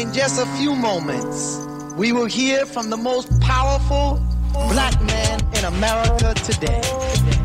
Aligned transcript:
In 0.00 0.12
just 0.12 0.40
a 0.40 0.46
few 0.58 0.74
moments, 0.74 1.64
we 1.96 2.10
will 2.10 2.26
hear 2.26 2.66
from 2.66 2.90
the 2.90 2.96
most 2.96 3.40
powerful 3.40 4.20
black 4.50 5.00
man 5.04 5.38
in 5.54 5.64
America 5.66 6.34
today. 6.34 6.82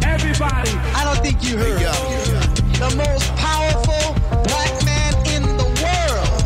Everybody. 0.01 0.71
I 0.97 1.03
don't 1.05 1.21
think 1.21 1.43
you 1.47 1.59
heard. 1.59 1.77
The 1.77 2.95
most 2.97 3.29
powerful 3.35 4.15
black 4.49 4.73
man 4.83 5.13
in 5.29 5.43
the 5.57 5.69
world. 5.77 6.41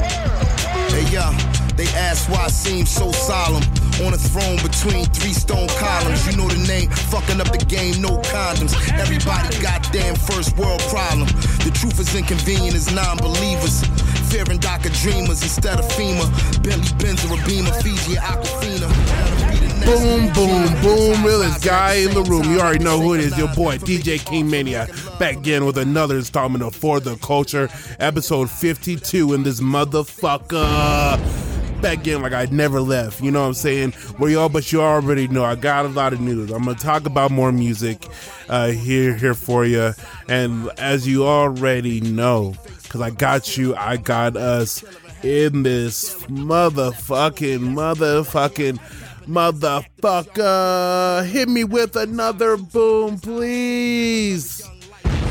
Hey, 0.92 1.08
yo, 1.08 1.31
they 1.78 1.88
ask 1.96 2.30
why 2.30 2.44
I 2.44 2.50
seem 2.50 2.86
so 2.86 3.10
solemn. 3.14 3.64
On 4.04 4.14
a 4.14 4.18
throne 4.18 4.58
between 4.58 5.06
three 5.06 5.32
stone 5.32 5.70
columns. 5.80 6.28
You 6.28 6.36
know 6.36 6.50
the 6.50 6.68
name, 6.68 6.90
fucking 6.90 7.40
up 7.40 7.48
the 7.48 7.64
game, 7.66 8.02
no 8.02 8.20
condoms. 8.28 8.76
Everybody 8.92 9.58
goddamn 9.62 10.16
first 10.16 10.58
world 10.58 10.82
problem. 10.92 11.28
The 11.64 11.72
truth 11.74 11.98
is 12.02 12.14
inconvenient 12.14 12.76
as 12.76 12.94
non 12.94 13.16
believers. 13.20 13.84
Fearing 14.30 14.59
DACA 14.59 15.02
dreamers 15.02 15.41
instead 15.41 15.80
of 15.80 15.86
FEMA. 15.86 16.27
Bentley 16.62 16.98
Benz 16.98 17.21
Fiji, 17.81 18.17
Aquafina. 18.17 18.90
Boom, 19.86 20.34
boom, 20.34 20.81
boom. 20.81 21.26
Realest 21.26 21.63
guy 21.63 21.94
in 21.94 22.13
the 22.13 22.22
room. 22.23 22.44
You 22.52 22.59
already 22.59 22.84
know 22.84 23.00
who 23.00 23.13
it 23.13 23.22
is. 23.22 23.38
Your 23.38 23.48
boy, 23.55 23.77
DJ 23.77 24.23
King 24.23 24.50
Mania. 24.50 24.88
Back 25.17 25.38
again 25.38 25.66
with 25.66 25.77
another 25.77 26.17
installment 26.17 26.62
of 26.62 26.76
For 26.76 27.00
the 27.00 27.16
Culture, 27.17 27.70
episode 28.00 28.50
52 28.50 29.34
in 29.34 29.44
this 29.44 29.62
motherfucker. 29.62 31.81
Back 31.81 32.00
again 32.00 32.22
like 32.22 32.34
I 32.34 32.48
never 32.52 32.81
left. 32.81 33.22
You 33.22 33.31
know 33.31 33.41
what 33.41 33.48
I'm 33.48 33.53
saying? 33.53 33.94
Where 34.17 34.30
y'all, 34.30 34.50
but 34.50 34.73
you 34.73 34.81
already 34.81 35.30
know 35.30 35.45
I 35.45 35.55
got 35.55 35.86
a 35.86 35.89
lot 35.89 36.12
of 36.12 36.20
news. 36.20 36.52
I'm 36.52 36.66
gonna 36.66 36.75
talk 36.75 37.05
about 37.05 37.31
more 37.31 37.53
music 37.53 38.05
uh, 38.50 38.72
here 38.72 39.16
here 39.16 39.36
for 39.36 39.64
you. 39.64 39.94
And 40.28 40.70
as 40.78 41.08
you 41.08 41.25
already 41.25 42.02
know, 42.02 42.55
because 42.88 43.02
I 43.02 43.09
got 43.09 43.58
you, 43.58 43.76
I 43.76 43.98
got 43.98 44.38
us 44.38 44.82
in 45.22 45.64
this 45.64 46.16
motherfucking 46.26 47.59
motherfucking 47.59 48.80
motherfucker. 49.28 51.26
Hit 51.28 51.50
me 51.50 51.66
with 51.66 51.98
another 51.98 52.56
boom, 52.56 53.20
please. 53.20 54.67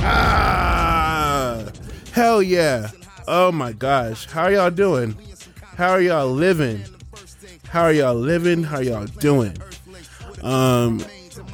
Ah, 0.02 1.64
hell 2.12 2.42
yeah. 2.42 2.90
Oh 3.26 3.50
my 3.50 3.72
gosh. 3.72 4.26
How 4.26 4.48
y'all 4.48 4.70
doing? 4.70 5.16
How 5.76 5.92
are 5.92 6.00
y'all 6.00 6.30
living? 6.30 6.84
How 7.68 7.82
are 7.82 7.92
y'all 7.92 8.14
living? 8.14 8.62
How 8.62 8.76
are 8.76 8.82
y'all 8.82 9.06
doing? 9.06 9.56
Um, 10.42 11.04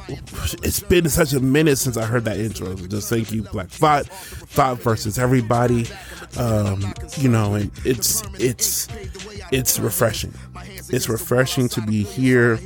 it's 0.07 0.79
been 0.81 1.09
such 1.09 1.33
a 1.33 1.39
minute 1.39 1.77
since 1.77 1.97
I 1.97 2.05
heard 2.05 2.25
that 2.25 2.37
intro. 2.37 2.75
Just 2.75 3.09
thank 3.09 3.31
you, 3.31 3.43
Black 3.43 3.67
Thought, 3.67 4.05
Thought 4.07 4.79
versus 4.79 5.17
everybody. 5.17 5.87
Um, 6.37 6.93
you 7.17 7.29
know, 7.29 7.53
and 7.55 7.71
it's 7.85 8.23
it's 8.39 8.87
it's 9.51 9.79
refreshing. 9.79 10.33
It's 10.89 11.09
refreshing 11.09 11.69
to 11.69 11.81
be 11.81 12.03
here, 12.03 12.59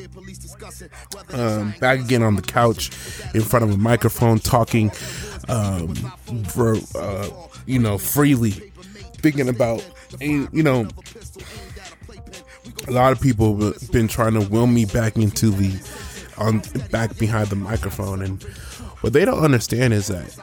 um, 1.33 1.73
back 1.79 1.99
again 1.99 2.23
on 2.23 2.35
the 2.35 2.41
couch, 2.41 2.89
in 3.33 3.41
front 3.41 3.63
of 3.63 3.71
a 3.71 3.77
microphone, 3.77 4.39
talking, 4.39 4.91
um, 5.47 5.93
for 6.45 6.77
uh, 6.95 7.29
you 7.65 7.79
know, 7.79 7.97
freely, 7.97 8.51
thinking 8.51 9.49
about, 9.49 9.85
you 10.19 10.47
know, 10.51 10.87
a 12.87 12.91
lot 12.91 13.11
of 13.11 13.21
people 13.21 13.59
have 13.61 13.91
been 13.91 14.07
trying 14.07 14.33
to 14.33 14.47
will 14.49 14.67
me 14.67 14.85
back 14.85 15.17
into 15.17 15.49
the 15.49 15.71
on 16.37 16.61
back 16.91 17.17
behind 17.17 17.47
the 17.49 17.55
microphone. 17.55 18.21
And 18.21 18.41
what 19.01 19.13
they 19.13 19.25
don't 19.25 19.43
understand 19.43 19.93
is 19.93 20.07
that 20.07 20.35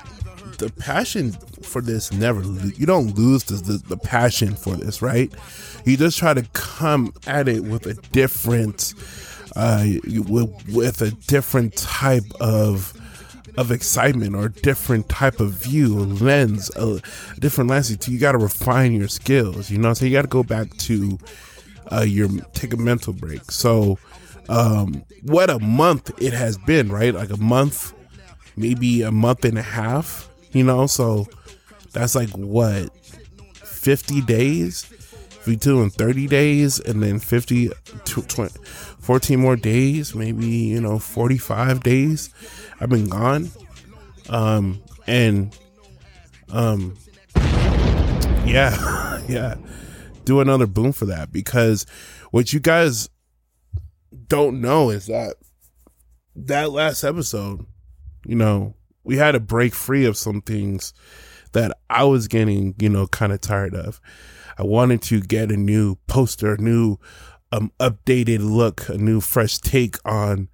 the 0.58 0.70
passion 0.70 1.32
for 1.62 1.80
this 1.80 2.12
never 2.12 2.42
you 2.42 2.86
don't 2.86 3.16
lose 3.16 3.44
the, 3.44 3.54
the, 3.56 3.78
the 3.88 3.96
passion 3.96 4.54
for 4.54 4.76
this 4.76 5.02
right? 5.02 5.32
You 5.84 5.96
just 5.96 6.18
try 6.18 6.34
to 6.34 6.42
come 6.52 7.12
at 7.26 7.48
it 7.48 7.64
with 7.64 7.86
a 7.86 7.94
different 8.12 8.94
uh 9.56 9.84
with, 10.04 10.74
with 10.74 11.02
a 11.02 11.10
different 11.26 11.76
type 11.76 12.24
of 12.40 12.92
of 13.56 13.70
excitement 13.70 14.34
or 14.34 14.48
different 14.48 15.08
type 15.08 15.38
of 15.38 15.50
view 15.52 15.96
lens 15.96 16.70
a 16.77 17.00
different 17.38 17.70
lens. 17.70 18.08
You 18.08 18.18
got 18.18 18.33
to 18.33 18.38
refine 18.38 18.92
your 18.92 19.08
skills 19.08 19.70
you 19.70 19.78
know 19.78 19.94
so 19.94 20.04
you 20.04 20.12
got 20.12 20.22
to 20.22 20.28
go 20.28 20.42
back 20.42 20.70
to 20.78 21.18
uh 21.92 22.02
your 22.02 22.28
take 22.52 22.72
a 22.72 22.77
mental 22.77 23.12
break. 23.12 23.50
So 23.50 23.98
um 24.48 25.05
what 25.22 25.50
a 25.50 25.58
month 25.58 26.10
it 26.22 26.32
has 26.32 26.58
been 26.58 26.90
right? 26.90 27.14
Like 27.14 27.30
a 27.30 27.36
month 27.36 27.92
maybe 28.56 29.02
a 29.02 29.10
month 29.10 29.44
and 29.44 29.58
a 29.58 29.62
half 29.62 30.28
you 30.52 30.64
know? 30.64 30.86
So 30.86 31.27
that's 31.92 32.14
like 32.14 32.30
what 32.30 32.94
50 33.56 34.22
days? 34.22 34.90
We 35.46 35.56
doing 35.56 35.90
30 35.90 36.27
days 36.27 36.80
and 36.80 37.02
then 37.02 37.18
50 37.18 37.70
20, 38.06 38.58
14 39.00 39.38
more 39.38 39.56
days 39.56 40.14
maybe 40.14 40.46
you 40.46 40.80
know 40.80 40.98
45 40.98 41.83
days 41.83 42.30
i've 42.80 42.88
been 42.88 43.08
gone. 43.08 43.50
Um 44.30 44.83
and 45.06 45.54
um 46.50 46.96
yeah 48.46 49.20
yeah. 49.28 49.56
Do 50.24 50.40
another 50.40 50.66
boom 50.66 50.92
for 50.92 51.04
that 51.06 51.30
because 51.30 51.84
what 52.30 52.54
you 52.54 52.60
guys 52.60 53.10
don't 54.29 54.61
know 54.61 54.90
is 54.90 55.07
that 55.07 55.36
that 56.36 56.70
last 56.70 57.05
episode 57.05 57.64
you 58.27 58.35
know 58.35 58.74
we 59.05 59.17
had 59.17 59.33
to 59.33 59.40
break 59.40 59.74
free 59.74 60.05
of 60.07 60.17
some 60.17 60.40
things 60.40 60.92
that 61.55 61.77
I 61.89 62.05
was 62.05 62.29
getting, 62.29 62.74
you 62.79 62.89
know, 62.89 63.07
kind 63.07 63.33
of 63.33 63.40
tired 63.40 63.74
of. 63.74 64.01
I 64.58 64.64
wanted 64.64 65.02
to 65.02 65.20
get 65.20 65.51
a 65.51 65.57
new 65.57 65.96
poster, 66.07 66.55
a 66.55 66.58
new 66.58 66.98
um, 67.52 67.73
updated 67.80 68.40
look, 68.40 68.89
a 68.89 68.98
new 68.98 69.20
fresh 69.20 69.58
take 69.58 69.96
on 70.05 70.48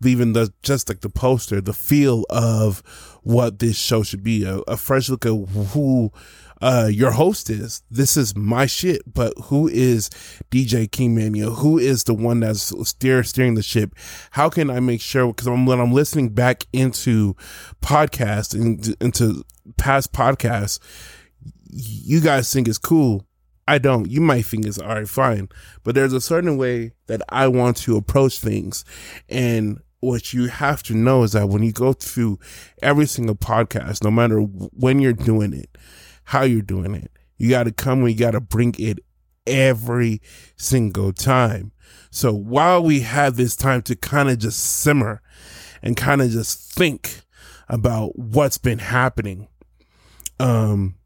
leaving 0.00 0.32
the 0.32 0.52
just 0.62 0.88
like 0.88 1.00
the 1.00 1.10
poster, 1.10 1.60
the 1.60 1.72
feel 1.72 2.24
of 2.30 2.82
what 3.22 3.58
this 3.58 3.76
show 3.76 4.02
should 4.02 4.22
be, 4.22 4.44
a, 4.44 4.58
a 4.60 4.76
fresh 4.76 5.08
look 5.08 5.26
at 5.26 5.30
who 5.30 6.10
uh, 6.60 6.88
your 6.90 7.12
host 7.12 7.50
is. 7.50 7.82
This 7.90 8.16
is 8.16 8.36
my 8.36 8.66
shit, 8.66 9.02
but 9.12 9.32
who 9.44 9.68
is 9.68 10.10
DJ 10.50 10.90
King 10.90 11.14
Mania? 11.14 11.50
Who 11.50 11.78
is 11.78 12.04
the 12.04 12.14
one 12.14 12.40
that's 12.40 12.72
steer, 12.88 13.22
steering 13.22 13.54
the 13.54 13.62
ship? 13.62 13.94
How 14.32 14.48
can 14.48 14.70
I 14.70 14.80
make 14.80 15.00
sure? 15.00 15.28
Because 15.28 15.48
when 15.48 15.80
I'm 15.80 15.92
listening 15.92 16.30
back 16.30 16.64
into 16.72 17.34
podcasts 17.80 18.54
and 18.54 18.96
into 19.00 19.44
past 19.76 20.12
podcasts, 20.12 20.80
you 21.70 22.20
guys 22.20 22.52
think 22.52 22.68
it's 22.68 22.78
cool. 22.78 23.24
I 23.68 23.76
don't. 23.76 24.10
You 24.10 24.22
might 24.22 24.46
think 24.46 24.64
it's 24.64 24.78
all 24.78 24.88
right, 24.88 25.08
fine. 25.08 25.50
But 25.84 25.94
there's 25.94 26.14
a 26.14 26.22
certain 26.22 26.56
way 26.56 26.92
that 27.06 27.20
I 27.28 27.48
want 27.48 27.76
to 27.78 27.96
approach 27.96 28.38
things. 28.38 28.84
And 29.28 29.80
what 30.00 30.32
you 30.32 30.48
have 30.48 30.82
to 30.84 30.94
know 30.94 31.22
is 31.22 31.32
that 31.32 31.48
when 31.48 31.62
you 31.62 31.72
go 31.72 31.92
through 31.92 32.38
every 32.82 33.06
single 33.06 33.34
podcast, 33.34 34.02
no 34.02 34.10
matter 34.10 34.38
when 34.40 35.00
you're 35.00 35.12
doing 35.12 35.52
it, 35.52 35.76
how 36.28 36.42
you're 36.42 36.60
doing 36.60 36.94
it. 36.94 37.10
You 37.38 37.48
got 37.48 37.62
to 37.62 37.72
come 37.72 38.00
and 38.00 38.10
you 38.10 38.14
got 38.14 38.32
to 38.32 38.40
bring 38.40 38.74
it 38.78 38.98
every 39.46 40.20
single 40.58 41.10
time. 41.10 41.72
So 42.10 42.34
while 42.34 42.82
we 42.82 43.00
have 43.00 43.36
this 43.36 43.56
time 43.56 43.80
to 43.82 43.96
kind 43.96 44.28
of 44.28 44.38
just 44.38 44.58
simmer 44.58 45.22
and 45.82 45.96
kind 45.96 46.20
of 46.20 46.28
just 46.28 46.70
think 46.70 47.22
about 47.66 48.18
what's 48.18 48.58
been 48.58 48.78
happening, 48.78 49.48
um, 50.38 50.96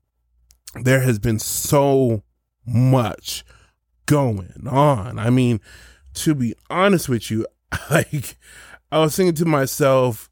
there 0.83 1.03
has 1.03 1.21
been 1.21 1.39
so 1.39 2.25
much 2.67 3.45
going 4.07 4.67
on. 4.69 5.21
I 5.21 5.31
mean, 5.31 5.61
to 6.15 6.35
be 6.35 6.55
honest 6.69 7.09
with 7.09 7.31
you, 7.31 7.47
like 7.91 8.37
I 8.91 8.99
was 8.99 9.15
thinking 9.15 9.37
to 9.37 9.45
myself, 9.45 10.29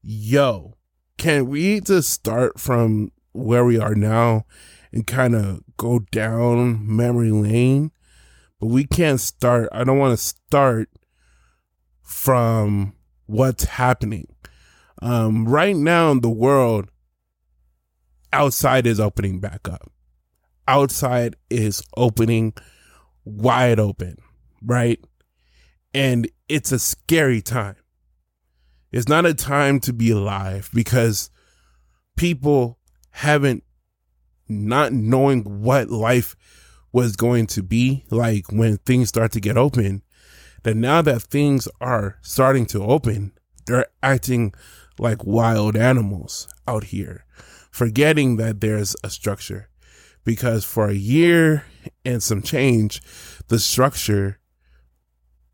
yo, 0.00 0.78
can 1.18 1.46
we 1.46 1.80
just 1.80 2.08
start 2.08 2.58
from 2.58 3.12
where 3.32 3.64
we 3.64 3.78
are 3.78 3.94
now 3.94 4.44
and 4.92 5.06
kind 5.06 5.34
of 5.34 5.62
go 5.76 6.00
down 6.10 6.84
memory 6.84 7.30
lane. 7.30 7.92
But 8.58 8.66
we 8.66 8.84
can't 8.84 9.20
start, 9.20 9.68
I 9.72 9.84
don't 9.84 9.98
want 9.98 10.18
to 10.18 10.22
start 10.22 10.90
from 12.02 12.94
what's 13.26 13.64
happening. 13.64 14.26
Um, 15.00 15.46
right 15.48 15.76
now 15.76 16.10
in 16.10 16.20
the 16.20 16.28
world, 16.30 16.90
outside 18.32 18.86
is 18.86 19.00
opening 19.00 19.40
back 19.40 19.68
up. 19.68 19.90
Outside 20.68 21.36
is 21.48 21.82
opening 21.96 22.52
wide 23.24 23.80
open, 23.80 24.16
right? 24.62 25.02
And 25.94 26.28
it's 26.48 26.72
a 26.72 26.78
scary 26.78 27.40
time. 27.40 27.76
It's 28.92 29.08
not 29.08 29.24
a 29.24 29.34
time 29.34 29.80
to 29.80 29.92
be 29.92 30.10
alive 30.10 30.68
because 30.74 31.30
people 32.16 32.79
haven't 33.10 33.64
not 34.48 34.92
knowing 34.92 35.62
what 35.62 35.90
life 35.90 36.34
was 36.92 37.16
going 37.16 37.46
to 37.46 37.62
be 37.62 38.04
like 38.10 38.50
when 38.50 38.76
things 38.78 39.08
start 39.08 39.32
to 39.32 39.40
get 39.40 39.56
open 39.56 40.02
that 40.64 40.76
now 40.76 41.00
that 41.00 41.22
things 41.22 41.68
are 41.80 42.18
starting 42.22 42.66
to 42.66 42.82
open 42.82 43.32
they're 43.66 43.86
acting 44.02 44.52
like 44.98 45.24
wild 45.24 45.76
animals 45.76 46.48
out 46.66 46.84
here 46.84 47.24
forgetting 47.70 48.36
that 48.36 48.60
there's 48.60 48.96
a 49.04 49.10
structure 49.10 49.68
because 50.24 50.64
for 50.64 50.88
a 50.88 50.94
year 50.94 51.64
and 52.04 52.22
some 52.22 52.42
change, 52.42 53.02
the 53.48 53.58
structure 53.58 54.38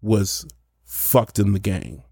was 0.02 0.47
fucked 0.85 1.38
in 1.38 1.52
the 1.52 1.59
game. 1.59 2.02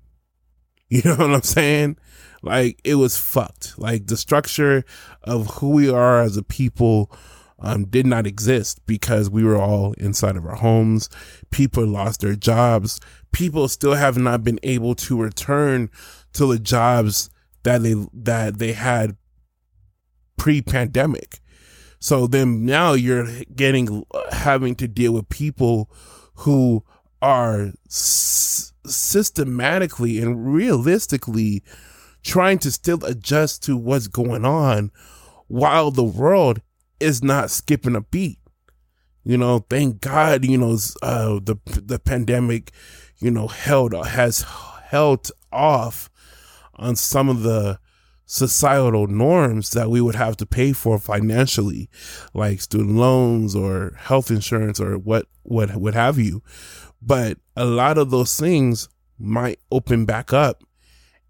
You 1.02 1.02
know 1.04 1.16
what 1.16 1.34
I'm 1.34 1.42
saying? 1.42 1.96
Like 2.42 2.80
it 2.84 2.94
was 2.94 3.16
fucked. 3.18 3.76
Like 3.78 4.06
the 4.06 4.16
structure 4.16 4.84
of 5.24 5.46
who 5.56 5.70
we 5.70 5.90
are 5.90 6.20
as 6.20 6.36
a 6.36 6.42
people 6.44 7.10
um, 7.58 7.86
did 7.86 8.06
not 8.06 8.26
exist 8.28 8.84
because 8.86 9.28
we 9.28 9.42
were 9.42 9.56
all 9.56 9.94
inside 9.94 10.36
of 10.36 10.46
our 10.46 10.54
homes. 10.54 11.08
People 11.50 11.84
lost 11.84 12.20
their 12.20 12.36
jobs. 12.36 13.00
People 13.32 13.66
still 13.66 13.94
have 13.94 14.16
not 14.16 14.44
been 14.44 14.60
able 14.62 14.94
to 14.96 15.20
return 15.20 15.90
to 16.34 16.46
the 16.46 16.60
jobs 16.60 17.28
that 17.64 17.82
they 17.82 17.94
that 18.12 18.58
they 18.58 18.72
had 18.72 19.16
pre-pandemic. 20.36 21.40
So 21.98 22.26
then 22.26 22.66
now 22.66 22.92
you're 22.92 23.26
getting 23.56 24.04
having 24.30 24.74
to 24.76 24.86
deal 24.86 25.12
with 25.12 25.28
people 25.28 25.90
who 26.34 26.84
are 27.22 27.72
s- 27.86 28.73
systematically 28.86 30.20
and 30.20 30.52
realistically 30.52 31.62
trying 32.22 32.58
to 32.58 32.70
still 32.70 33.04
adjust 33.04 33.62
to 33.64 33.76
what's 33.76 34.08
going 34.08 34.44
on 34.44 34.90
while 35.46 35.90
the 35.90 36.04
world 36.04 36.60
is 37.00 37.22
not 37.22 37.50
skipping 37.50 37.94
a 37.94 38.00
beat. 38.00 38.38
You 39.24 39.38
know, 39.38 39.64
thank 39.70 40.00
God, 40.00 40.44
you 40.44 40.58
know, 40.58 40.76
uh, 41.02 41.40
the, 41.42 41.56
the 41.66 41.98
pandemic, 41.98 42.72
you 43.18 43.30
know, 43.30 43.48
held, 43.48 43.94
has 43.94 44.44
held 44.84 45.30
off 45.50 46.10
on 46.74 46.96
some 46.96 47.28
of 47.28 47.42
the 47.42 47.78
societal 48.26 49.06
norms 49.06 49.70
that 49.70 49.90
we 49.90 50.00
would 50.00 50.14
have 50.14 50.36
to 50.38 50.46
pay 50.46 50.72
for 50.72 50.98
financially, 50.98 51.88
like 52.32 52.60
student 52.60 52.96
loans 52.96 53.54
or 53.54 53.92
health 53.98 54.30
insurance 54.30 54.80
or 54.80 54.98
what, 54.98 55.26
what, 55.42 55.74
what 55.76 55.94
have 55.94 56.18
you. 56.18 56.42
But 57.04 57.38
a 57.56 57.64
lot 57.64 57.98
of 57.98 58.10
those 58.10 58.38
things 58.38 58.88
might 59.18 59.60
open 59.70 60.04
back 60.04 60.32
up 60.32 60.62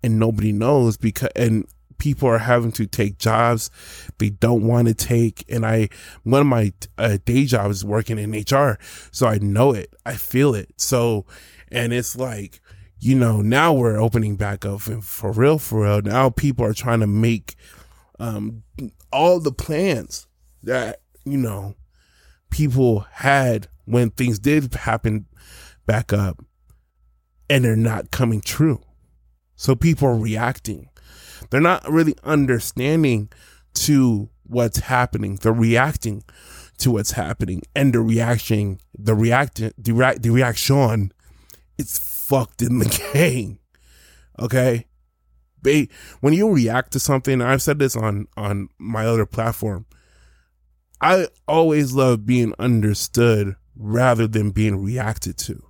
and 0.02 0.18
nobody 0.18 0.52
knows 0.52 0.96
because, 0.96 1.30
and 1.34 1.66
people 1.98 2.28
are 2.28 2.38
having 2.38 2.72
to 2.72 2.86
take 2.86 3.18
jobs 3.18 3.70
they 4.18 4.30
don't 4.30 4.66
want 4.66 4.88
to 4.88 4.94
take. 4.94 5.44
And 5.48 5.64
I, 5.66 5.88
one 6.22 6.42
of 6.42 6.46
my 6.46 6.72
uh, 6.98 7.18
day 7.24 7.46
jobs 7.46 7.78
is 7.78 7.84
working 7.84 8.18
in 8.18 8.32
HR. 8.32 8.78
So 9.10 9.26
I 9.26 9.38
know 9.38 9.72
it. 9.72 9.94
I 10.04 10.14
feel 10.14 10.54
it. 10.54 10.72
So, 10.76 11.26
and 11.72 11.92
it's 11.92 12.16
like, 12.16 12.60
you 13.00 13.14
know, 13.14 13.40
now 13.40 13.72
we're 13.72 14.00
opening 14.00 14.36
back 14.36 14.64
up 14.64 14.86
and 14.86 15.04
for 15.04 15.32
real, 15.32 15.58
for 15.58 15.82
real. 15.82 16.02
Now 16.02 16.30
people 16.30 16.64
are 16.64 16.74
trying 16.74 17.00
to 17.00 17.06
make, 17.06 17.56
um, 18.18 18.62
all 19.12 19.40
the 19.40 19.52
plans 19.52 20.26
that, 20.62 21.00
you 21.24 21.38
know, 21.38 21.74
people 22.50 23.00
had 23.12 23.68
when 23.86 24.10
things 24.10 24.38
did 24.38 24.72
happen 24.74 25.26
back 25.86 26.12
up 26.12 26.44
and 27.48 27.64
they're 27.64 27.76
not 27.76 28.10
coming 28.10 28.40
true. 28.40 28.82
So 29.56 29.74
people 29.74 30.08
are 30.08 30.18
reacting. 30.18 30.88
They're 31.50 31.60
not 31.60 31.88
really 31.88 32.16
understanding 32.24 33.30
to 33.74 34.28
what's 34.44 34.78
happening. 34.80 35.36
They're 35.36 35.52
reacting 35.52 36.24
to 36.78 36.90
what's 36.90 37.12
happening 37.12 37.62
and 37.74 37.92
the 37.92 38.00
reaction, 38.00 38.78
the 38.98 39.14
react, 39.14 39.56
the, 39.56 39.92
rea- 39.92 40.18
the 40.18 40.30
reaction, 40.30 41.12
it's 41.78 41.98
fucked 41.98 42.62
in 42.62 42.78
the 42.78 43.02
game. 43.12 43.58
Okay. 44.38 44.86
They, 45.62 45.88
when 46.20 46.34
you 46.34 46.52
react 46.52 46.92
to 46.92 47.00
something, 47.00 47.40
I've 47.40 47.62
said 47.62 47.78
this 47.78 47.96
on, 47.96 48.26
on 48.36 48.68
my 48.78 49.06
other 49.06 49.24
platform. 49.24 49.86
I 51.00 51.28
always 51.48 51.92
love 51.92 52.26
being 52.26 52.52
understood 52.58 53.56
rather 53.76 54.26
than 54.26 54.50
being 54.50 54.82
reacted 54.82 55.38
to 55.38 55.62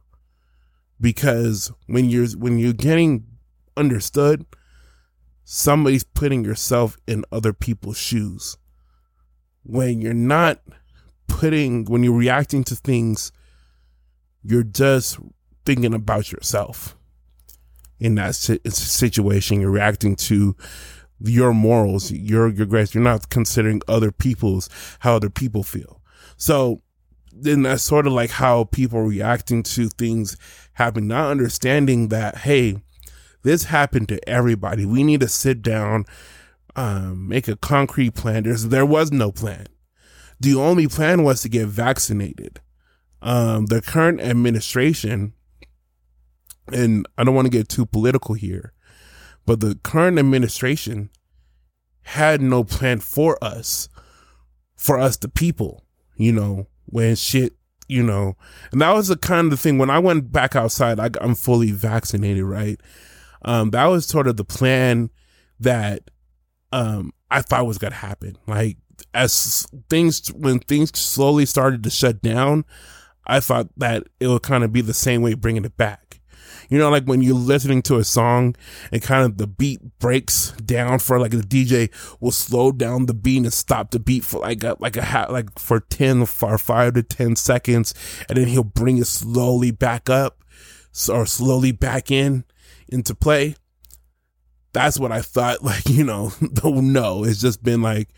because 1.04 1.70
when 1.86 2.08
you're 2.08 2.28
when 2.28 2.58
you're 2.58 2.72
getting 2.72 3.26
understood 3.76 4.46
somebody's 5.44 6.02
putting 6.02 6.42
yourself 6.42 6.96
in 7.06 7.26
other 7.30 7.52
people's 7.52 7.98
shoes. 7.98 8.56
When 9.64 10.00
you're 10.00 10.14
not 10.14 10.62
putting 11.26 11.84
when 11.84 12.02
you're 12.04 12.16
reacting 12.16 12.64
to 12.64 12.74
things 12.74 13.32
you're 14.42 14.62
just 14.62 15.18
thinking 15.66 15.92
about 15.92 16.32
yourself. 16.32 16.96
In 18.00 18.14
that 18.14 18.34
situation 18.34 19.60
you're 19.60 19.70
reacting 19.70 20.16
to 20.16 20.56
your 21.20 21.52
morals 21.52 22.12
your 22.12 22.48
your 22.48 22.64
grace 22.64 22.94
you're 22.94 23.04
not 23.04 23.28
considering 23.28 23.82
other 23.86 24.10
people's 24.10 24.70
how 25.00 25.16
other 25.16 25.28
people 25.28 25.62
feel. 25.62 26.00
So 26.38 26.80
then 27.44 27.62
that's 27.62 27.82
sort 27.82 28.06
of 28.06 28.12
like 28.12 28.30
how 28.30 28.64
people 28.64 29.02
reacting 29.02 29.62
to 29.62 29.88
things 29.88 30.36
happening, 30.72 31.08
not 31.08 31.30
understanding 31.30 32.08
that, 32.08 32.38
hey, 32.38 32.78
this 33.42 33.64
happened 33.64 34.08
to 34.08 34.28
everybody. 34.28 34.84
We 34.84 35.04
need 35.04 35.20
to 35.20 35.28
sit 35.28 35.62
down, 35.62 36.06
um, 36.74 37.28
make 37.28 37.46
a 37.46 37.56
concrete 37.56 38.14
plan. 38.14 38.42
There's, 38.42 38.68
there 38.68 38.86
was 38.86 39.12
no 39.12 39.30
plan. 39.30 39.66
The 40.40 40.54
only 40.54 40.88
plan 40.88 41.22
was 41.22 41.42
to 41.42 41.48
get 41.48 41.66
vaccinated. 41.68 42.60
Um, 43.22 43.66
the 43.66 43.80
current 43.80 44.20
administration, 44.20 45.34
and 46.72 47.06
I 47.16 47.24
don't 47.24 47.34
want 47.34 47.46
to 47.46 47.50
get 47.50 47.68
too 47.68 47.86
political 47.86 48.34
here, 48.34 48.72
but 49.46 49.60
the 49.60 49.78
current 49.82 50.18
administration 50.18 51.10
had 52.02 52.42
no 52.42 52.64
plan 52.64 53.00
for 53.00 53.42
us, 53.42 53.88
for 54.76 54.98
us, 54.98 55.16
the 55.16 55.28
people, 55.28 55.84
you 56.16 56.32
know, 56.32 56.66
when 56.94 57.16
shit, 57.16 57.54
you 57.88 58.04
know, 58.04 58.36
and 58.70 58.80
that 58.80 58.94
was 58.94 59.08
the 59.08 59.16
kind 59.16 59.52
of 59.52 59.58
thing 59.58 59.78
when 59.78 59.90
I 59.90 59.98
went 59.98 60.30
back 60.30 60.54
outside, 60.54 61.00
I, 61.00 61.10
I'm 61.20 61.34
fully 61.34 61.72
vaccinated, 61.72 62.44
right? 62.44 62.80
Um, 63.44 63.70
that 63.70 63.86
was 63.86 64.06
sort 64.06 64.28
of 64.28 64.36
the 64.36 64.44
plan 64.44 65.10
that, 65.58 66.08
um, 66.70 67.12
I 67.32 67.40
thought 67.40 67.66
was 67.66 67.78
going 67.78 67.90
to 67.90 67.98
happen. 67.98 68.38
Like 68.46 68.76
as 69.12 69.66
things, 69.90 70.28
when 70.28 70.60
things 70.60 70.96
slowly 70.96 71.46
started 71.46 71.82
to 71.82 71.90
shut 71.90 72.22
down, 72.22 72.64
I 73.26 73.40
thought 73.40 73.70
that 73.76 74.04
it 74.20 74.28
would 74.28 74.44
kind 74.44 74.62
of 74.62 74.72
be 74.72 74.80
the 74.80 74.94
same 74.94 75.20
way 75.20 75.34
bringing 75.34 75.64
it 75.64 75.76
back. 75.76 76.03
You 76.68 76.78
know, 76.78 76.90
like 76.90 77.04
when 77.04 77.22
you're 77.22 77.34
listening 77.34 77.82
to 77.82 77.96
a 77.96 78.04
song 78.04 78.56
and 78.92 79.02
kind 79.02 79.24
of 79.24 79.38
the 79.38 79.46
beat 79.46 79.80
breaks 79.98 80.52
down 80.52 80.98
for 80.98 81.18
like 81.18 81.32
the 81.32 81.38
DJ 81.38 81.90
will 82.20 82.30
slow 82.30 82.72
down 82.72 83.06
the 83.06 83.14
beat 83.14 83.42
and 83.42 83.52
stop 83.52 83.90
the 83.90 83.98
beat 83.98 84.24
for 84.24 84.40
like 84.40 84.62
a, 84.64 84.76
like 84.78 84.96
a 84.96 85.02
hat, 85.02 85.32
like 85.32 85.58
for 85.58 85.80
10 85.80 86.26
for 86.26 86.58
five 86.58 86.94
to 86.94 87.02
10 87.02 87.36
seconds. 87.36 87.94
And 88.28 88.38
then 88.38 88.48
he'll 88.48 88.64
bring 88.64 88.98
it 88.98 89.06
slowly 89.06 89.70
back 89.70 90.08
up 90.08 90.42
or 91.08 91.26
slowly 91.26 91.72
back 91.72 92.10
in 92.10 92.44
into 92.88 93.14
play. 93.14 93.56
That's 94.72 94.98
what 94.98 95.12
I 95.12 95.22
thought. 95.22 95.58
Like, 95.62 95.88
you 95.88 96.04
know, 96.04 96.32
no, 96.64 97.24
it's 97.24 97.40
just 97.40 97.62
been 97.62 97.82
like, 97.82 98.08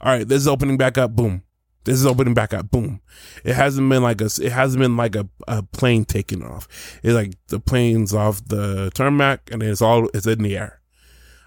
all 0.00 0.12
right, 0.12 0.26
this 0.26 0.38
is 0.38 0.48
opening 0.48 0.76
back 0.76 0.98
up. 0.98 1.14
Boom. 1.14 1.42
This 1.84 1.96
is 2.00 2.06
opening 2.06 2.34
back 2.34 2.54
up. 2.54 2.70
Boom. 2.70 3.00
It 3.44 3.54
hasn't 3.54 3.88
been 3.88 4.02
like 4.02 4.20
a, 4.20 4.30
it 4.40 4.52
hasn't 4.52 4.80
been 4.80 4.96
like 4.96 5.14
a, 5.16 5.28
a 5.46 5.62
plane 5.62 6.04
taking 6.04 6.42
off. 6.42 6.66
It's 7.02 7.14
like 7.14 7.34
the 7.48 7.60
plane's 7.60 8.14
off 8.14 8.44
the 8.46 8.90
tarmac 8.94 9.50
and 9.52 9.62
it's 9.62 9.82
all, 9.82 10.08
it's 10.14 10.26
in 10.26 10.42
the 10.42 10.56
air. 10.56 10.80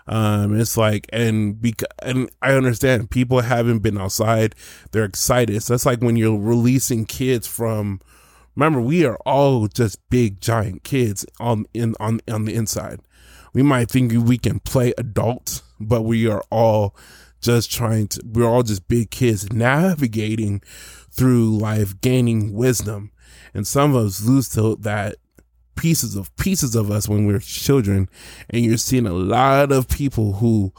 Um, 0.08 0.58
it's 0.58 0.78
like, 0.78 1.08
and 1.12 1.62
because, 1.62 1.90
and 2.02 2.30
I 2.42 2.54
understand 2.54 3.10
people 3.10 3.42
haven't 3.42 3.80
been 3.80 3.98
outside. 3.98 4.56
They're 4.92 5.04
excited. 5.04 5.62
So 5.64 5.74
it's 5.74 5.86
like 5.86 6.02
when 6.02 6.16
you're 6.16 6.40
releasing 6.40 7.06
kids 7.06 7.46
from, 7.46 8.00
remember, 8.56 8.80
we 8.80 9.06
are 9.06 9.18
all 9.26 9.68
just 9.68 10.08
big, 10.10 10.40
giant 10.40 10.84
kids 10.84 11.26
on, 11.40 11.66
in, 11.74 11.96
on, 12.00 12.22
on 12.32 12.46
the 12.46 12.56
inside. 12.56 13.02
We 13.54 13.64
might 13.64 13.90
think 13.90 14.14
we 14.14 14.38
can 14.38 14.60
play 14.60 14.94
adults, 14.98 15.64
but 15.80 16.04
we 16.04 16.30
are 16.30 16.44
all 16.52 16.96
just 17.42 17.72
trying 17.72 18.08
to, 18.10 18.22
we're 18.26 18.48
all 18.48 18.64
just 18.64 18.88
big 18.88 19.12
kids 19.12 19.52
navigating 19.52 20.62
through 21.12 21.58
life, 21.58 22.00
gaining 22.02 22.54
wisdom. 22.54 23.12
And 23.54 23.68
some 23.68 23.96
of 23.96 24.06
us 24.06 24.24
lose 24.24 24.50
to 24.50 24.76
that 24.78 25.16
pieces 25.76 26.16
of 26.16 26.36
pieces 26.38 26.76
of 26.76 26.92
us 26.92 27.08
when 27.08 27.26
we 27.26 27.34
we're 27.34 27.40
children. 27.40 28.10
And 28.50 28.66
you're 28.66 28.78
seeing 28.78 29.08
a 29.08 29.14
lot 29.14 29.72
of 29.72 29.88
people 29.88 30.34
who 30.34 30.74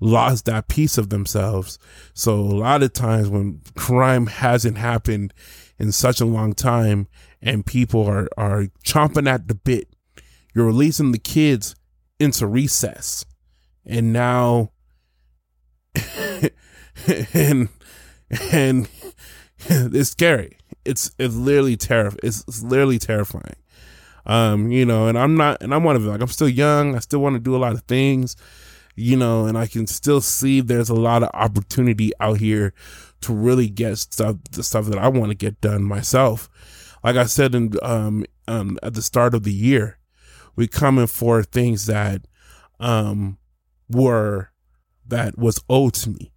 lost 0.00 0.44
that 0.46 0.68
piece 0.68 0.98
of 0.98 1.10
themselves. 1.10 1.78
So 2.14 2.34
a 2.34 2.36
lot 2.36 2.82
of 2.82 2.92
times 2.92 3.28
when 3.28 3.60
crime 3.76 4.26
hasn't 4.26 4.78
happened 4.78 5.32
in 5.78 5.92
such 5.92 6.20
a 6.20 6.26
long 6.26 6.52
time 6.52 7.08
and 7.42 7.66
people 7.66 8.06
are, 8.06 8.28
are 8.36 8.66
chomping 8.84 9.28
at 9.28 9.48
the 9.48 9.54
bit, 9.54 9.88
you're 10.54 10.66
releasing 10.66 11.12
the 11.12 11.18
kids 11.18 11.74
into 12.18 12.46
recess. 12.46 13.24
And 13.84 14.12
now 14.12 14.72
and 17.34 17.68
and 18.52 18.88
it's 19.68 20.10
scary. 20.10 20.58
It's 20.84 21.10
it's 21.18 21.34
literally 21.34 21.76
terrifying. 21.76 22.20
It's, 22.22 22.44
it's 22.46 22.62
literally 22.62 22.98
terrifying. 22.98 23.56
Um, 24.26 24.72
you 24.72 24.84
know, 24.84 25.06
and 25.06 25.16
I'm 25.16 25.36
not, 25.36 25.62
and 25.62 25.72
I'm 25.72 25.84
one 25.84 25.96
of 25.96 26.02
them. 26.02 26.12
Like 26.12 26.20
I'm 26.20 26.28
still 26.28 26.48
young. 26.48 26.96
I 26.96 26.98
still 26.98 27.20
want 27.20 27.34
to 27.34 27.40
do 27.40 27.54
a 27.54 27.58
lot 27.58 27.72
of 27.72 27.82
things, 27.82 28.36
you 28.96 29.16
know, 29.16 29.46
and 29.46 29.56
I 29.56 29.66
can 29.66 29.86
still 29.86 30.20
see 30.20 30.60
there's 30.60 30.90
a 30.90 30.94
lot 30.94 31.22
of 31.22 31.30
opportunity 31.32 32.12
out 32.20 32.38
here 32.38 32.74
to 33.20 33.32
really 33.32 33.68
get 33.68 33.98
stuff 33.98 34.36
the 34.50 34.62
stuff 34.62 34.86
that 34.86 34.98
I 34.98 35.08
want 35.08 35.30
to 35.30 35.36
get 35.36 35.60
done 35.60 35.84
myself. 35.84 36.48
Like 37.04 37.16
I 37.16 37.26
said 37.26 37.54
in 37.54 37.72
um, 37.82 38.24
um 38.48 38.78
at 38.82 38.94
the 38.94 39.02
start 39.02 39.34
of 39.34 39.44
the 39.44 39.52
year, 39.52 39.98
we 40.56 40.66
coming 40.66 41.06
for 41.06 41.42
things 41.42 41.86
that 41.86 42.22
um 42.80 43.38
were 43.88 44.50
that 45.08 45.38
was 45.38 45.62
owed 45.68 45.94
to 45.94 46.10
me. 46.10 46.32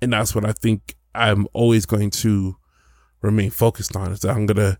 And 0.00 0.12
that's 0.12 0.34
what 0.34 0.44
I 0.44 0.52
think 0.52 0.94
I'm 1.14 1.46
always 1.52 1.86
going 1.86 2.10
to 2.10 2.56
remain 3.22 3.50
focused 3.50 3.96
on 3.96 4.12
is 4.12 4.20
that 4.20 4.30
I'm 4.30 4.46
gonna 4.46 4.78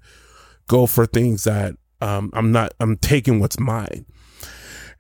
go 0.69 0.87
for 0.87 1.07
things 1.07 1.45
that 1.45 1.75
um, 2.01 2.31
I'm 2.33 2.53
not 2.53 2.75
I'm 2.81 2.97
taking 2.97 3.41
what's 3.41 3.59
mine. 3.59 4.07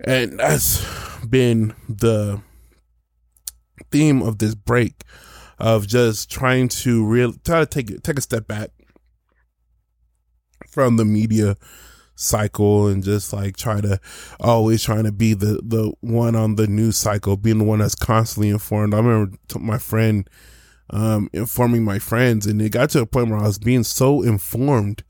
And 0.00 0.38
that's 0.38 0.84
been 1.24 1.74
the 1.88 2.40
theme 3.90 4.22
of 4.22 4.38
this 4.38 4.54
break 4.54 5.02
of 5.58 5.86
just 5.86 6.30
trying 6.30 6.68
to 6.68 7.04
real 7.04 7.32
try 7.44 7.60
to 7.60 7.66
take 7.66 8.02
take 8.02 8.18
a 8.18 8.22
step 8.22 8.46
back 8.46 8.70
from 10.68 10.96
the 10.96 11.04
media 11.04 11.56
cycle 12.16 12.88
and 12.88 13.04
just 13.04 13.32
like 13.32 13.56
try 13.56 13.80
to 13.80 14.00
always 14.40 14.82
trying 14.82 15.04
to 15.04 15.12
be 15.12 15.34
the 15.34 15.60
the 15.62 15.92
one 16.00 16.34
on 16.34 16.56
the 16.56 16.66
news 16.66 16.96
cycle 16.96 17.36
being 17.36 17.58
the 17.58 17.64
one 17.64 17.78
that's 17.78 17.94
constantly 17.94 18.48
informed. 18.48 18.94
I 18.94 18.98
remember 18.98 19.36
my 19.58 19.78
friend 19.78 20.28
um 20.90 21.28
informing 21.32 21.84
my 21.84 21.98
friends 21.98 22.46
and 22.46 22.60
it 22.62 22.70
got 22.70 22.90
to 22.90 23.00
a 23.00 23.06
point 23.06 23.28
where 23.28 23.40
i 23.40 23.42
was 23.42 23.58
being 23.58 23.82
so 23.82 24.22
informed 24.22 25.02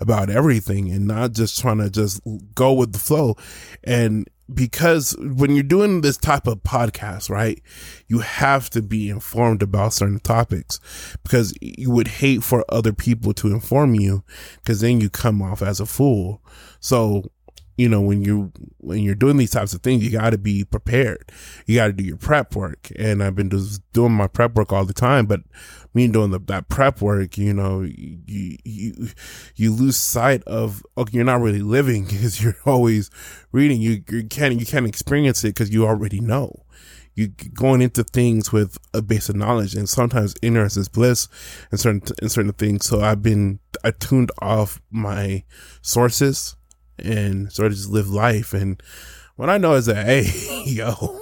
about 0.00 0.30
everything 0.30 0.90
and 0.90 1.06
not 1.06 1.32
just 1.32 1.60
trying 1.60 1.78
to 1.78 1.90
just 1.90 2.20
go 2.54 2.72
with 2.72 2.92
the 2.92 2.98
flow 2.98 3.36
and 3.82 4.28
because 4.52 5.16
when 5.18 5.54
you're 5.54 5.62
doing 5.62 6.02
this 6.02 6.16
type 6.16 6.46
of 6.46 6.62
podcast, 6.62 7.30
right, 7.30 7.62
you 8.08 8.18
have 8.18 8.68
to 8.70 8.82
be 8.82 9.08
informed 9.08 9.62
about 9.62 9.94
certain 9.94 10.20
topics 10.20 10.80
because 11.22 11.54
you 11.62 11.90
would 11.90 12.08
hate 12.08 12.42
for 12.42 12.64
other 12.68 12.92
people 12.92 13.32
to 13.34 13.48
inform 13.48 13.94
you 13.94 14.22
because 14.56 14.80
then 14.80 15.00
you 15.00 15.08
come 15.08 15.40
off 15.40 15.62
as 15.62 15.80
a 15.80 15.86
fool. 15.86 16.42
So 16.80 17.30
you 17.76 17.88
know, 17.88 18.00
when 18.00 18.22
you 18.22 18.52
when 18.78 19.02
you're 19.02 19.14
doing 19.14 19.36
these 19.36 19.50
types 19.50 19.74
of 19.74 19.82
things, 19.82 20.04
you 20.04 20.10
got 20.10 20.30
to 20.30 20.38
be 20.38 20.64
prepared. 20.64 21.32
You 21.66 21.76
got 21.76 21.86
to 21.88 21.92
do 21.92 22.04
your 22.04 22.16
prep 22.16 22.54
work, 22.54 22.90
and 22.96 23.22
I've 23.22 23.34
been 23.34 23.50
just 23.50 23.82
doing 23.92 24.12
my 24.12 24.28
prep 24.28 24.54
work 24.54 24.72
all 24.72 24.84
the 24.84 24.92
time. 24.92 25.26
But 25.26 25.40
me 25.92 26.06
doing 26.06 26.30
the, 26.30 26.38
that 26.46 26.68
prep 26.68 27.00
work, 27.00 27.36
you 27.36 27.52
know, 27.52 27.82
you 27.82 28.58
you 28.64 29.08
you 29.56 29.72
lose 29.72 29.96
sight 29.96 30.44
of 30.44 30.84
okay, 30.96 31.16
you're 31.16 31.24
not 31.24 31.40
really 31.40 31.62
living 31.62 32.04
because 32.08 32.42
you're 32.42 32.56
always 32.64 33.10
reading. 33.50 33.80
You 33.80 34.04
you 34.08 34.24
can't 34.24 34.58
you 34.58 34.66
can't 34.66 34.86
experience 34.86 35.42
it 35.42 35.48
because 35.48 35.70
you 35.70 35.86
already 35.86 36.20
know. 36.20 36.60
You 37.16 37.28
going 37.28 37.80
into 37.80 38.02
things 38.02 38.52
with 38.52 38.76
a 38.92 39.00
base 39.00 39.28
of 39.28 39.36
knowledge, 39.36 39.74
and 39.74 39.88
sometimes 39.88 40.34
ignorance 40.42 40.76
is 40.76 40.88
bliss 40.88 41.28
and 41.70 41.78
certain 41.78 42.02
in 42.22 42.28
certain 42.28 42.52
things. 42.52 42.86
So 42.86 43.00
I've 43.00 43.22
been 43.22 43.58
I 43.82 43.90
tuned 43.92 44.30
off 44.40 44.80
my 44.90 45.44
sources 45.80 46.56
and 46.98 47.52
sort 47.52 47.66
of 47.66 47.74
just 47.74 47.90
live 47.90 48.08
life. 48.08 48.52
And 48.52 48.82
what 49.36 49.50
I 49.50 49.58
know 49.58 49.74
is 49.74 49.86
that, 49.86 50.06
hey, 50.06 50.62
yo, 50.66 51.20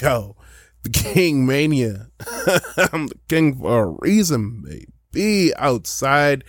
yo, 0.00 0.36
the 0.82 0.90
King 0.90 1.46
Mania. 1.46 2.08
I'm 2.92 3.08
the 3.08 3.18
king 3.28 3.58
for 3.58 3.84
a 3.84 3.96
reason, 4.00 4.86
baby. 5.12 5.54
Outside, 5.56 6.44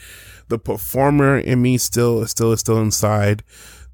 the 0.48 0.60
performer 0.60 1.38
in 1.38 1.62
me 1.62 1.78
still 1.78 2.22
is 2.22 2.32
still 2.32 2.52
is 2.52 2.60
still 2.60 2.80
inside. 2.80 3.44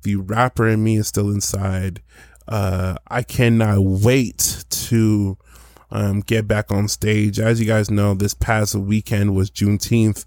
The 0.04 0.16
rapper 0.16 0.68
in 0.68 0.84
me 0.84 0.98
is 0.98 1.08
still 1.08 1.32
inside. 1.32 2.02
Uh, 2.48 2.96
I 3.08 3.24
cannot 3.24 3.82
wait 3.82 4.66
to 4.70 5.38
um, 5.92 6.22
get 6.22 6.48
back 6.48 6.72
on 6.72 6.88
stage. 6.88 7.40
As 7.40 7.60
you 7.60 7.66
guys 7.66 7.90
know, 7.90 8.14
this 8.14 8.34
past 8.34 8.76
weekend 8.76 9.36
was 9.36 9.50
Juneteenth. 9.50 10.26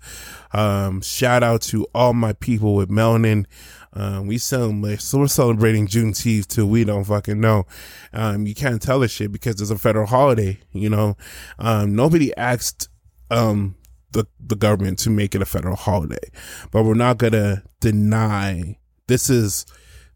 Um, 0.53 1.01
shout 1.01 1.43
out 1.43 1.63
to 1.63 1.87
all 1.95 2.13
my 2.13 2.33
people 2.35 2.75
with 2.75 2.89
melanin. 2.89 3.47
Um, 3.93 4.27
we 4.27 4.39
celebrate, 4.39 5.01
so 5.01 5.19
we're 5.19 5.27
celebrating 5.27 5.87
Juneteenth 5.87 6.47
too. 6.47 6.67
We 6.67 6.85
don't 6.85 7.05
fucking 7.05 7.41
know. 7.41 7.67
Um, 8.13 8.47
you 8.47 8.55
can't 8.55 8.81
tell 8.81 9.01
this 9.01 9.11
shit 9.11 9.33
because 9.33 9.61
it's 9.61 9.71
a 9.71 9.79
federal 9.79 10.07
holiday, 10.07 10.59
you 10.73 10.89
know. 10.89 11.17
Um, 11.59 11.97
nobody 11.97 12.35
asked, 12.37 12.89
um, 13.31 13.77
the, 14.13 14.27
the 14.45 14.57
government 14.57 14.99
to 15.01 15.11
make 15.11 15.35
it 15.35 15.43
a 15.43 15.47
federal 15.47 15.77
holiday, 15.77 16.31
but 16.71 16.85
we're 16.85 16.95
not 16.95 17.19
gonna 17.19 17.63
deny 17.81 18.77
this 19.07 19.31
is, 19.31 19.67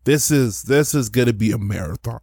this 0.05 0.31
is, 0.31 0.63
this 0.63 0.95
is 0.95 1.09
gonna 1.09 1.33
be 1.33 1.53
a 1.53 1.59
marathon. 1.59 2.21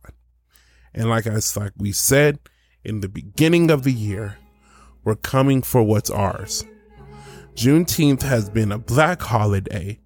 And 0.94 1.10
like 1.10 1.28
I, 1.28 1.40
like 1.56 1.72
we 1.78 1.92
said 1.92 2.40
in 2.84 3.02
the 3.02 3.10
beginning 3.10 3.70
of 3.72 3.84
the 3.84 3.92
year, 3.92 4.38
we're 5.04 5.16
coming 5.16 5.62
for 5.62 5.84
what's 5.84 6.10
ours. 6.10 6.66
Juneteenth 7.56 8.22
has 8.22 8.50
been 8.50 8.72
a 8.72 8.78
black 8.78 9.22
holiday 9.22 10.00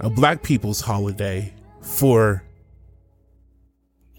a 0.00 0.10
black 0.10 0.42
people's 0.42 0.80
holiday 0.80 1.52
for 1.80 2.44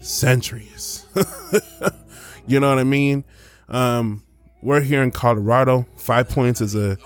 centuries. 0.00 1.06
you 2.46 2.60
know 2.60 2.70
what 2.70 2.78
I 2.78 2.84
mean? 2.84 3.24
Um, 3.68 4.22
we're 4.62 4.80
here 4.80 5.02
in 5.02 5.10
Colorado. 5.10 5.86
Five 5.96 6.28
Points 6.28 6.60
is 6.60 6.74
a 6.74 6.96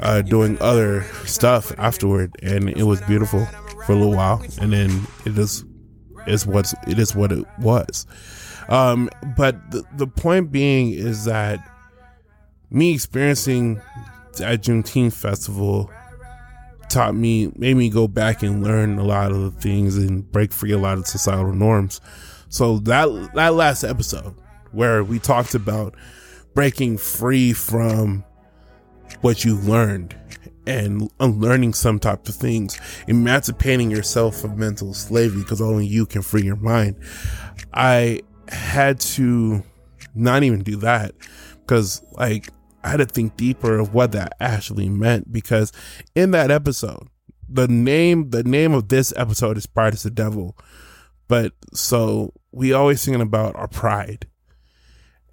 uh, 0.00 0.22
doing 0.22 0.58
other 0.60 1.02
stuff 1.24 1.72
afterward, 1.78 2.34
and 2.42 2.70
it 2.70 2.84
was 2.84 3.00
beautiful 3.02 3.46
for 3.86 3.92
a 3.92 3.96
little 3.96 4.14
while. 4.14 4.42
And 4.60 4.72
then 4.72 5.06
it 5.24 5.36
is 5.38 5.64
is 6.26 6.46
what 6.46 6.72
it 6.86 6.98
is 6.98 7.14
what 7.14 7.32
it 7.32 7.44
was. 7.58 8.06
Um, 8.68 9.10
but 9.36 9.70
the, 9.70 9.84
the 9.96 10.06
point 10.06 10.52
being 10.52 10.92
is 10.92 11.24
that 11.24 11.58
me 12.72 12.94
experiencing 12.94 13.80
at 14.40 14.62
Juneteenth 14.62 15.12
festival 15.12 15.90
taught 16.88 17.14
me, 17.14 17.52
made 17.56 17.76
me 17.76 17.88
go 17.88 18.08
back 18.08 18.42
and 18.42 18.62
learn 18.62 18.98
a 18.98 19.04
lot 19.04 19.32
of 19.32 19.40
the 19.40 19.60
things 19.60 19.96
and 19.96 20.30
break 20.30 20.52
free 20.52 20.72
a 20.72 20.78
lot 20.78 20.98
of 20.98 21.06
societal 21.06 21.52
norms. 21.52 22.00
So 22.48 22.78
that 22.80 23.30
that 23.34 23.54
last 23.54 23.84
episode 23.84 24.34
where 24.72 25.02
we 25.04 25.18
talked 25.18 25.54
about 25.54 25.94
breaking 26.54 26.98
free 26.98 27.52
from 27.52 28.24
what 29.20 29.44
you 29.44 29.56
learned 29.56 30.16
and 30.66 31.10
unlearning 31.18 31.74
some 31.74 31.98
type 31.98 32.28
of 32.28 32.34
things, 32.34 32.78
emancipating 33.08 33.90
yourself 33.90 34.36
from 34.36 34.58
mental 34.58 34.94
slavery 34.94 35.42
because 35.42 35.60
only 35.60 35.86
you 35.86 36.06
can 36.06 36.22
free 36.22 36.42
your 36.42 36.56
mind. 36.56 36.96
I 37.72 38.20
had 38.48 39.00
to 39.00 39.62
not 40.14 40.42
even 40.42 40.62
do 40.62 40.76
that 40.76 41.14
because 41.60 42.02
like 42.12 42.50
I 42.84 42.90
had 42.90 42.98
to 42.98 43.06
think 43.06 43.36
deeper 43.36 43.78
of 43.78 43.94
what 43.94 44.12
that 44.12 44.34
actually 44.40 44.88
meant 44.88 45.32
because 45.32 45.72
in 46.14 46.32
that 46.32 46.50
episode, 46.50 47.08
the 47.48 47.68
name 47.68 48.30
the 48.30 48.42
name 48.42 48.72
of 48.72 48.88
this 48.88 49.12
episode 49.16 49.56
is 49.56 49.66
Pride 49.66 49.94
is 49.94 50.02
the 50.02 50.10
Devil. 50.10 50.56
But 51.28 51.52
so 51.72 52.32
we 52.50 52.72
always 52.72 53.04
thinking 53.04 53.22
about 53.22 53.56
our 53.56 53.68
pride. 53.68 54.26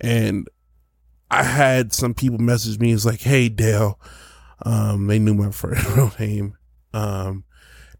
And 0.01 0.47
I 1.31 1.43
had 1.43 1.93
some 1.93 2.13
people 2.13 2.39
message 2.39 2.79
me, 2.79 2.91
it's 2.91 3.05
like, 3.05 3.21
hey 3.21 3.49
Dale, 3.49 3.99
um, 4.63 5.07
they 5.07 5.19
knew 5.19 5.33
my 5.33 5.51
first 5.51 5.87
real 5.89 6.11
name. 6.19 6.57
Um, 6.93 7.43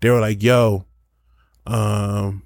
they 0.01 0.09
were 0.09 0.21
like, 0.21 0.41
yo, 0.41 0.85
um, 1.65 2.43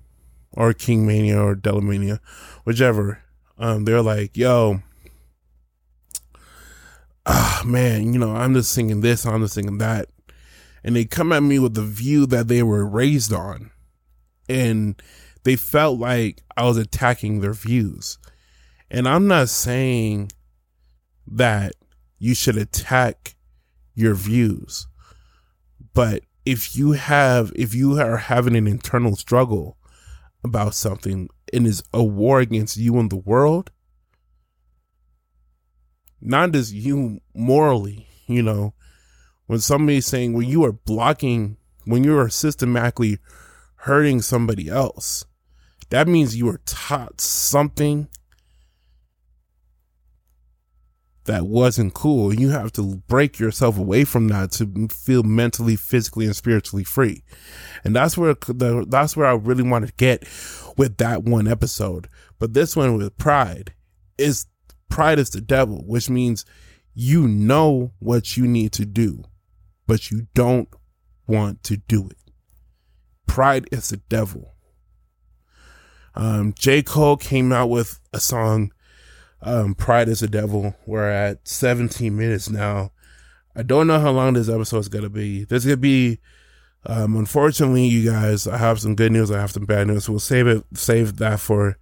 or 0.52 0.74
King 0.74 1.06
Mania 1.06 1.42
or 1.42 1.56
Delamania, 1.56 2.20
whichever. 2.64 3.22
Um, 3.58 3.86
they're 3.86 4.02
like, 4.02 4.36
yo, 4.36 4.82
ah, 7.26 7.64
man, 7.66 8.14
you 8.14 8.20
know, 8.20 8.36
I'm 8.36 8.54
just 8.54 8.72
singing 8.72 9.02
this, 9.02 9.26
I'm 9.26 9.42
just 9.42 9.54
singing 9.54 9.78
that. 9.80 10.10
And 10.84 10.96
they 10.96 11.06
come 11.06 11.32
at 11.32 11.44
me 11.44 11.60
with 11.60 11.76
the 11.76 11.84
view 11.84 12.26
that 12.28 12.48
they 12.48 12.62
were 12.62 12.86
raised 12.86 13.32
on. 13.32 13.72
And 14.50 15.02
they 15.44 15.56
felt 15.56 16.00
like 16.00 16.44
I 16.58 16.64
was 16.64 16.78
attacking 16.78 17.40
their 17.40 17.54
views. 17.54 18.18
And 18.92 19.08
I'm 19.08 19.28
not 19.28 19.50
saying 19.50 20.32
that 21.28 21.74
you 22.20 22.36
should 22.36 22.58
attack 22.58 23.36
your 23.96 24.14
views. 24.14 24.88
But 25.94 26.24
if 26.46 26.76
you 26.76 26.92
have, 26.92 27.52
if 27.56 27.74
you 27.74 28.00
are 28.00 28.18
having 28.18 28.56
an 28.56 28.68
internal 28.68 29.16
struggle 29.16 29.78
about 30.44 30.74
something 30.76 31.30
and 31.54 31.66
is 31.66 31.84
a 31.94 32.04
war 32.04 32.40
against 32.40 32.78
you 32.78 33.00
and 33.00 33.10
the 33.10 33.18
world, 33.18 33.72
not 36.24 36.52
just 36.52 36.74
you 36.74 37.20
morally, 37.34 38.08
you 38.28 38.42
know, 38.42 38.74
when 39.48 39.60
somebody's 39.60 40.06
saying, 40.06 40.34
well, 40.34 40.42
you 40.42 40.64
are 40.64 40.72
blocking, 40.72 41.58
when 41.86 42.04
you 42.04 42.18
are 42.18 42.30
systematically 42.30 43.20
hurting 43.78 44.22
somebody 44.22 44.70
else, 44.70 45.26
that 45.90 46.08
means 46.08 46.36
you 46.36 46.46
were 46.46 46.62
taught 46.66 47.20
something 47.20 48.08
that 51.26 51.46
wasn't 51.46 51.94
cool. 51.94 52.34
You 52.34 52.50
have 52.50 52.72
to 52.74 53.02
break 53.08 53.40
yourself 53.40 53.78
away 53.78 54.04
from 54.04 54.28
that 54.30 54.52
to 54.54 54.88
feel 54.90 55.24
mentally, 55.24 55.76
physically, 55.76 56.26
and 56.26 56.36
spiritually 56.36 56.84
free. 56.84 57.24
And 57.84 57.96
that's 57.96 58.18
where 58.18 58.34
the, 58.34 58.86
that's 58.88 59.16
where 59.16 59.28
I 59.28 59.34
really 59.34 59.64
want 59.64 59.88
to 59.88 59.94
get 59.94 60.24
with 60.78 60.98
that 60.98 61.24
one 61.24 61.48
episode. 61.48 62.10
But 62.40 62.54
this 62.54 62.76
one 62.76 62.98
with 62.98 63.18
pride 63.18 63.74
is 64.18 64.48
pride 64.94 65.18
is 65.20 65.32
the 65.32 65.42
devil, 65.42 65.84
which 65.86 66.10
means 66.10 66.46
you 66.94 67.28
know 67.28 67.92
what 68.00 68.38
you 68.38 68.48
need 68.48 68.72
to 68.74 68.86
do, 68.86 69.24
but 69.88 70.12
you 70.12 70.28
don't 70.36 70.70
want 71.26 71.64
to 71.64 71.78
do 71.78 72.08
it. 72.08 72.32
Pride 73.26 73.68
is 73.72 73.90
the 73.90 73.98
devil. 73.98 74.54
Um, 76.14 76.54
J. 76.58 76.84
Cole 76.84 77.18
came 77.18 77.52
out 77.52 77.72
with 77.72 78.00
a 78.14 78.20
song 78.20 78.72
um, 79.46 79.76
Pride 79.76 80.08
is 80.08 80.22
the 80.22 80.28
Devil. 80.28 80.76
We're 80.86 81.10
at 81.10 81.48
17 81.48 82.16
minutes 82.16 82.50
now. 82.50 82.92
I 83.56 83.64
don't 83.64 83.88
know 83.88 84.00
how 84.00 84.12
long 84.12 84.34
this 84.34 84.48
episode 84.48 84.80
is 84.80 84.90
going 84.90 85.04
to 85.04 85.10
be. 85.10 85.44
This 85.44 85.66
to 85.66 85.76
be, 85.76 86.20
um, 86.86 87.18
unfortunately, 87.18 87.86
you 87.86 88.10
guys, 88.10 88.48
I 88.48 88.58
have 88.58 88.80
some 88.80 88.96
good 88.96 89.12
news. 89.12 89.32
I 89.32 89.40
have 89.40 89.52
some 89.52 89.66
bad 89.66 89.88
news. 89.88 90.10
We'll 90.10 90.20
save 90.20 90.48
it, 90.48 90.64
save 90.74 91.18
that 91.18 91.40
for, 91.40 91.78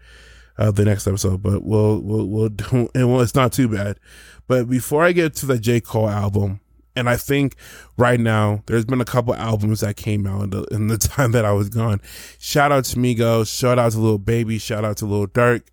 uh, 0.62 0.69
the 0.69 0.86
next 0.86 1.08
episode, 1.08 1.41
but 1.41 1.63
we'll, 1.63 2.00
we'll, 2.02 2.28
we'll 2.28 2.50
do, 2.50 2.89
and 2.93 3.12
well, 3.12 3.21
it's 3.21 3.36
not 3.36 3.52
too 3.52 3.67
bad. 3.67 4.00
But 4.47 4.69
before 4.69 5.04
I 5.04 5.12
get 5.12 5.34
to 5.38 5.45
the 5.45 5.58
J. 5.58 5.82
Cole 5.82 6.10
album, 6.10 6.60
and 6.95 7.10
I 7.10 7.15
think 7.17 7.56
right 7.97 8.19
now 8.19 8.63
there's 8.67 8.86
been 8.86 9.02
a 9.02 9.06
couple 9.06 9.34
albums 9.34 9.80
that 9.80 9.95
came 9.95 10.28
out 10.28 10.43
in 10.43 10.50
the, 10.52 10.63
in 10.65 10.88
the 10.88 10.97
time 11.00 11.32
that 11.32 11.45
I 11.45 11.52
was 11.54 11.69
gone. 11.69 12.02
Shout 12.38 12.71
out 12.71 12.84
to 12.86 12.97
Migos. 12.97 13.58
Shout 13.58 13.80
out 13.80 13.93
to 13.93 14.00
Lil 14.00 14.17
Baby. 14.19 14.60
Shout 14.60 14.86
out 14.86 14.97
to 14.97 15.06
Lil 15.06 15.28
Durk. 15.28 15.63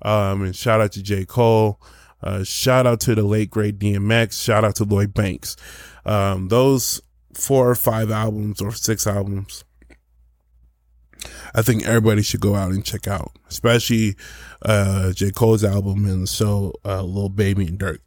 Um, 0.00 0.42
and 0.42 0.56
shout 0.56 0.80
out 0.80 0.92
to 0.92 1.02
J. 1.02 1.24
Cole. 1.24 1.80
Uh, 2.22 2.42
shout 2.42 2.86
out 2.86 3.00
to 3.00 3.14
the 3.14 3.22
late 3.22 3.50
great 3.50 3.78
DMX. 3.78 4.42
Shout 4.42 4.64
out 4.64 4.76
to 4.76 4.84
Lloyd 4.84 5.12
Banks. 5.12 5.56
Um, 6.04 6.48
those 6.48 7.00
four 7.34 7.70
or 7.70 7.74
five 7.74 8.10
albums 8.10 8.60
or 8.60 8.72
six 8.72 9.06
albums, 9.06 9.64
I 11.54 11.62
think 11.62 11.86
everybody 11.86 12.22
should 12.22 12.40
go 12.40 12.54
out 12.54 12.72
and 12.72 12.84
check 12.84 13.06
out, 13.06 13.32
especially, 13.48 14.16
uh, 14.62 15.12
J. 15.12 15.30
Cole's 15.30 15.64
album 15.64 16.06
and 16.06 16.28
so, 16.28 16.72
uh, 16.84 17.02
Lil 17.02 17.28
Baby 17.28 17.66
and 17.66 17.78
Durk 17.78 17.98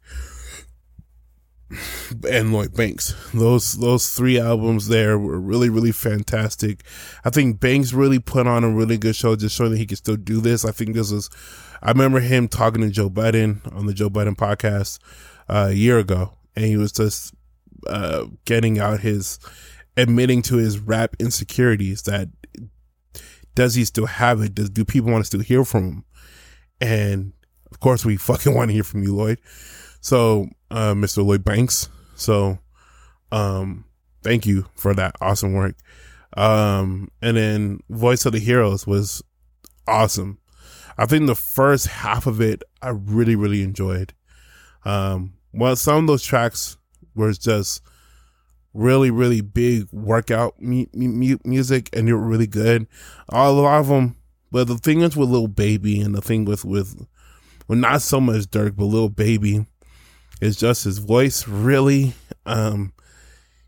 and 2.30 2.52
Lloyd 2.52 2.74
Banks. 2.74 3.14
Those 3.32 3.74
those 3.74 4.14
three 4.14 4.38
albums 4.38 4.88
there 4.88 5.18
were 5.18 5.40
really 5.40 5.68
really 5.68 5.92
fantastic. 5.92 6.82
I 7.24 7.30
think 7.30 7.60
Banks 7.60 7.92
really 7.92 8.18
put 8.18 8.46
on 8.46 8.64
a 8.64 8.70
really 8.70 8.98
good 8.98 9.16
show, 9.16 9.36
just 9.36 9.56
showing 9.56 9.72
that 9.72 9.78
he 9.78 9.86
can 9.86 9.96
still 9.96 10.16
do 10.16 10.40
this. 10.40 10.64
I 10.64 10.70
think 10.70 10.94
this 10.94 11.10
was. 11.10 11.30
I 11.82 11.90
remember 11.90 12.20
him 12.20 12.48
talking 12.48 12.80
to 12.80 12.90
Joe 12.90 13.10
Budden 13.10 13.60
on 13.72 13.86
the 13.86 13.94
Joe 13.94 14.08
Budden 14.08 14.34
podcast 14.34 14.98
uh, 15.48 15.68
a 15.70 15.74
year 15.74 15.98
ago, 15.98 16.32
and 16.54 16.64
he 16.64 16.76
was 16.76 16.92
just 16.92 17.34
uh, 17.86 18.26
getting 18.44 18.78
out 18.78 19.00
his 19.00 19.38
admitting 19.96 20.42
to 20.42 20.56
his 20.56 20.78
rap 20.78 21.16
insecurities. 21.18 22.02
That 22.02 22.28
does 23.56 23.74
he 23.74 23.84
still 23.84 24.06
have 24.06 24.40
it? 24.40 24.54
Does 24.54 24.70
do 24.70 24.84
people 24.84 25.10
want 25.10 25.22
to 25.22 25.26
still 25.26 25.40
hear 25.40 25.64
from 25.64 25.84
him? 25.84 26.04
And 26.80 27.32
of 27.72 27.80
course, 27.80 28.04
we 28.04 28.16
fucking 28.16 28.54
want 28.54 28.68
to 28.68 28.74
hear 28.74 28.84
from 28.84 29.02
you, 29.02 29.16
Lloyd. 29.16 29.40
So, 30.00 30.46
uh, 30.70 30.94
Mr. 30.94 31.26
Lloyd 31.26 31.42
Banks. 31.42 31.88
So, 32.14 32.58
um, 33.32 33.84
thank 34.22 34.46
you 34.46 34.66
for 34.76 34.94
that 34.94 35.16
awesome 35.20 35.54
work. 35.54 35.74
Um, 36.36 37.10
and 37.20 37.36
then 37.36 37.80
Voice 37.88 38.24
of 38.26 38.32
the 38.32 38.38
Heroes 38.38 38.86
was 38.86 39.22
awesome. 39.88 40.38
I 40.98 41.06
think 41.06 41.26
the 41.26 41.34
first 41.34 41.88
half 41.88 42.26
of 42.26 42.40
it 42.40 42.62
I 42.82 42.90
really, 42.90 43.36
really 43.36 43.62
enjoyed. 43.62 44.14
Um, 44.84 45.34
well, 45.52 45.76
some 45.76 45.96
of 45.96 46.06
those 46.06 46.22
tracks 46.22 46.76
were 47.14 47.32
just 47.32 47.82
really, 48.76 49.10
really 49.10 49.40
big 49.40 49.88
workout 49.92 50.54
mu- 50.60 50.86
mu- 50.92 51.38
music 51.44 51.90
and 51.92 52.06
they 52.06 52.12
were 52.12 52.18
really 52.18 52.46
good. 52.46 52.86
A 53.28 53.50
lot 53.50 53.80
of 53.80 53.88
them, 53.88 54.16
but 54.50 54.68
the 54.68 54.78
thing 54.78 55.00
is 55.00 55.16
with 55.16 55.28
Lil 55.28 55.48
Baby 55.48 56.00
and 56.00 56.14
the 56.14 56.22
thing 56.22 56.44
with, 56.44 56.64
with, 56.64 57.06
well, 57.68 57.78
not 57.78 58.02
so 58.02 58.20
much 58.20 58.42
Durk 58.44 58.76
but 58.76 58.84
Lil 58.84 59.08
Baby, 59.08 59.66
is 60.40 60.56
just 60.56 60.84
his 60.84 60.98
voice 60.98 61.48
really 61.48 62.14
um 62.44 62.92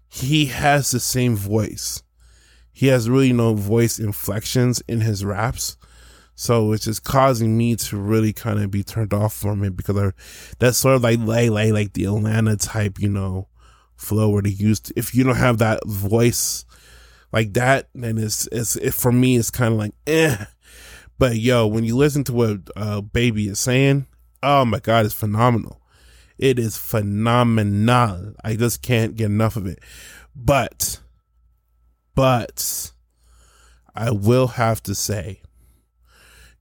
he 0.08 0.46
has 0.46 0.90
the 0.90 1.00
same 1.00 1.36
voice 1.36 2.02
he 2.72 2.88
has 2.88 3.08
really 3.08 3.32
no 3.32 3.54
voice 3.54 3.98
inflections 3.98 4.82
in 4.88 5.00
his 5.00 5.24
raps 5.24 5.76
so 6.34 6.72
it's 6.72 6.84
just 6.84 7.02
causing 7.02 7.56
me 7.58 7.74
to 7.74 7.96
really 7.96 8.32
kind 8.32 8.60
of 8.60 8.70
be 8.70 8.84
turned 8.84 9.12
off 9.12 9.34
from 9.34 9.64
it 9.64 9.76
because 9.76 9.96
I, 9.96 10.12
that's 10.58 10.78
sort 10.78 10.94
of 10.94 11.02
like 11.02 11.18
lay 11.20 11.50
lay 11.50 11.72
like 11.72 11.94
the 11.94 12.04
Atlanta 12.04 12.56
type 12.56 13.00
you 13.00 13.08
know 13.08 13.48
flow 13.98 14.30
where 14.30 14.42
they 14.42 14.50
used 14.50 14.92
if 14.96 15.14
you 15.14 15.24
don't 15.24 15.36
have 15.36 15.58
that 15.58 15.80
voice 15.86 16.64
like 17.32 17.52
that 17.52 17.88
then 17.94 18.16
it's 18.16 18.46
it's 18.52 18.76
it, 18.76 18.94
for 18.94 19.12
me 19.12 19.36
it's 19.36 19.50
kind 19.50 19.72
of 19.72 19.78
like 19.78 19.92
eh 20.06 20.44
but 21.18 21.36
yo 21.36 21.66
when 21.66 21.84
you 21.84 21.96
listen 21.96 22.24
to 22.24 22.32
what 22.32 22.58
uh 22.76 23.00
baby 23.00 23.48
is 23.48 23.58
saying 23.60 24.06
oh 24.42 24.64
my 24.64 24.78
god 24.78 25.04
it's 25.04 25.14
phenomenal 25.14 25.78
it 26.38 26.58
is 26.58 26.76
phenomenal. 26.76 28.34
I 28.44 28.54
just 28.54 28.80
can't 28.80 29.16
get 29.16 29.26
enough 29.26 29.56
of 29.56 29.66
it. 29.66 29.80
But, 30.34 31.00
but, 32.14 32.92
I 33.94 34.12
will 34.12 34.46
have 34.46 34.80
to 34.84 34.94
say, 34.94 35.42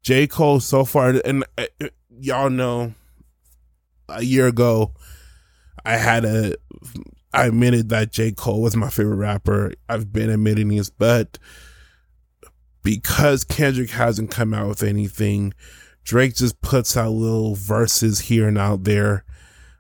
J. 0.02 0.26
Cole 0.26 0.60
so 0.60 0.84
far, 0.84 1.22
and 1.24 1.46
uh, 1.58 1.68
y'all 2.20 2.50
know, 2.50 2.94
a 4.10 4.24
year 4.24 4.48
ago, 4.48 4.94
I 5.86 5.98
had 5.98 6.26
a, 6.26 6.56
I 7.38 7.48
admitted 7.48 7.90
that 7.90 8.12
J. 8.12 8.32
Cole 8.32 8.62
was 8.62 8.76
my 8.76 8.90
favorite 8.90 9.16
rapper. 9.16 9.74
I've 9.88 10.12
been 10.12 10.30
admitting 10.30 10.70
this, 10.70 10.90
but 10.90 11.38
because 12.84 13.44
Kendrick 13.44 13.92
hasn't 13.92 14.32
come 14.32 14.54
out 14.54 14.68
with 14.68 14.84
anything, 14.84 15.54
Drake 16.04 16.36
just 16.36 16.62
puts 16.62 16.98
out 16.98 17.12
little 17.12 17.56
verses 17.56 18.20
here 18.22 18.48
and 18.48 18.58
out 18.58 18.84
there 18.86 19.24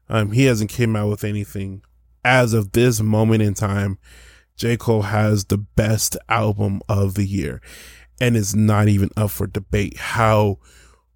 um, 0.09 0.31
he 0.31 0.45
hasn't 0.45 0.69
came 0.69 0.95
out 0.95 1.09
with 1.09 1.23
anything 1.23 1.81
as 2.23 2.53
of 2.53 2.71
this 2.71 3.01
moment 3.01 3.41
in 3.41 3.53
time. 3.53 3.97
J. 4.55 4.77
Cole 4.77 5.03
has 5.03 5.45
the 5.45 5.57
best 5.57 6.17
album 6.29 6.81
of 6.89 7.13
the 7.13 7.25
year. 7.25 7.61
And 8.19 8.35
it's 8.35 8.55
not 8.55 8.87
even 8.87 9.09
up 9.15 9.31
for 9.31 9.45
debate 9.45 9.97
how 9.97 10.57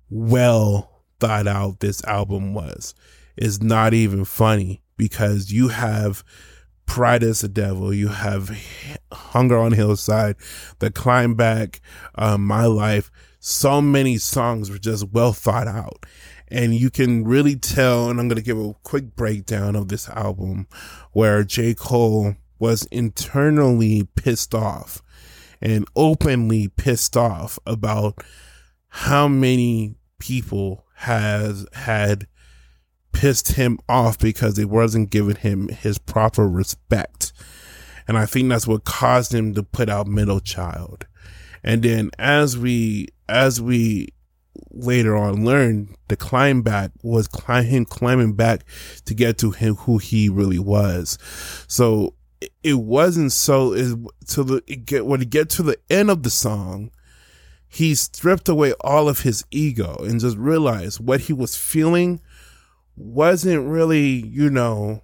well 0.09 1.03
thought 1.19 1.47
out 1.47 1.79
this 1.79 2.03
album 2.03 2.53
was. 2.53 2.93
It's 3.35 3.61
not 3.61 3.93
even 3.93 4.25
funny 4.25 4.80
because 5.01 5.51
you 5.51 5.69
have 5.69 6.23
Pride 6.85 7.23
as 7.23 7.41
the 7.41 7.47
Devil, 7.47 7.91
you 7.91 8.09
have 8.09 8.55
Hunger 9.11 9.57
on 9.57 9.71
Hillside, 9.71 10.35
The 10.77 10.91
Climb 10.91 11.33
Back, 11.33 11.81
uh, 12.13 12.37
My 12.37 12.65
Life. 12.65 13.09
So 13.39 13.81
many 13.81 14.19
songs 14.19 14.69
were 14.69 14.77
just 14.77 15.11
well 15.11 15.33
thought 15.33 15.67
out 15.67 16.05
and 16.49 16.75
you 16.75 16.91
can 16.91 17.23
really 17.23 17.55
tell, 17.55 18.11
and 18.11 18.19
I'm 18.19 18.27
going 18.27 18.35
to 18.35 18.43
give 18.43 18.59
a 18.59 18.75
quick 18.83 19.15
breakdown 19.15 19.75
of 19.75 19.87
this 19.87 20.07
album 20.07 20.67
where 21.13 21.43
J. 21.43 21.73
Cole 21.73 22.35
was 22.59 22.83
internally 22.91 24.07
pissed 24.15 24.53
off 24.53 25.01
and 25.61 25.87
openly 25.95 26.67
pissed 26.67 27.17
off 27.17 27.57
about 27.65 28.23
how 28.89 29.27
many 29.27 29.95
people 30.19 30.85
has 30.93 31.65
had 31.73 32.27
pissed 33.11 33.53
him 33.53 33.79
off 33.87 34.19
because 34.19 34.55
they 34.55 34.65
wasn't 34.65 35.09
giving 35.09 35.35
him 35.35 35.67
his 35.69 35.97
proper 35.97 36.47
respect. 36.47 37.33
And 38.07 38.17
I 38.17 38.25
think 38.25 38.49
that's 38.49 38.67
what 38.67 38.83
caused 38.83 39.33
him 39.33 39.53
to 39.53 39.63
put 39.63 39.89
out 39.89 40.07
Middle 40.07 40.39
Child. 40.39 41.05
And 41.63 41.83
then 41.83 42.09
as 42.17 42.57
we, 42.57 43.09
as 43.29 43.61
we 43.61 44.09
later 44.71 45.15
on 45.15 45.45
learned 45.45 45.95
the 46.07 46.15
climb 46.15 46.61
back 46.61 46.91
was 47.03 47.27
climb, 47.27 47.65
him 47.65 47.85
climbing 47.85 48.33
back 48.33 48.63
to 49.05 49.13
get 49.13 49.37
to 49.39 49.51
him 49.51 49.75
who 49.75 49.97
he 49.97 50.29
really 50.29 50.59
was. 50.59 51.17
So 51.67 52.15
it 52.63 52.73
wasn't 52.73 53.31
so 53.31 53.73
is 53.73 53.95
to 54.27 54.43
the 54.43 54.61
get 54.61 55.05
when 55.05 55.19
you 55.19 55.25
get 55.25 55.49
to 55.51 55.63
the 55.63 55.77
end 55.89 56.09
of 56.09 56.23
the 56.23 56.29
song, 56.29 56.91
he 57.67 57.95
stripped 57.95 58.49
away 58.49 58.73
all 58.81 59.07
of 59.07 59.21
his 59.21 59.45
ego 59.51 59.95
and 59.99 60.19
just 60.19 60.37
realized 60.37 60.99
what 60.99 61.21
he 61.21 61.33
was 61.33 61.55
feeling 61.55 62.19
wasn't 63.01 63.67
really, 63.67 64.25
you 64.25 64.49
know, 64.49 65.03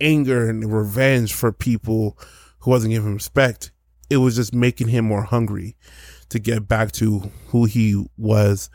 anger 0.00 0.48
and 0.48 0.72
revenge 0.72 1.32
for 1.32 1.52
people 1.52 2.18
who 2.60 2.70
wasn't 2.70 2.92
giving 2.92 3.08
him 3.08 3.14
respect. 3.14 3.72
It 4.08 4.18
was 4.18 4.36
just 4.36 4.54
making 4.54 4.88
him 4.88 5.04
more 5.04 5.22
hungry 5.22 5.76
to 6.28 6.38
get 6.38 6.68
back 6.68 6.92
to 6.92 7.30
who 7.48 7.64
he 7.64 8.04
was 8.16 8.70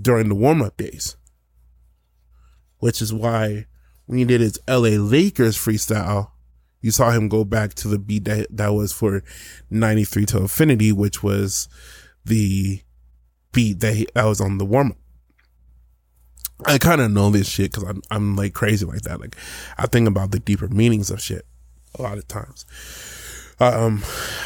during 0.00 0.28
the 0.28 0.34
warm 0.34 0.62
up 0.62 0.76
days. 0.76 1.16
Which 2.78 3.00
is 3.02 3.12
why 3.12 3.66
when 4.06 4.18
he 4.18 4.24
did 4.24 4.40
his 4.40 4.58
LA 4.68 4.96
Leakers 4.96 5.56
freestyle, 5.56 6.30
you 6.80 6.90
saw 6.90 7.10
him 7.10 7.28
go 7.28 7.44
back 7.44 7.74
to 7.74 7.88
the 7.88 7.98
beat 7.98 8.24
that, 8.26 8.46
that 8.50 8.72
was 8.72 8.92
for 8.92 9.22
93 9.70 10.26
to 10.26 10.38
Infinity, 10.38 10.92
which 10.92 11.22
was 11.22 11.68
the 12.24 12.82
beat 13.52 13.80
that, 13.80 13.94
he, 13.94 14.06
that 14.14 14.24
was 14.24 14.40
on 14.40 14.58
the 14.58 14.64
warm 14.64 14.92
up. 14.92 14.98
I 16.64 16.78
kind 16.78 17.00
of 17.00 17.10
know 17.10 17.30
this 17.30 17.48
shit 17.48 17.72
because 17.72 17.88
I'm, 17.88 18.02
I'm 18.10 18.36
like 18.36 18.54
crazy 18.54 18.86
like 18.86 19.02
that. 19.02 19.20
Like 19.20 19.36
I 19.78 19.86
think 19.86 20.08
about 20.08 20.30
the 20.30 20.38
deeper 20.38 20.68
meanings 20.68 21.10
of 21.10 21.20
shit 21.20 21.44
a 21.98 22.02
lot 22.02 22.18
of 22.18 22.26
times. 22.28 22.64
Um, 23.58 24.02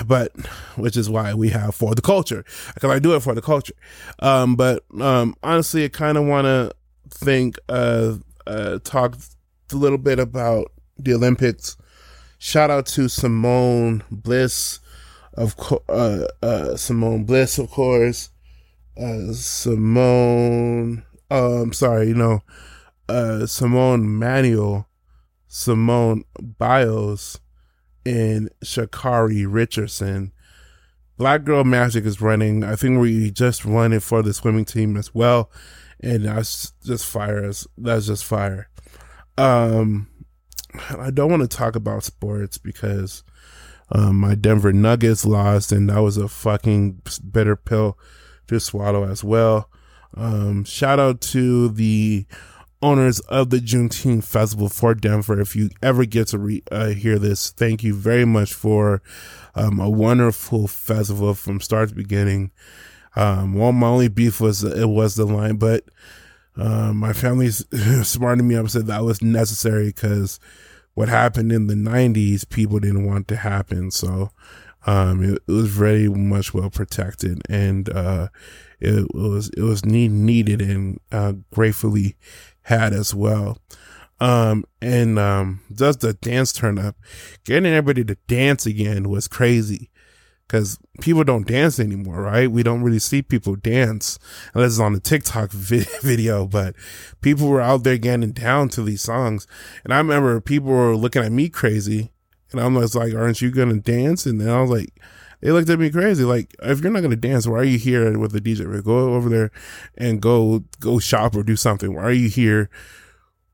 but 0.06 0.32
which 0.76 0.96
is 0.96 1.10
why 1.10 1.34
we 1.34 1.48
have 1.48 1.74
for 1.74 1.94
the 1.94 2.02
culture 2.02 2.44
because 2.74 2.90
I 2.90 3.00
do 3.00 3.14
it 3.14 3.20
for 3.20 3.34
the 3.34 3.42
culture. 3.42 3.74
Um, 4.20 4.54
but 4.56 4.84
um, 5.00 5.34
honestly, 5.42 5.84
I 5.84 5.88
kind 5.88 6.16
of 6.16 6.26
want 6.26 6.44
to 6.46 6.72
think, 7.10 7.58
uh, 7.68 8.16
uh, 8.46 8.78
talk 8.84 9.16
a 9.72 9.76
little 9.76 9.98
bit 9.98 10.18
about 10.18 10.72
the 10.98 11.14
Olympics. 11.14 11.76
Shout 12.38 12.70
out 12.70 12.86
to 12.86 13.08
Simone 13.08 14.02
Bliss, 14.10 14.80
of 15.34 15.56
course, 15.56 15.82
uh, 15.88 16.26
uh, 16.42 16.76
Simone 16.76 17.24
Bliss, 17.24 17.58
of 17.58 17.70
course, 17.70 18.30
uh, 18.96 19.32
Simone, 19.32 21.02
um, 21.30 21.72
sorry, 21.72 22.08
you 22.08 22.14
know, 22.14 22.40
uh, 23.08 23.46
Simone 23.46 24.18
Manuel, 24.18 24.88
Simone 25.48 26.24
Biles, 26.40 27.40
and 28.04 28.50
Sha'Carri 28.64 29.46
Richardson. 29.48 30.32
Black 31.16 31.44
Girl 31.44 31.64
Magic 31.64 32.06
is 32.06 32.20
running. 32.20 32.64
I 32.64 32.76
think 32.76 32.98
we 32.98 33.30
just 33.30 33.64
run 33.64 33.92
it 33.92 34.02
for 34.02 34.22
the 34.22 34.32
swimming 34.32 34.64
team 34.64 34.96
as 34.96 35.14
well. 35.14 35.50
And 36.02 36.24
that's 36.24 36.72
just 36.82 37.04
fire. 37.04 37.50
That's 37.76 38.06
just 38.06 38.24
fire. 38.24 38.70
Um, 39.36 40.08
I 40.98 41.10
don't 41.10 41.30
want 41.30 41.42
to 41.42 41.56
talk 41.56 41.76
about 41.76 42.04
sports 42.04 42.56
because 42.56 43.22
um, 43.92 44.16
my 44.16 44.34
Denver 44.34 44.72
Nuggets 44.72 45.26
lost, 45.26 45.72
and 45.72 45.90
that 45.90 45.98
was 46.00 46.16
a 46.16 46.28
fucking 46.28 47.02
bitter 47.30 47.56
pill 47.56 47.98
to 48.46 48.58
swallow 48.60 49.04
as 49.04 49.22
well. 49.22 49.68
Um, 50.16 50.64
shout 50.64 50.98
out 50.98 51.20
to 51.22 51.68
the 51.68 52.26
owners 52.82 53.20
of 53.20 53.50
the 53.50 53.58
Juneteenth 53.58 54.24
Festival 54.24 54.68
for 54.68 54.94
Denver. 54.94 55.40
If 55.40 55.54
you 55.54 55.70
ever 55.82 56.04
get 56.04 56.28
to 56.28 56.38
re- 56.38 56.62
uh, 56.70 56.88
hear 56.88 57.18
this, 57.18 57.50
thank 57.50 57.82
you 57.82 57.94
very 57.94 58.24
much 58.24 58.54
for 58.54 59.02
um, 59.54 59.78
a 59.78 59.90
wonderful 59.90 60.66
festival 60.66 61.34
from 61.34 61.60
start 61.60 61.90
to 61.90 61.94
beginning. 61.94 62.50
Um, 63.16 63.54
well, 63.54 63.72
my 63.72 63.88
only 63.88 64.08
beef 64.08 64.40
was 64.40 64.64
it 64.64 64.88
was 64.88 65.16
the 65.16 65.26
line, 65.26 65.56
but 65.56 65.84
uh, 66.56 66.92
my 66.92 67.12
family's 67.12 67.64
smarted 68.06 68.44
me 68.44 68.56
up 68.56 68.68
said 68.68 68.86
that 68.86 69.04
was 69.04 69.22
necessary 69.22 69.86
because 69.86 70.38
what 70.94 71.08
happened 71.08 71.52
in 71.52 71.66
the 71.66 71.74
'90s, 71.74 72.48
people 72.48 72.78
didn't 72.78 73.06
want 73.06 73.28
to 73.28 73.36
happen. 73.36 73.90
So 73.90 74.30
um, 74.86 75.22
it, 75.22 75.42
it, 75.46 75.52
was 75.52 75.68
very 75.68 76.08
much 76.08 76.54
well 76.54 76.70
protected, 76.70 77.42
and 77.48 77.88
uh, 77.90 78.28
it 78.80 79.14
was 79.14 79.50
it 79.56 79.62
was 79.62 79.84
need, 79.84 80.10
needed 80.10 80.60
and 80.62 81.00
uh, 81.12 81.32
gratefully 81.52 82.16
had 82.62 82.92
as 82.92 83.14
well. 83.14 83.58
Um, 84.20 84.64
and, 84.82 85.18
um, 85.18 85.62
does 85.74 85.96
the 85.96 86.12
dance 86.12 86.52
turn 86.52 86.78
up? 86.78 86.96
Getting 87.44 87.72
everybody 87.72 88.04
to 88.04 88.16
dance 88.28 88.66
again 88.66 89.08
was 89.08 89.26
crazy 89.26 89.90
because 90.46 90.78
people 91.00 91.24
don't 91.24 91.46
dance 91.46 91.80
anymore, 91.80 92.20
right? 92.20 92.50
We 92.50 92.62
don't 92.62 92.82
really 92.82 92.98
see 92.98 93.22
people 93.22 93.56
dance 93.56 94.18
unless 94.52 94.72
it's 94.72 94.80
on 94.80 94.94
a 94.94 95.00
TikTok 95.00 95.50
vi- 95.52 95.86
video, 96.02 96.46
but 96.46 96.74
people 97.22 97.48
were 97.48 97.62
out 97.62 97.82
there 97.82 97.96
getting 97.96 98.32
down 98.32 98.68
to 98.70 98.82
these 98.82 99.00
songs. 99.00 99.46
And 99.84 99.94
I 99.94 99.98
remember 99.98 100.38
people 100.40 100.68
were 100.68 100.96
looking 100.96 101.22
at 101.22 101.32
me 101.32 101.48
crazy 101.48 102.12
and 102.52 102.60
I'm 102.60 102.74
like, 102.74 103.14
aren't 103.14 103.40
you 103.40 103.50
going 103.50 103.68
to 103.68 103.80
dance? 103.80 104.26
And 104.26 104.40
then 104.40 104.48
I 104.48 104.60
was 104.60 104.70
like, 104.70 104.90
they 105.40 105.50
looked 105.50 105.70
at 105.70 105.78
me 105.78 105.90
crazy. 105.90 106.24
Like, 106.24 106.54
if 106.62 106.80
you're 106.80 106.90
not 106.90 107.08
to 107.08 107.16
dance, 107.16 107.46
why 107.46 107.58
are 107.58 107.64
you 107.64 107.78
here 107.78 108.18
with 108.18 108.32
the 108.32 108.40
DJ? 108.40 108.82
Go 108.84 109.14
over 109.14 109.28
there 109.28 109.50
and 109.96 110.20
go, 110.20 110.64
go 110.80 110.98
shop 110.98 111.34
or 111.34 111.42
do 111.42 111.56
something. 111.56 111.94
Why 111.94 112.02
are 112.02 112.12
you 112.12 112.28
here 112.28 112.68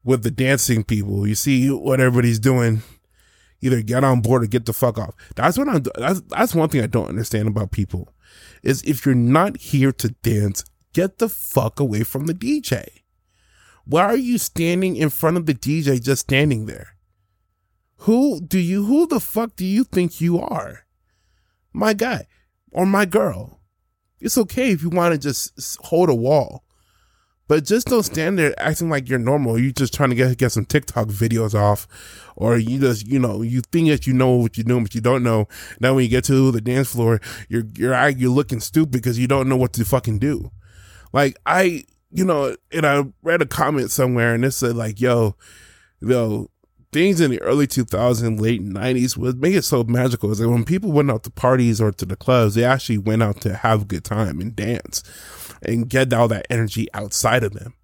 with 0.04 0.22
the 0.22 0.30
dancing 0.30 0.82
people? 0.84 1.26
You 1.26 1.34
see 1.34 1.70
what 1.70 2.00
everybody's 2.00 2.38
doing. 2.38 2.82
Either 3.62 3.82
get 3.82 4.04
on 4.04 4.20
board 4.20 4.42
or 4.42 4.46
get 4.46 4.66
the 4.66 4.72
fuck 4.72 4.98
off. 4.98 5.14
That's 5.34 5.56
what 5.56 5.68
I'm, 5.68 5.82
that's, 5.96 6.20
that's 6.28 6.54
one 6.54 6.68
thing 6.68 6.82
I 6.82 6.86
don't 6.86 7.08
understand 7.08 7.48
about 7.48 7.70
people 7.70 8.12
is 8.62 8.82
if 8.82 9.06
you're 9.06 9.14
not 9.14 9.56
here 9.56 9.92
to 9.92 10.08
dance, 10.22 10.64
get 10.92 11.18
the 11.18 11.28
fuck 11.28 11.80
away 11.80 12.02
from 12.02 12.26
the 12.26 12.34
DJ. 12.34 12.86
Why 13.84 14.02
are 14.02 14.16
you 14.16 14.38
standing 14.38 14.96
in 14.96 15.10
front 15.10 15.36
of 15.36 15.46
the 15.46 15.54
DJ 15.54 16.02
just 16.02 16.22
standing 16.22 16.66
there? 16.66 16.96
Who 18.00 18.40
do 18.40 18.58
you, 18.58 18.84
who 18.84 19.06
the 19.06 19.20
fuck 19.20 19.56
do 19.56 19.64
you 19.64 19.84
think 19.84 20.20
you 20.20 20.38
are? 20.40 20.85
My 21.76 21.92
guy 21.92 22.26
or 22.72 22.86
my 22.86 23.04
girl. 23.04 23.60
It's 24.18 24.38
okay 24.38 24.70
if 24.70 24.82
you 24.82 24.88
want 24.88 25.12
to 25.12 25.18
just 25.18 25.78
hold 25.84 26.08
a 26.08 26.14
wall, 26.14 26.64
but 27.48 27.64
just 27.64 27.88
don't 27.88 28.02
stand 28.02 28.38
there 28.38 28.54
acting 28.58 28.88
like 28.88 29.08
you're 29.08 29.18
normal. 29.18 29.58
You're 29.58 29.72
just 29.72 29.92
trying 29.92 30.08
to 30.08 30.16
get 30.16 30.38
get 30.38 30.52
some 30.52 30.64
TikTok 30.64 31.08
videos 31.08 31.54
off, 31.54 31.86
or 32.34 32.56
you 32.56 32.80
just 32.80 33.06
you 33.06 33.18
know 33.18 33.42
you 33.42 33.60
think 33.60 33.88
that 33.88 34.06
you 34.06 34.14
know 34.14 34.30
what 34.30 34.56
you're 34.56 34.64
doing, 34.64 34.84
but 34.84 34.94
you 34.94 35.02
don't 35.02 35.22
know. 35.22 35.48
Now 35.78 35.94
when 35.94 36.04
you 36.04 36.10
get 36.10 36.24
to 36.24 36.50
the 36.50 36.62
dance 36.62 36.92
floor, 36.92 37.20
you're 37.48 37.64
you're 37.76 38.08
you're 38.08 38.30
looking 38.30 38.60
stupid 38.60 38.92
because 38.92 39.18
you 39.18 39.28
don't 39.28 39.48
know 39.48 39.56
what 39.56 39.74
to 39.74 39.84
fucking 39.84 40.18
do. 40.18 40.50
Like 41.12 41.36
I, 41.44 41.84
you 42.10 42.24
know, 42.24 42.56
and 42.72 42.86
I 42.86 43.04
read 43.22 43.42
a 43.42 43.46
comment 43.46 43.90
somewhere 43.90 44.34
and 44.34 44.44
it 44.46 44.52
said 44.52 44.76
like, 44.76 44.98
"Yo, 44.98 45.36
yo, 46.00 46.50
things 46.96 47.20
in 47.20 47.30
the 47.30 47.42
early 47.42 47.66
2000s, 47.66 48.40
late 48.40 48.64
90s 48.64 49.18
would 49.18 49.38
make 49.38 49.54
it 49.54 49.64
so 49.64 49.84
magical 49.84 50.32
is 50.32 50.38
that 50.38 50.48
when 50.48 50.64
people 50.64 50.90
went 50.90 51.10
out 51.10 51.24
to 51.24 51.30
parties 51.30 51.78
or 51.78 51.92
to 51.92 52.06
the 52.06 52.16
clubs, 52.16 52.54
they 52.54 52.64
actually 52.64 52.96
went 52.96 53.22
out 53.22 53.38
to 53.42 53.54
have 53.54 53.82
a 53.82 53.84
good 53.84 54.02
time 54.02 54.40
and 54.40 54.56
dance 54.56 55.02
and 55.60 55.90
get 55.90 56.10
all 56.14 56.26
that 56.26 56.46
energy 56.48 56.88
outside 56.94 57.44
of 57.44 57.52
them. 57.52 57.74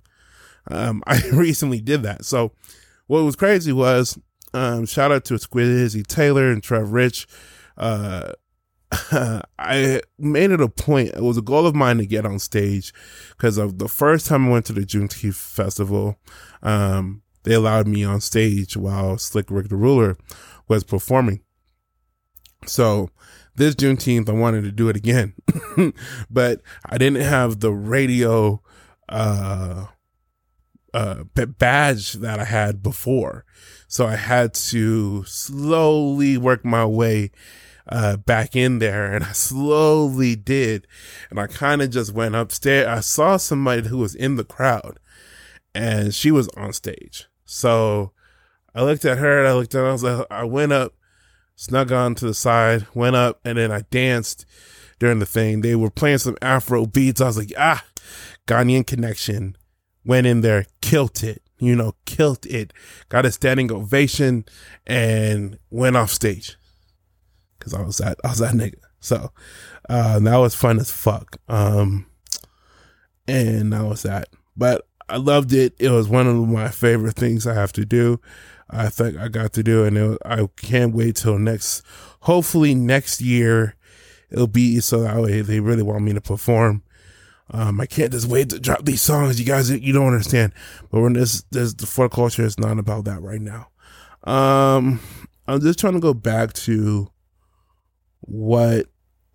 Um, 0.71 1.03
I 1.07 1.21
recently 1.29 1.83
did 1.83 2.03
that. 2.05 2.25
So 2.25 2.53
what 3.07 3.23
was 3.23 3.37
crazy 3.37 3.71
was, 3.71 4.19
um, 4.55 4.87
shout 4.87 5.13
out 5.13 5.27
to 5.27 5.35
Squizzy 5.35 6.07
Taylor 6.07 6.51
and 6.51 6.63
Trev 6.63 6.91
Rich. 6.93 7.27
Uh, 7.77 8.33
I 9.59 10.01
made 10.19 10.53
it 10.53 10.61
a 10.63 10.69
point. 10.71 11.11
It 11.11 11.23
was 11.23 11.37
a 11.37 11.43
goal 11.43 11.67
of 11.67 11.75
mine 11.75 11.99
to 11.99 12.07
get 12.07 12.25
on 12.25 12.39
stage 12.39 12.95
because 13.37 13.59
of 13.59 13.77
the 13.77 13.89
first 13.89 14.27
time 14.27 14.47
I 14.47 14.53
went 14.53 14.65
to 14.67 14.73
the 14.73 14.87
Juneteenth 14.87 15.35
festival. 15.35 16.17
Um, 16.63 17.21
they 17.45 17.55
allowed 17.55 17.87
me 17.87 18.05
on 18.05 18.21
stage 18.21 18.77
while 18.77 19.19
Slick 19.19 19.51
Rick 19.51 19.69
the 19.69 19.77
Ruler 19.77 20.17
was 20.69 20.85
performing. 20.85 21.43
So 22.67 23.11
this 23.57 23.75
Juneteenth, 23.75 24.29
I 24.29 24.33
wanted 24.33 24.65
to 24.65 24.73
do 24.73 24.89
it 24.89 24.97
again, 24.97 25.35
but 26.31 26.63
I 26.87 26.99
didn't 26.99 27.23
have 27.23 27.61
the 27.61 27.73
radio 27.73 28.63
uh, 29.09 29.87
uh, 30.95 31.25
badge 31.35 32.15
that 32.15 32.39
I 32.39 32.45
had 32.45 32.83
before. 32.83 33.45
So 33.89 34.07
I 34.07 34.17
had 34.17 34.55
to 34.55 35.25
slowly 35.25 36.39
work 36.39 36.65
my 36.65 36.87
way 36.87 37.31
uh, 37.89 38.17
back 38.17 38.55
in 38.55 38.79
there 38.79 39.13
and 39.13 39.25
I 39.25 39.33
slowly 39.33 40.37
did. 40.37 40.87
And 41.31 41.39
I 41.39 41.47
kind 41.47 41.83
of 41.83 41.91
just 41.91 42.13
went 42.13 42.35
upstairs. 42.35 42.87
I 42.87 43.01
saw 43.01 43.37
somebody 43.37 43.89
who 43.89 43.99
was 43.99 44.15
in 44.15 44.37
the 44.37 44.45
crowd 44.45 44.99
and 45.75 46.15
she 46.15 46.31
was 46.31 46.49
on 46.51 46.73
stage. 46.73 47.27
So 47.53 48.13
I 48.75 48.83
looked 48.83 49.05
at 49.05 49.19
her 49.19 49.41
and 49.41 49.49
I 49.49 49.53
looked 49.53 49.75
her. 49.75 49.87
I 49.87 49.93
was 49.93 50.03
like, 50.03 50.27
I 50.31 50.45
went 50.45 50.73
up, 50.73 50.95
snuck 51.55 51.93
on 51.93 52.15
to 52.17 52.27
the 52.27 52.35
side, 52.35 52.87
went 52.95 53.15
up, 53.15 53.41
and 53.45 53.59
then 53.59 53.71
I 53.71 53.83
danced 53.91 54.47
during 54.99 55.19
the 55.19 55.27
thing. 55.27 55.61
They 55.61 55.75
were 55.75 55.91
playing 55.91 56.19
some 56.19 56.39
Afro 56.41 56.87
beats. 56.87 57.21
I 57.21 57.27
was 57.27 57.37
like, 57.37 57.53
ah, 57.59 57.85
Ghanaian 58.47 58.87
connection. 58.87 59.57
Went 60.05 60.27
in 60.27 60.41
there, 60.41 60.67
killed 60.81 61.23
it, 61.23 61.43
you 61.59 61.77
know, 61.77 61.95
killed 62.07 62.45
it. 62.47 62.73
Got 63.09 63.27
a 63.27 63.31
standing 63.31 63.71
ovation 63.71 64.47
and 64.87 65.59
went 65.71 65.97
off 65.97 66.11
stage. 66.11 66.57
Cause 67.61 67.75
I 67.75 67.83
was 67.83 67.99
that, 67.99 68.19
I 68.25 68.31
was 68.31 68.39
that 68.39 68.55
nigga. 68.55 68.81
So, 68.99 69.31
uh, 69.89 70.19
that 70.19 70.37
was 70.39 70.55
fun 70.57 70.81
as 70.81 70.91
fuck. 70.91 71.37
Um, 71.49 72.07
and 73.29 73.73
that 73.73 73.85
was 73.85 74.03
that. 74.03 74.29
But 74.57 74.89
I 75.13 75.17
loved 75.17 75.53
it. 75.53 75.75
It 75.79 75.91
was 75.91 76.09
one 76.09 76.27
of 76.27 76.37
my 76.49 76.69
favorite 76.69 77.17
things 77.17 77.47
I 77.47 77.53
have 77.53 77.73
to 77.75 77.85
do. 77.85 78.19
I 78.71 78.89
think 78.89 79.19
I 79.19 79.29
got 79.29 79.53
to 79.53 79.63
do, 79.63 79.85
and 79.85 79.99
it, 79.99 80.19
I 80.25 80.49
can't 80.57 80.95
wait 80.95 81.17
till 81.17 81.39
next. 81.39 81.83
Hopefully 82.21 82.75
next 82.75 83.21
year, 83.21 83.77
it'll 84.31 84.47
be 84.47 84.81
so 84.81 85.03
that 85.03 85.21
way 85.21 85.43
they 85.43 85.61
really 85.61 85.83
want 85.83 86.05
me 86.05 86.15
to 86.15 86.21
perform. 86.23 86.83
Um, 87.51 87.79
I 87.79 87.85
can't 87.85 88.11
just 88.11 88.27
wait 88.27 88.49
to 88.49 88.59
drop 88.59 88.87
these 88.87 89.03
songs. 89.03 89.39
You 89.39 89.45
guys, 89.45 89.71
you 89.71 89.93
don't 89.93 90.07
understand. 90.07 90.55
But 90.91 91.03
when 91.03 91.13
this, 91.13 91.43
this 91.51 91.75
the 91.75 91.87
for 91.87 92.09
culture 92.09 92.45
is 92.47 92.59
not 92.59 92.79
about 92.79 93.05
that 93.05 93.21
right 93.21 93.43
now. 93.43 93.69
Um, 94.25 95.01
I'm 95.47 95.61
just 95.61 95.79
trying 95.79 95.93
to 95.95 96.01
go 96.01 96.15
back 96.15 96.55
to 96.55 97.11
what 98.21 98.87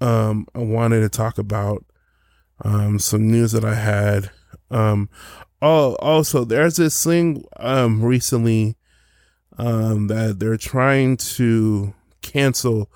um 0.01 0.47
I 0.55 0.59
wanted 0.59 1.01
to 1.01 1.09
talk 1.09 1.37
about. 1.37 1.85
Um, 2.63 2.97
some 2.97 3.29
news 3.29 3.51
that 3.51 3.63
I 3.63 3.75
had. 3.75 4.31
Um, 4.71 5.09
oh, 5.61 5.95
also 5.95 6.43
there's 6.43 6.77
this 6.77 7.03
thing 7.03 7.43
um 7.57 8.03
recently 8.03 8.75
um 9.57 10.07
that 10.07 10.39
they're 10.39 10.57
trying 10.57 11.17
to 11.17 11.93
cancel. 12.21 12.91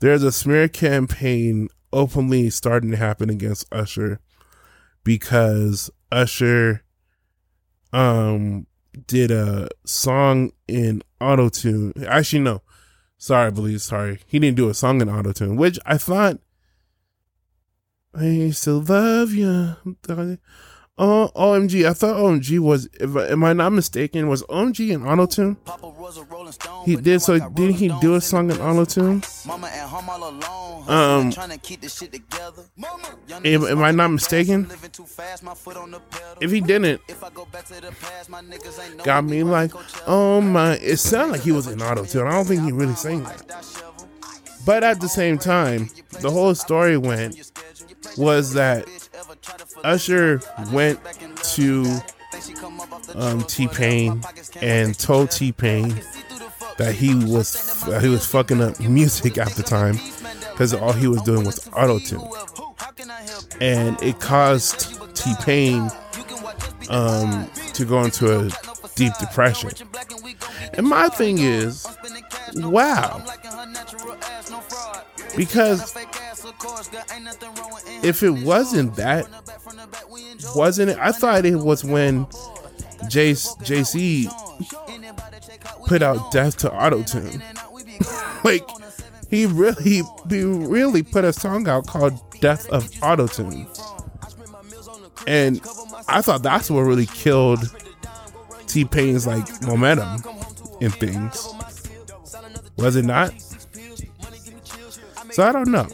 There's 0.00 0.22
a 0.22 0.32
smear 0.32 0.68
campaign 0.68 1.68
openly 1.92 2.50
starting 2.50 2.90
to 2.90 2.96
happen 2.96 3.30
against 3.30 3.66
Usher 3.72 4.20
because 5.04 5.90
Usher 6.12 6.82
um 7.92 8.66
did 9.06 9.30
a 9.30 9.68
song 9.84 10.52
in 10.68 11.02
auto 11.20 11.48
tune. 11.48 11.92
Actually, 12.06 12.42
no. 12.42 12.62
Sorry, 13.18 13.46
I 13.46 13.50
believe. 13.50 13.82
Sorry, 13.82 14.20
he 14.26 14.38
didn't 14.38 14.56
do 14.56 14.68
a 14.68 14.74
song 14.74 15.00
in 15.00 15.08
auto 15.08 15.32
tune, 15.32 15.56
which 15.56 15.78
I 15.86 15.98
thought. 15.98 16.38
I 18.14 18.50
still 18.50 18.80
love 18.80 19.32
you. 19.32 19.76
Oh, 20.98 21.30
OMG. 21.36 21.86
I 21.86 21.92
thought 21.92 22.16
OMG 22.16 22.58
was, 22.58 22.88
if 22.98 23.14
am 23.14 23.44
I 23.44 23.52
not 23.52 23.70
mistaken, 23.70 24.28
was 24.28 24.42
OMG 24.44 24.92
in 24.94 25.06
auto 25.06 25.26
tune? 25.26 25.56
He 26.86 26.96
did, 26.96 27.20
so 27.20 27.38
didn't 27.50 27.74
he 27.74 27.88
do 28.00 28.14
a 28.14 28.20
song 28.20 28.50
in 28.50 28.58
auto 28.58 28.86
tune? 28.86 29.22
Um, 30.88 31.32
am, 33.44 33.64
am 33.64 33.82
I 33.82 33.90
not 33.90 34.08
mistaken? 34.08 34.70
If 36.40 36.50
he 36.50 36.60
didn't, 36.62 37.02
got 39.04 39.24
me 39.24 39.42
like, 39.42 39.72
oh 40.06 40.40
my, 40.40 40.76
it 40.76 40.96
sounded 40.96 41.32
like 41.32 41.42
he 41.42 41.52
was 41.52 41.66
in 41.66 41.82
auto 41.82 42.06
tune. 42.06 42.26
I 42.26 42.30
don't 42.30 42.46
think 42.46 42.62
he 42.62 42.72
really 42.72 42.94
sang 42.94 43.24
that. 43.24 43.66
But 44.64 44.82
at 44.82 45.00
the 45.00 45.08
same 45.08 45.36
time, 45.36 45.90
the 46.20 46.30
whole 46.30 46.54
story 46.54 46.96
went 46.96 47.52
was 48.16 48.54
that 48.54 48.88
Usher 49.84 50.40
went 50.72 51.00
to 51.54 52.00
um, 53.14 53.42
T 53.44 53.68
Pain 53.68 54.22
and 54.60 54.98
told 54.98 55.30
T 55.30 55.52
Pain 55.52 56.00
that 56.78 56.94
he 56.94 57.14
was 57.14 57.82
that 57.84 58.02
he 58.02 58.08
was 58.08 58.26
fucking 58.26 58.60
up 58.62 58.78
music 58.80 59.38
at 59.38 59.52
the 59.52 59.62
time 59.62 59.98
because 60.52 60.74
all 60.74 60.92
he 60.92 61.06
was 61.06 61.22
doing 61.22 61.44
was 61.44 61.68
auto 61.72 61.98
tune, 61.98 62.20
and 63.60 64.00
it 64.02 64.20
caused 64.20 64.98
T 65.14 65.32
Pain 65.42 65.90
um, 66.90 67.50
to 67.74 67.84
go 67.84 68.02
into 68.02 68.40
a 68.40 68.50
deep 68.96 69.12
depression. 69.18 69.70
And 70.74 70.86
my 70.86 71.08
thing 71.08 71.38
is, 71.38 71.86
wow, 72.54 73.22
because 75.36 75.94
if 78.02 78.22
it 78.22 78.30
wasn't 78.30 78.96
that, 78.96 79.28
wasn't 80.54 80.90
it? 80.90 80.98
I 80.98 81.12
thought 81.12 81.44
it 81.44 81.56
was 81.56 81.84
when 81.84 82.26
Jace 83.04 83.62
Jay-Z 83.62 84.28
put 85.86 86.02
out 86.02 86.32
"Death 86.32 86.56
to 86.58 86.72
Auto 86.72 87.02
Tune." 87.02 87.42
like 88.44 88.62
he 89.30 89.46
really, 89.46 90.02
he 90.28 90.42
really 90.42 91.02
put 91.02 91.24
a 91.24 91.32
song 91.32 91.68
out 91.68 91.86
called 91.86 92.18
"Death 92.40 92.68
of 92.70 92.90
Auto 93.02 93.26
Tune," 93.26 93.66
and 95.26 95.60
I 96.08 96.22
thought 96.22 96.42
that's 96.42 96.70
what 96.70 96.80
really 96.80 97.06
killed 97.06 97.70
T 98.76 98.84
Pain's 98.84 99.26
like 99.26 99.62
momentum 99.62 100.22
in 100.82 100.90
things. 100.90 101.48
Was 102.76 102.94
it 102.94 103.06
not? 103.06 103.32
So 105.30 105.44
I 105.44 105.50
don't 105.50 105.68
know. 105.68 105.88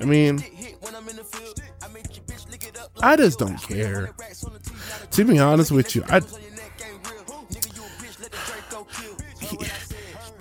I 0.00 0.04
mean, 0.04 0.44
I 3.02 3.16
just 3.16 3.40
don't 3.40 3.60
care. 3.60 4.14
To 5.10 5.24
be 5.24 5.40
honest 5.40 5.72
with 5.72 5.96
you, 5.96 6.04
I. 6.08 6.20
He, 9.40 9.58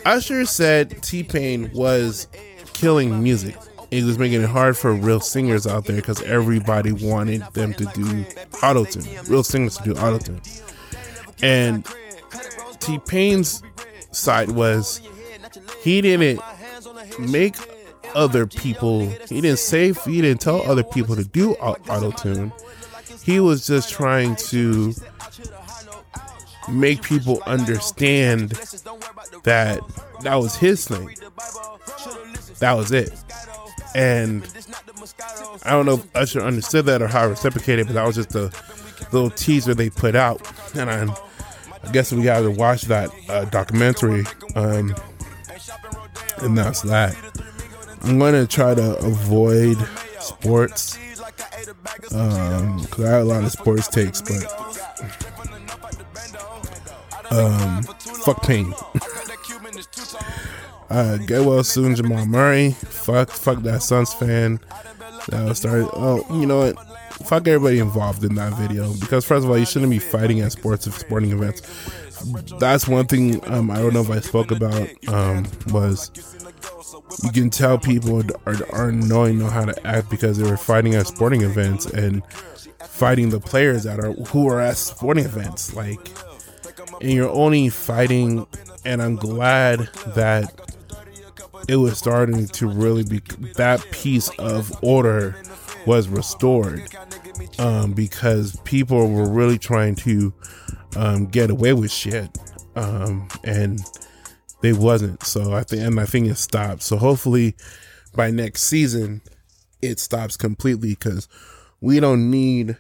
Usher 0.06 0.46
said 0.46 1.02
T 1.02 1.24
Pain 1.24 1.72
was 1.74 2.28
killing 2.74 3.24
music. 3.24 3.56
It 3.90 4.04
was 4.04 4.20
making 4.20 4.44
it 4.44 4.50
hard 4.50 4.78
for 4.78 4.94
real 4.94 5.20
singers 5.20 5.66
out 5.66 5.86
there 5.86 5.96
because 5.96 6.22
everybody 6.22 6.92
wanted 6.92 7.42
them 7.54 7.74
to 7.74 7.86
do 7.86 8.24
auto 8.62 8.86
tune, 8.86 9.08
real 9.26 9.44
singers 9.44 9.78
to 9.78 9.84
do 9.84 10.00
auto 10.00 10.20
tune. 10.20 10.42
And 11.42 11.86
T 12.80 13.00
Pain's 13.00 13.64
side 14.12 14.52
was 14.52 15.02
he 15.82 16.02
didn't 16.02 16.42
make 17.20 17.56
other 18.16 18.48
people. 18.48 19.02
He 19.02 19.42
didn't 19.42 19.60
say. 19.60 19.94
He 19.94 20.22
didn't 20.22 20.42
tell 20.42 20.62
other 20.64 20.84
people 20.84 21.16
to 21.16 21.24
do 21.24 21.54
auto 21.56 22.12
tune. 22.12 22.52
He 23.24 23.40
was 23.40 23.68
just 23.68 23.92
trying 23.92 24.36
to 24.38 24.94
make 26.70 27.02
people 27.02 27.42
understand 27.46 28.52
that 29.44 29.80
that 30.22 30.36
was 30.36 30.56
his 30.56 30.88
thing. 30.88 31.16
That 32.60 32.74
was 32.74 32.92
it. 32.92 33.14
And 33.96 34.44
I 35.64 35.72
don't 35.72 35.86
know 35.86 35.96
if 35.96 36.16
Usher 36.16 36.42
understood 36.42 36.86
that 36.86 37.02
or 37.02 37.08
how 37.08 37.22
I 37.22 37.26
reciprocated, 37.26 37.88
but 37.88 37.94
that 37.94 38.06
was 38.06 38.16
just 38.16 38.36
a 38.36 38.52
little 39.12 39.30
teaser 39.30 39.74
they 39.74 39.90
put 39.90 40.16
out. 40.16 40.42
And 40.76 40.90
I, 40.90 41.14
I 41.84 41.92
guess 41.92 42.12
we 42.12 42.24
got 42.24 42.42
to 42.42 42.52
watch 42.52 42.84
that 42.84 43.10
uh, 43.30 43.46
documentary. 43.46 44.26
Um, 44.56 44.96
and 46.40 46.58
that's 46.58 46.82
that. 46.82 47.16
I'm 48.04 48.20
gonna 48.20 48.48
try 48.48 48.74
to 48.74 48.98
avoid 49.00 49.78
sports 50.20 50.98
um 52.14 52.82
because 52.82 53.06
I 53.06 53.10
have 53.10 53.22
a 53.22 53.26
lot 53.26 53.44
of 53.44 53.52
sports 53.52 53.88
takes, 53.88 54.22
but 54.22 54.46
um, 57.32 57.84
fuck 58.24 58.42
pain. 58.44 58.74
uh, 60.90 61.18
get 61.18 61.46
well 61.46 61.64
soon, 61.64 61.96
Jamal 61.96 62.26
Murray. 62.26 62.72
Fuck, 62.72 63.32
fuck 63.32 63.62
that 63.64 63.84
Suns 63.84 64.14
fan. 64.14 64.60
That 65.28 65.46
was 65.46 65.58
started. 65.58 65.90
Oh, 65.94 66.26
you 66.40 66.46
know 66.46 66.60
what? 66.60 66.78
Fuck 67.26 67.48
everybody 67.48 67.80
involved 67.80 68.24
in 68.24 68.36
that 68.36 68.54
video 68.54 68.94
because 68.94 69.26
first 69.26 69.44
of 69.44 69.50
all, 69.50 69.58
you 69.58 69.66
shouldn't 69.66 69.92
be 69.92 70.00
fighting 70.00 70.42
at 70.42 70.52
sports 70.52 70.94
sporting 70.94 71.32
events. 71.32 71.62
That's 72.60 72.88
one 72.88 73.06
thing 73.06 73.48
um, 73.52 73.70
I 73.70 73.78
don't 73.78 73.94
know 73.94 74.02
if 74.02 74.10
I 74.10 74.20
spoke 74.20 74.52
about 74.52 74.90
um, 75.08 75.46
was 75.68 76.12
you 77.24 77.32
can 77.32 77.50
tell 77.50 77.78
people 77.78 78.24
are, 78.46 78.56
are 78.72 78.92
knowing 78.92 79.40
know 79.40 79.48
how 79.48 79.66
to 79.66 79.88
act 79.88 80.10
because 80.10 80.38
they 80.38 80.50
were 80.50 80.58
fighting 80.58 80.96
at 80.96 81.08
sporting 81.08 81.42
events 81.42 81.86
and 81.86 82.24
fighting 82.80 83.30
the 83.30 83.40
players 83.40 83.84
that 83.84 84.00
are 84.00 84.14
who 84.14 84.48
are 84.50 84.60
at 84.60 84.78
sporting 84.78 85.26
events 85.26 85.74
like 85.74 86.00
and 87.02 87.12
you're 87.12 87.30
only 87.30 87.70
fighting 87.70 88.46
and 88.86 89.02
I'm 89.02 89.16
glad 89.16 89.90
that 90.16 90.54
it 91.68 91.76
was 91.76 91.98
starting 91.98 92.48
to 92.48 92.68
really 92.68 93.04
be 93.04 93.20
that 93.56 93.86
piece 93.92 94.30
of 94.40 94.72
order 94.84 95.36
was 95.88 96.10
restored 96.10 96.82
um, 97.58 97.94
because 97.94 98.60
people 98.66 99.10
were 99.10 99.28
really 99.28 99.58
trying 99.58 99.96
to 99.96 100.34
um, 100.98 101.26
get 101.26 101.50
away 101.50 101.74
with 101.74 101.92
shit 101.92 102.38
um, 102.76 103.28
and 103.46 103.80
they 104.62 104.74
wasn't. 104.74 105.24
So 105.24 105.54
i 105.54 105.64
think 105.64 105.82
and 105.82 106.00
i 106.00 106.06
think 106.06 106.28
it 106.28 106.38
stopped. 106.38 106.84
So 106.84 106.98
hopefully 106.98 107.56
by 108.14 108.32
next 108.32 108.64
season 108.64 109.22
it 109.82 110.00
stops 110.00 110.36
completely 110.36 110.90
because 110.90 111.28
we 111.80 112.00
don't 112.00 112.30
need 112.30 112.78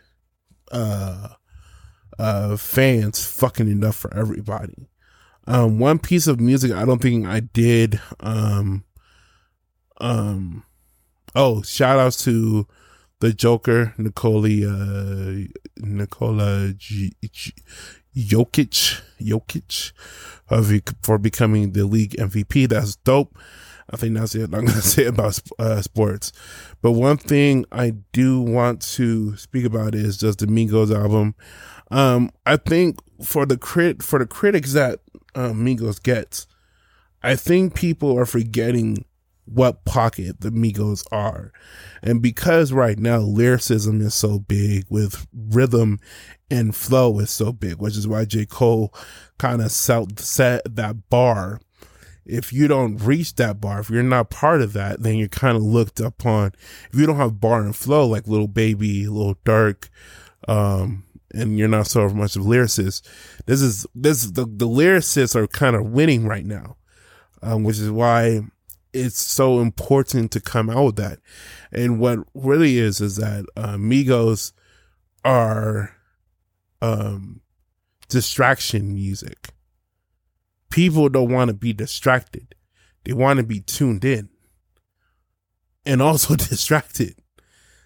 uh 0.72 1.30
uh 2.20 2.58
fans 2.58 3.26
fucking 3.26 3.70
enough 3.72 3.96
for 3.96 4.14
everybody. 4.14 4.90
Um 5.46 5.80
one 5.80 6.00
piece 6.00 6.28
of 6.28 6.42
music 6.42 6.72
i 6.72 6.84
don't 6.84 7.02
think 7.02 7.26
i 7.26 7.40
did 7.40 8.02
um 8.20 8.84
um 10.00 10.64
oh 11.36 11.62
shout 11.62 12.00
outs 12.00 12.24
to 12.26 12.68
the 13.20 13.34
joker 13.34 13.94
Nikola 13.98 14.50
uh 14.68 15.48
Nikola 15.78 16.74
G- 16.74 17.14
G- 17.32 17.54
Jokic 18.16 19.02
Jokic 19.22 19.92
for 21.02 21.18
becoming 21.18 21.74
the 21.74 21.86
league 21.86 22.16
MVP. 22.18 22.70
That's 22.70 22.96
dope. 22.98 23.38
I 23.90 23.96
think 23.96 24.16
that's 24.16 24.36
it. 24.36 24.54
I'm 24.54 24.66
gonna 24.66 24.82
say 24.82 25.06
about 25.06 25.40
uh, 25.60 25.82
sports, 25.82 26.32
but 26.82 26.92
one 26.92 27.18
thing 27.18 27.66
I 27.72 27.94
do 28.12 28.42
want 28.42 28.82
to 28.94 29.38
speak 29.38 29.66
about 29.66 29.96
is 29.96 30.18
just 30.18 30.40
the 30.40 30.46
Migos 30.46 30.94
album. 30.94 31.36
Um, 31.90 32.32
I 32.46 32.58
think 32.58 32.98
for 33.24 33.46
the 33.46 33.58
crit 33.58 34.04
for 34.04 34.20
the 34.20 34.26
critics 34.26 34.74
that 34.74 35.00
uh, 35.36 35.52
Migos 35.52 36.02
gets, 36.02 36.48
I 37.24 37.36
think 37.36 37.76
people 37.76 38.18
are 38.18 38.26
forgetting 38.26 39.06
what 39.48 39.86
pocket 39.86 40.42
the 40.42 40.50
Migos 40.50 41.06
are. 41.12 41.52
And 42.04 42.22
because 42.22 42.74
right 42.74 43.00
now 43.00 43.20
lyricism 43.20 44.02
is 44.02 44.14
so 44.14 44.40
big 44.40 44.86
with 44.90 45.28
rhythm 45.34 46.00
and 46.52 46.76
flow 46.76 47.20
is 47.20 47.30
so 47.30 47.52
big, 47.52 47.76
which 47.76 47.98
is 47.98 48.08
why 48.08 48.26
J. 48.26 48.46
Cole 48.46 48.94
kind 49.38 49.62
of 49.62 49.72
set 49.72 50.62
that 50.76 51.10
bar. 51.10 51.60
If 52.26 52.52
you 52.52 52.68
don't 52.68 52.98
reach 52.98 53.36
that 53.36 53.62
bar, 53.62 53.80
if 53.80 53.90
you're 53.90 54.04
not 54.04 54.30
part 54.30 54.62
of 54.62 54.74
that, 54.74 55.02
then 55.02 55.16
you're 55.16 55.30
kind 55.30 55.56
of 55.56 55.64
looked 55.64 56.00
upon. 56.00 56.52
If 56.92 57.00
you 57.00 57.06
don't 57.06 57.16
have 57.16 57.40
bar 57.40 57.62
and 57.62 57.76
flow 57.76 58.06
like 58.06 58.28
Lil 58.28 58.48
Baby, 58.48 59.08
Lil 59.08 59.36
Durk, 59.46 59.88
um, 60.48 61.06
and 61.34 61.58
you're 61.58 61.70
not 61.70 61.88
so 61.88 62.10
much 62.10 62.36
of 62.36 62.44
lyricist, 62.44 63.02
this 63.46 63.62
is 63.62 63.86
this 63.96 64.26
the 64.32 64.46
the 64.46 64.68
lyricists 64.68 65.36
are 65.36 65.48
kind 65.48 65.76
of 65.76 65.86
winning 65.86 66.26
right 66.26 66.46
now, 66.46 66.76
um, 67.42 67.64
which 67.64 67.80
is 67.80 67.90
why 67.90 68.42
it's 68.98 69.22
so 69.22 69.60
important 69.60 70.32
to 70.32 70.40
come 70.40 70.70
out 70.70 70.86
with 70.86 70.96
that. 70.98 71.20
And 71.72 72.00
what 72.00 72.20
really 72.34 72.78
is 72.78 73.02
is 73.02 73.18
that 73.18 73.46
uh, 73.56 73.76
Migos 73.76 74.52
are 75.24 75.96
um, 76.82 77.42
distraction 78.10 78.94
music. 78.94 79.50
People 80.70 81.10
don't 81.10 81.32
want 81.32 81.50
to 81.50 81.54
be 81.54 81.74
distracted; 81.74 82.56
they 83.04 83.14
want 83.14 83.38
to 83.38 83.44
be 83.44 83.62
tuned 83.62 84.04
in 84.04 84.30
and 85.86 86.02
also 86.02 86.36
distracted. 86.36 87.16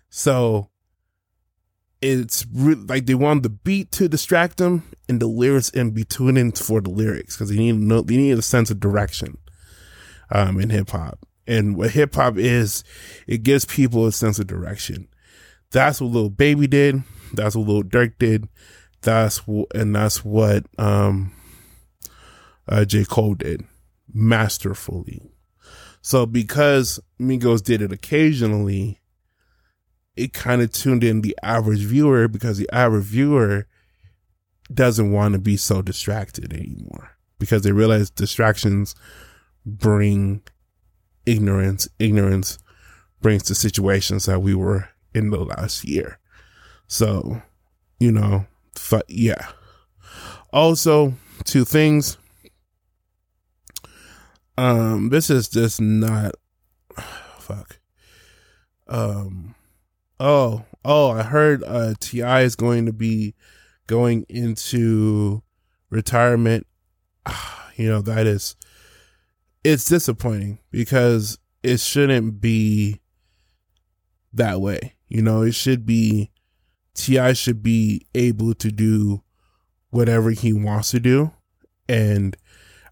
So 0.09 0.69
it's 2.01 2.45
like 2.53 3.05
they 3.05 3.13
want 3.13 3.43
the 3.43 3.49
beat 3.49 3.91
to 3.93 4.09
distract 4.09 4.57
them 4.57 4.83
and 5.07 5.21
the 5.21 5.27
lyrics 5.27 5.69
and 5.69 5.93
be 5.93 6.03
tuned 6.03 6.37
in 6.37 6.51
for 6.51 6.81
the 6.81 6.89
lyrics 6.89 7.35
because 7.35 7.49
they 7.49 7.57
need 7.57 7.87
they 8.07 8.17
need 8.17 8.37
a 8.37 8.41
sense 8.41 8.71
of 8.71 8.79
direction 8.79 9.37
um, 10.31 10.59
in 10.59 10.69
hip 10.69 10.89
hop. 10.89 11.19
And 11.47 11.75
what 11.75 11.91
hip 11.91 12.15
hop 12.15 12.37
is, 12.37 12.83
it 13.27 13.43
gives 13.43 13.65
people 13.65 14.05
a 14.05 14.11
sense 14.11 14.39
of 14.39 14.47
direction. 14.47 15.07
That's 15.71 16.01
what 16.01 16.11
Lil 16.11 16.29
Baby 16.29 16.67
did. 16.67 17.03
That's 17.33 17.55
what 17.55 17.67
Lil 17.67 17.83
Durk 17.83 18.13
did. 18.19 18.47
That's 19.01 19.47
what, 19.47 19.67
and 19.73 19.95
that's 19.95 20.23
what, 20.23 20.65
um, 20.77 21.33
uh, 22.67 22.85
J. 22.85 23.05
Cole 23.05 23.35
did 23.35 23.63
masterfully. 24.13 25.31
So 26.01 26.25
because 26.25 26.99
Migos 27.19 27.63
did 27.63 27.81
it 27.81 27.91
occasionally, 27.91 28.99
it 30.15 30.33
kind 30.33 30.61
of 30.61 30.71
tuned 30.71 31.03
in 31.03 31.21
the 31.21 31.37
average 31.41 31.81
viewer 31.81 32.27
because 32.27 32.57
the 32.57 32.69
average 32.71 33.05
viewer 33.05 33.67
doesn't 34.73 35.11
want 35.11 35.33
to 35.33 35.39
be 35.39 35.57
so 35.57 35.81
distracted 35.81 36.53
anymore 36.53 37.11
because 37.39 37.63
they 37.63 37.71
realize 37.71 38.09
distractions 38.09 38.95
bring 39.65 40.41
ignorance. 41.25 41.87
Ignorance 41.99 42.57
brings 43.21 43.43
the 43.43 43.55
situations 43.55 44.25
that 44.25 44.41
we 44.41 44.55
were 44.55 44.89
in 45.13 45.29
the 45.29 45.39
last 45.39 45.83
year. 45.85 46.19
So, 46.87 47.41
you 47.99 48.11
know, 48.11 48.45
f- 48.75 49.03
yeah. 49.07 49.47
Also, 50.51 51.13
two 51.43 51.63
things. 51.63 52.17
Um, 54.57 55.09
this 55.09 55.29
is 55.29 55.47
just 55.47 55.79
not 55.79 56.33
fuck. 57.39 57.79
Um, 58.87 59.55
oh, 60.19 60.65
oh, 60.83 61.11
I 61.11 61.23
heard 61.23 61.63
uh 61.63 61.93
T.I. 61.99 62.41
is 62.41 62.55
going 62.55 62.85
to 62.85 62.93
be 62.93 63.35
going 63.87 64.25
into 64.29 65.43
retirement. 65.89 66.67
You 67.77 67.87
know, 67.87 68.01
that 68.01 68.27
is 68.27 68.57
it's 69.63 69.85
disappointing 69.85 70.59
because 70.71 71.37
it 71.63 71.79
shouldn't 71.79 72.41
be 72.41 73.01
that 74.33 74.61
way. 74.61 74.95
You 75.07 75.21
know, 75.21 75.41
it 75.41 75.53
should 75.53 75.85
be 75.85 76.31
T.I. 76.95 77.33
should 77.33 77.61
be 77.61 78.05
able 78.15 78.53
to 78.55 78.71
do 78.71 79.23
whatever 79.89 80.31
he 80.31 80.53
wants 80.53 80.91
to 80.91 80.99
do. 80.99 81.31
And 81.87 82.35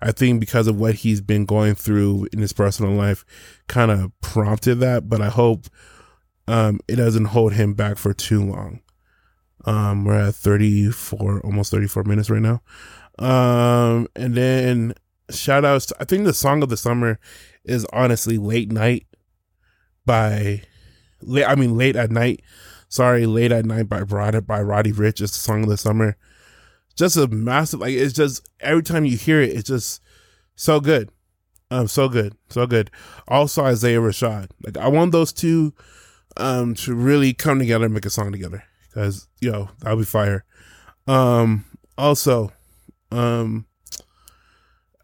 I 0.01 0.11
think 0.11 0.39
because 0.39 0.67
of 0.67 0.79
what 0.79 0.95
he's 0.95 1.21
been 1.21 1.45
going 1.45 1.75
through 1.75 2.27
in 2.31 2.39
his 2.39 2.53
personal 2.53 2.91
life 2.91 3.25
kind 3.67 3.91
of 3.91 4.11
prompted 4.21 4.75
that, 4.75 5.09
but 5.09 5.21
I 5.21 5.29
hope 5.29 5.67
um, 6.47 6.79
it 6.87 6.95
doesn't 6.95 7.25
hold 7.25 7.53
him 7.53 7.73
back 7.73 7.97
for 7.97 8.13
too 8.13 8.43
long. 8.43 8.81
Um, 9.65 10.05
we're 10.05 10.27
at 10.27 10.35
34, 10.35 11.41
almost 11.41 11.71
34 11.71 12.03
minutes 12.03 12.29
right 12.29 12.41
now. 12.41 12.61
Um, 13.19 14.07
and 14.15 14.35
then 14.35 14.93
shout 15.31 15.65
outs 15.65 15.91
I 15.99 16.05
think 16.05 16.25
the 16.25 16.33
song 16.33 16.63
of 16.63 16.69
the 16.69 16.77
summer 16.77 17.19
is 17.63 17.85
honestly 17.91 18.37
Late 18.37 18.71
Night 18.71 19.07
by 20.05 20.63
late 21.21 21.45
I 21.45 21.55
mean 21.55 21.77
Late 21.77 21.95
at 21.95 22.11
Night. 22.11 22.41
Sorry, 22.87 23.25
Late 23.25 23.51
at 23.51 23.65
Night 23.65 23.87
by 23.87 24.03
by 24.03 24.61
Roddy 24.61 24.91
Ricch 24.91 25.21
is 25.21 25.31
the 25.31 25.39
song 25.39 25.63
of 25.63 25.69
the 25.69 25.77
summer. 25.77 26.17
Just 26.95 27.17
a 27.17 27.27
massive 27.27 27.79
like 27.79 27.93
it's 27.93 28.13
just 28.13 28.49
every 28.59 28.83
time 28.83 29.05
you 29.05 29.17
hear 29.17 29.41
it, 29.41 29.51
it's 29.51 29.69
just 29.69 30.01
so 30.55 30.79
good. 30.79 31.11
Um 31.71 31.87
so 31.87 32.09
good. 32.09 32.35
So 32.49 32.65
good. 32.65 32.89
Also 33.27 33.63
Isaiah 33.63 33.99
Rashad. 33.99 34.49
Like 34.65 34.77
I 34.77 34.87
want 34.87 35.11
those 35.11 35.31
two 35.31 35.73
um 36.37 36.73
to 36.75 36.95
really 36.95 37.33
come 37.33 37.59
together 37.59 37.85
and 37.85 37.93
make 37.93 38.05
a 38.05 38.09
song 38.09 38.31
together. 38.31 38.63
Cause 38.93 39.27
yo, 39.39 39.69
that'll 39.79 39.99
be 39.99 40.05
fire. 40.05 40.43
Um 41.07 41.65
also 41.97 42.51
um 43.11 43.65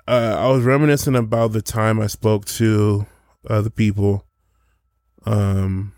uh, 0.08 0.36
I 0.40 0.48
was 0.50 0.64
reminiscing 0.64 1.16
about 1.16 1.52
the 1.52 1.62
time 1.62 2.00
I 2.00 2.08
spoke 2.08 2.46
to 2.46 3.06
other 3.50 3.70
people 3.70 4.26
um, 5.26 5.94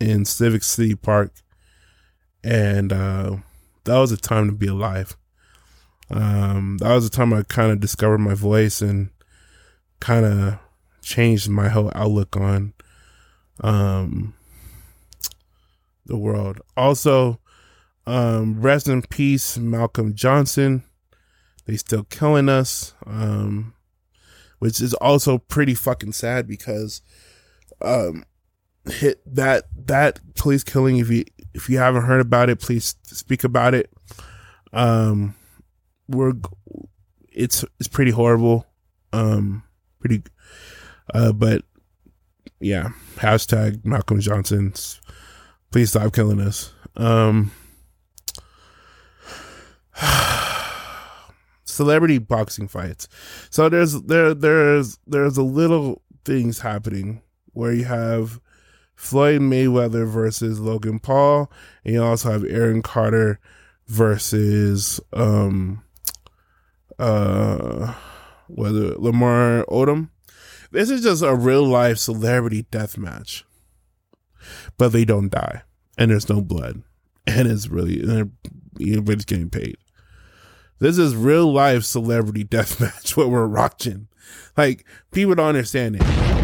in 0.00 0.24
Civic 0.24 0.62
City 0.62 0.94
Park, 0.94 1.32
and 2.44 2.92
uh, 2.92 3.36
that 3.84 3.98
was 3.98 4.12
a 4.12 4.16
time 4.16 4.46
to 4.46 4.52
be 4.52 4.68
alive. 4.68 5.16
Um, 6.10 6.78
that 6.78 6.94
was 6.94 7.06
a 7.06 7.10
time 7.10 7.32
I 7.32 7.42
kind 7.42 7.72
of 7.72 7.80
discovered 7.80 8.18
my 8.18 8.34
voice 8.34 8.80
and 8.80 9.10
kind 10.00 10.24
of 10.24 10.58
changed 11.02 11.48
my 11.48 11.68
whole 11.68 11.90
outlook 11.94 12.36
on 12.36 12.72
um, 13.60 14.34
the 16.06 16.16
world. 16.16 16.60
Also, 16.76 17.40
um, 18.06 18.60
rest 18.60 18.88
in 18.88 19.02
peace, 19.02 19.58
Malcolm 19.58 20.14
Johnson. 20.14 20.84
They 21.68 21.76
still 21.76 22.04
killing 22.04 22.48
us, 22.48 22.94
um, 23.06 23.74
which 24.58 24.80
is 24.80 24.94
also 24.94 25.36
pretty 25.36 25.74
fucking 25.74 26.12
sad 26.12 26.48
because 26.48 27.02
um, 27.82 28.24
hit 28.86 29.20
that 29.26 29.64
that 29.84 30.18
police 30.34 30.64
killing. 30.64 30.96
If 30.96 31.10
you 31.10 31.26
if 31.52 31.68
you 31.68 31.76
haven't 31.76 32.04
heard 32.04 32.22
about 32.22 32.48
it, 32.48 32.58
please 32.58 32.96
speak 33.02 33.44
about 33.44 33.74
it. 33.74 33.92
Um, 34.72 35.34
we're 36.08 36.32
it's 37.30 37.66
it's 37.78 37.88
pretty 37.88 38.12
horrible. 38.12 38.66
Um, 39.12 39.62
pretty, 40.00 40.22
uh, 41.12 41.32
but 41.32 41.64
yeah. 42.60 42.92
Hashtag 43.16 43.84
Malcolm 43.84 44.20
Johnson. 44.20 44.72
Please 45.70 45.90
stop 45.90 46.14
killing 46.14 46.40
us. 46.40 46.72
Um. 46.96 47.52
celebrity 51.78 52.18
boxing 52.18 52.66
fights. 52.66 53.06
So 53.50 53.68
there's 53.68 54.02
there 54.02 54.34
there's 54.34 54.98
there's 55.06 55.38
a 55.38 55.44
little 55.44 56.02
things 56.24 56.58
happening 56.58 57.22
where 57.52 57.72
you 57.72 57.84
have 57.84 58.40
Floyd 58.96 59.40
Mayweather 59.40 60.04
versus 60.04 60.58
Logan 60.58 60.98
Paul, 60.98 61.52
and 61.84 61.94
you 61.94 62.02
also 62.02 62.32
have 62.32 62.44
Aaron 62.44 62.82
Carter 62.82 63.38
versus 63.86 65.00
um 65.12 65.84
uh 66.98 67.94
whether 68.48 68.96
Lamar 68.96 69.64
Odom. 69.68 70.10
This 70.72 70.90
is 70.90 71.02
just 71.02 71.22
a 71.22 71.36
real 71.36 71.64
life 71.64 71.98
celebrity 71.98 72.66
death 72.72 72.98
match. 72.98 73.44
But 74.76 74.88
they 74.88 75.04
don't 75.04 75.30
die. 75.30 75.62
And 75.96 76.10
there's 76.10 76.28
no 76.28 76.40
blood. 76.40 76.82
And 77.26 77.46
it's 77.46 77.68
really 77.68 78.00
and 78.00 78.32
everybody's 78.80 79.24
getting 79.26 79.50
paid. 79.50 79.76
This 80.80 80.98
is 80.98 81.16
real 81.16 81.52
life 81.52 81.84
celebrity 81.84 82.44
death 82.44 82.80
match 82.80 83.16
what 83.16 83.30
we're 83.30 83.48
watching. 83.48 84.08
Like 84.56 84.84
people 85.12 85.34
don't 85.34 85.48
understand 85.48 85.96
it 85.96 86.38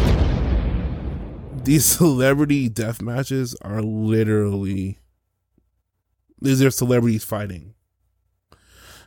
these 1.65 1.83
celebrity 1.83 2.69
death 2.69 3.01
matches 3.01 3.55
are 3.61 3.81
literally 3.81 4.99
these 6.41 6.61
are 6.61 6.71
celebrities 6.71 7.23
fighting. 7.23 7.73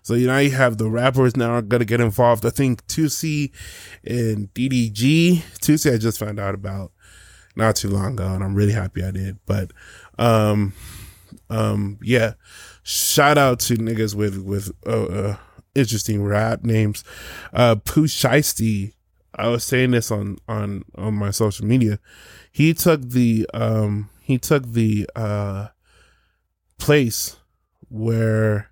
So 0.03 0.14
you 0.14 0.33
you 0.33 0.51
have 0.51 0.79
the 0.79 0.91
rappers 0.91 1.37
now 1.37 1.53
are 1.53 1.62
gonna 1.62 1.85
get 1.85 2.01
involved. 2.01 2.45
I 2.45 2.51
think 2.51 2.87
Toosii 2.87 3.53
and 4.05 4.53
DDG. 4.55 5.43
Toosii 5.61 5.95
I 5.95 5.99
just 5.99 6.18
found 6.18 6.41
out 6.41 6.55
about 6.55 6.93
not 7.55 7.76
too 7.76 7.91
long 7.91 8.14
ago, 8.14 8.26
and 8.26 8.43
I'm 8.43 8.55
really 8.55 8.72
happy 8.72 9.05
I 9.05 9.11
did. 9.11 9.39
But 9.47 9.72
um 10.18 10.72
um 11.51 11.99
yeah. 12.03 12.35
Shout 12.91 13.36
out 13.36 13.61
to 13.61 13.74
niggas 13.74 14.14
with 14.14 14.39
with 14.39 14.72
uh, 14.86 15.05
uh 15.05 15.36
interesting 15.74 16.22
rap 16.22 16.64
names. 16.64 17.05
Uh 17.53 17.74
Pooh 17.74 18.07
Shiesty. 18.07 18.95
I 19.34 19.49
was 19.49 19.62
saying 19.62 19.91
this 19.91 20.11
on 20.11 20.39
on 20.49 20.84
on 20.97 21.14
my 21.14 21.30
social 21.30 21.66
media 21.66 22.01
he 22.51 22.74
took 22.74 23.01
the 23.03 23.49
um 23.55 24.11
he 24.20 24.39
took 24.39 24.72
the 24.72 25.09
uh 25.14 25.68
place 26.78 27.36
where 27.89 28.70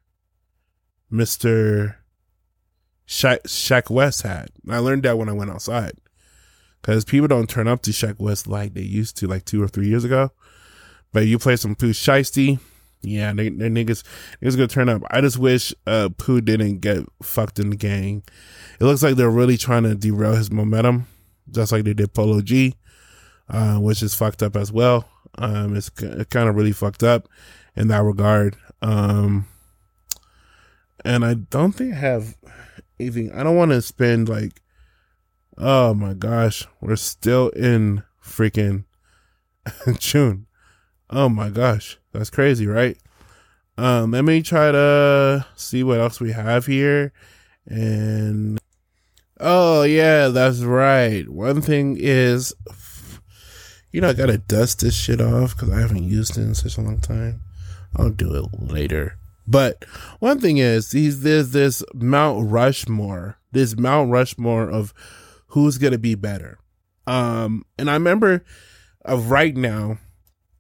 Mr. 1.13 1.97
Sheck, 3.07 3.43
Sheck 3.43 3.91
Wes 3.91 4.23
had. 4.23 4.49
I 4.69 4.79
learned 4.79 5.05
that 5.05 5.17
when 5.17 5.29
I 5.29 5.33
went 5.33 5.51
outside. 5.51 5.93
Because 6.83 7.05
people 7.05 7.29
don't 7.29 7.49
turn 7.49 7.69
up 7.69 7.83
to 7.83 7.93
Sheck 7.93 8.19
Wes 8.19 8.47
like 8.47 8.75
they 8.75 8.83
used 8.83 9.17
to, 9.19 9.27
like 9.27 9.45
two 9.45 9.63
or 9.63 9.69
three 9.69 9.89
years 9.89 10.05
ago. 10.05 10.33
But 11.13 11.27
you 11.27 11.39
play 11.39 11.57
some 11.57 11.77
Pooh 11.77 11.93
Shiesty, 11.93 12.59
yeah, 13.03 13.33
they, 13.33 13.49
they 13.49 13.69
niggas, 13.69 14.03
niggas 14.43 14.57
gonna 14.57 14.69
turn 14.69 14.89
up. 14.89 15.03
I 15.11 15.21
just 15.21 15.39
wish 15.39 15.75
uh 15.87 16.09
Pooh 16.17 16.41
didn't 16.41 16.79
get 16.79 17.05
fucked 17.23 17.59
in 17.59 17.71
the 17.71 17.77
gang. 17.77 18.23
It 18.81 18.85
looks 18.85 19.03
like 19.03 19.17
they're 19.17 19.31
really 19.31 19.57
trying 19.57 19.85
to 19.85 19.95
derail 19.95 20.35
his 20.35 20.51
momentum, 20.51 21.07
just 21.51 21.73
like 21.73 21.85
they 21.85 21.95
did 21.95 22.13
Polo 22.15 22.41
G 22.41 22.75
uh, 23.49 23.77
which 23.77 24.03
is 24.03 24.15
fucked 24.15 24.43
up 24.43 24.57
as 24.57 24.73
well. 24.73 25.09
Um, 25.39 25.77
it's 25.77 25.91
kind 25.91 26.49
of 26.49 26.57
really 26.57 26.73
fucked 26.73 27.03
up 27.03 27.29
in 27.75 27.89
that 27.89 28.03
regard. 28.03 28.57
Um, 28.83 29.47
and 31.05 31.25
I 31.25 31.35
don't 31.35 31.73
think 31.73 31.95
I 31.95 31.99
have 31.99 32.37
anything. 32.99 33.33
I 33.33 33.43
don't 33.43 33.57
want 33.57 33.71
to 33.73 33.83
spend 33.83 34.29
like, 34.29 34.63
oh 35.59 35.95
my 35.95 36.15
gosh, 36.15 36.67
we're 36.81 36.97
still 36.97 37.51
in 37.51 38.03
freaking 38.23 38.85
June. 39.99 40.46
Oh 41.11 41.29
my 41.29 41.51
gosh, 41.51 41.99
that's 42.13 42.31
crazy, 42.31 42.67
right? 42.67 42.97
Um, 43.79 44.13
let 44.13 44.25
me 44.25 44.43
try 44.43 44.73
to 44.73 45.47
see 45.55 45.83
what 45.83 46.01
else 46.01 46.21
we 46.21 46.33
have 46.33 46.67
here. 46.67 47.13
And 47.67 48.59
oh 49.39 49.83
yeah, 49.83 50.29
that's 50.29 50.61
right. 50.61 51.29
One 51.29 51.61
thing 51.61 51.97
is 51.99 52.55
you 53.97 54.03
know, 54.03 54.11
I 54.11 54.13
gotta 54.13 54.37
dust 54.37 54.81
this 54.81 54.95
shit 54.95 55.23
off 55.23 55.57
because 55.57 55.71
I 55.71 55.81
haven't 55.81 56.03
used 56.03 56.37
it 56.37 56.43
in 56.43 56.55
such 56.55 56.77
a 56.77 56.83
long 56.83 57.01
time. 57.01 57.41
I'll 57.97 58.11
do 58.11 58.35
it 58.35 58.71
later. 58.71 59.17
But 59.47 59.87
one 60.19 60.39
thing 60.39 60.59
is, 60.59 60.91
these 60.91 61.23
there's 61.23 61.53
this 61.53 61.83
Mount 61.95 62.51
Rushmore, 62.51 63.39
this 63.53 63.75
Mount 63.79 64.11
Rushmore 64.11 64.69
of 64.69 64.93
who's 65.47 65.79
gonna 65.79 65.97
be 65.97 66.15
better. 66.15 66.59
Um, 67.07 67.65
and 67.79 67.89
I 67.89 67.95
remember 67.95 68.45
of 69.03 69.31
right 69.31 69.57
now, 69.57 69.97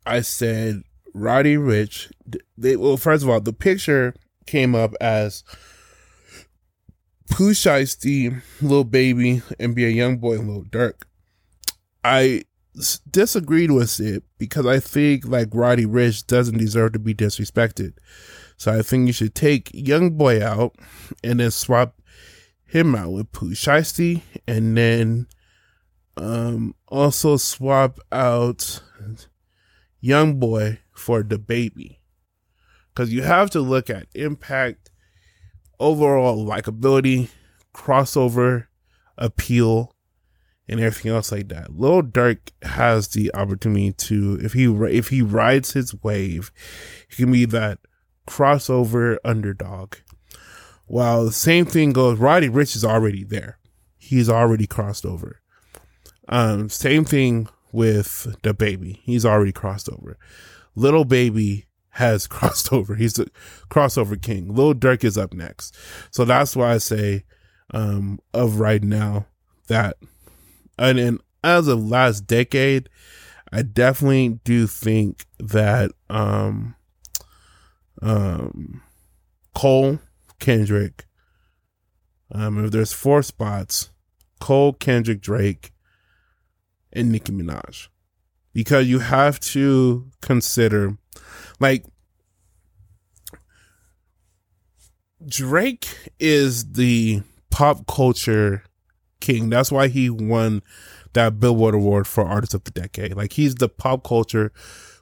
I 0.07 0.21
said 0.21 0.83
Roddy 1.13 1.57
Ricch. 1.57 2.11
They 2.57 2.77
well, 2.77 2.97
first 2.97 3.25
of 3.25 3.29
all, 3.29 3.41
the 3.41 3.53
picture 3.53 4.15
came 4.47 4.75
up 4.75 4.95
as 5.01 5.43
Pooh 7.31 7.53
Shiesty, 7.53 8.43
Lil 8.63 8.85
Baby, 8.85 9.43
and 9.59 9.77
NBA 9.77 9.97
YoungBoy, 9.97 10.39
and 10.39 10.49
Lil 10.49 10.65
Durk. 10.65 11.03
I 12.05 12.45
disagreed 13.11 13.71
with 13.71 13.99
it 14.01 14.23
because 14.39 14.67
I 14.67 14.81
think 14.81 15.27
like 15.27 15.49
Roddy 15.53 15.87
Ricch 15.87 16.27
doesn't 16.27 16.59
deserve 16.59 16.93
to 16.93 16.99
be 16.99 17.15
disrespected. 17.15 17.95
So 18.57 18.73
I 18.73 18.83
think 18.83 19.07
you 19.07 19.13
should 19.13 19.35
take 19.35 19.71
Young 19.75 20.11
Boy 20.11 20.45
out 20.45 20.77
and 21.25 21.41
then 21.41 21.51
swap 21.51 22.01
him 22.67 22.95
out 22.95 23.13
with 23.13 23.33
Pooh 23.33 23.53
Shiesty 23.53 24.23
and 24.47 24.77
then 24.77 25.27
um 26.17 26.75
also 26.89 27.37
swap 27.37 27.99
out 28.11 28.81
Young 30.07 30.39
Boy 30.39 30.79
for 30.93 31.25
the 31.25 31.37
baby. 31.37 32.01
Cause 32.95 33.11
you 33.11 33.23
have 33.23 33.51
to 33.51 33.61
look 33.61 33.91
at 33.91 34.07
impact, 34.15 34.91
overall 35.81 36.47
likability, 36.47 37.29
crossover, 37.75 38.69
appeal, 39.19 39.95
and 40.69 40.81
everything 40.81 41.11
else 41.11 41.33
like 41.33 41.49
that. 41.49 41.77
Lil 41.77 42.03
Durk 42.03 42.39
has 42.63 43.09
the 43.09 43.35
opportunity 43.35 43.93
to, 43.93 44.39
if 44.41 44.53
he 44.53 44.65
if 44.65 45.09
he 45.09 45.23
rides 45.23 45.73
his 45.73 45.93
wave, 46.03 46.53
he 47.09 47.25
can 47.25 47.33
be 47.33 47.45
that 47.45 47.81
crossover 48.29 49.19
underdog. 49.25 49.97
While 50.87 51.25
the 51.25 51.33
same 51.33 51.67
thing 51.67 51.93
goes, 51.93 52.19
Roddy 52.19 52.49
Ricch 52.49 52.77
is 52.77 52.85
already 52.85 53.25
there. 53.25 53.59
He's 53.99 54.31
already 54.31 54.69
crossed 54.69 55.05
over. 55.05 55.41
Um, 56.29 56.69
same 56.69 57.05
thing 57.05 57.49
with 57.73 58.37
the 58.43 58.55
baby. 58.55 59.01
He's 59.03 59.25
already 59.27 59.53
crossed 59.53 59.89
over. 59.89 60.19
Lil 60.75 61.05
Baby 61.05 61.67
has 61.91 62.27
crossed 62.27 62.73
over. 62.73 62.95
He's 62.95 63.15
the 63.15 63.31
crossover 63.71 64.21
king. 64.21 64.55
Lil 64.55 64.75
Durk 64.75 65.05
is 65.05 65.19
up 65.19 65.33
next. 65.33 65.77
So 66.11 66.25
that's 66.25 66.55
why 66.55 66.75
I 66.75 66.79
say, 66.79 67.25
um, 67.73 68.21
of 68.33 68.61
right 68.61 68.83
now 68.83 69.27
that 69.67 69.97
and, 70.79 70.99
and 70.99 71.21
as 71.43 71.69
of 71.69 71.89
last 71.89 72.27
decade, 72.27 72.89
I 73.53 73.63
definitely 73.63 74.41
do 74.45 74.67
think 74.67 75.27
that 75.39 75.93
um 76.11 76.77
um 78.03 78.83
Cole, 79.55 80.01
Kendrick, 80.39 81.07
um 82.31 82.65
if 82.65 82.71
there's 82.71 82.93
four 82.93 83.23
spots, 83.23 83.91
Cole, 84.41 84.75
Kendrick, 84.75 85.21
Drake, 85.21 85.73
and 86.97 87.13
Nicki 87.13 87.33
Minaj. 87.33 87.89
Because 88.53 88.87
you 88.87 89.01
have 89.01 89.39
to 89.41 90.11
consider 90.23 90.97
like 91.61 91.85
Drake 95.27 96.11
is 96.19 96.73
the 96.73 97.23
pop 97.51 97.87
culture 97.87 98.63
king. 99.21 99.51
That's 99.51 99.73
why 99.73 99.89
he 99.89 100.09
won 100.11 100.63
that 101.13 101.41
Billboard 101.41 101.75
Award 101.75 102.07
for 102.07 102.25
Artist 102.25 102.55
of 102.55 102.65
the 102.65 102.71
Decade. 102.71 103.17
Like 103.17 103.33
he's 103.33 103.57
the 103.57 103.69
pop 103.69 104.05
culture 104.05 104.53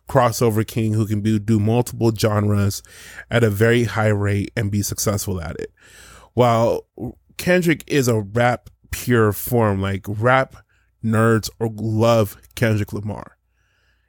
crossover 0.08 0.66
king 0.66 0.92
who 0.92 1.06
can 1.06 1.20
be, 1.20 1.38
do 1.38 1.58
multiple 1.58 2.14
genres 2.14 2.82
at 3.30 3.44
a 3.44 3.50
very 3.50 3.84
high 3.84 4.08
rate 4.08 4.52
and 4.56 4.70
be 4.70 4.82
successful 4.82 5.40
at 5.40 5.58
it. 5.60 5.72
While 6.34 6.86
Kendrick 7.36 7.84
is 7.86 8.08
a 8.08 8.20
rap 8.20 8.70
pure 8.90 9.32
form, 9.32 9.80
like 9.80 10.04
rap 10.06 10.56
nerds 11.04 11.50
or 11.58 11.68
love 11.72 12.36
Kendrick 12.54 12.92
Lamar. 12.92 13.36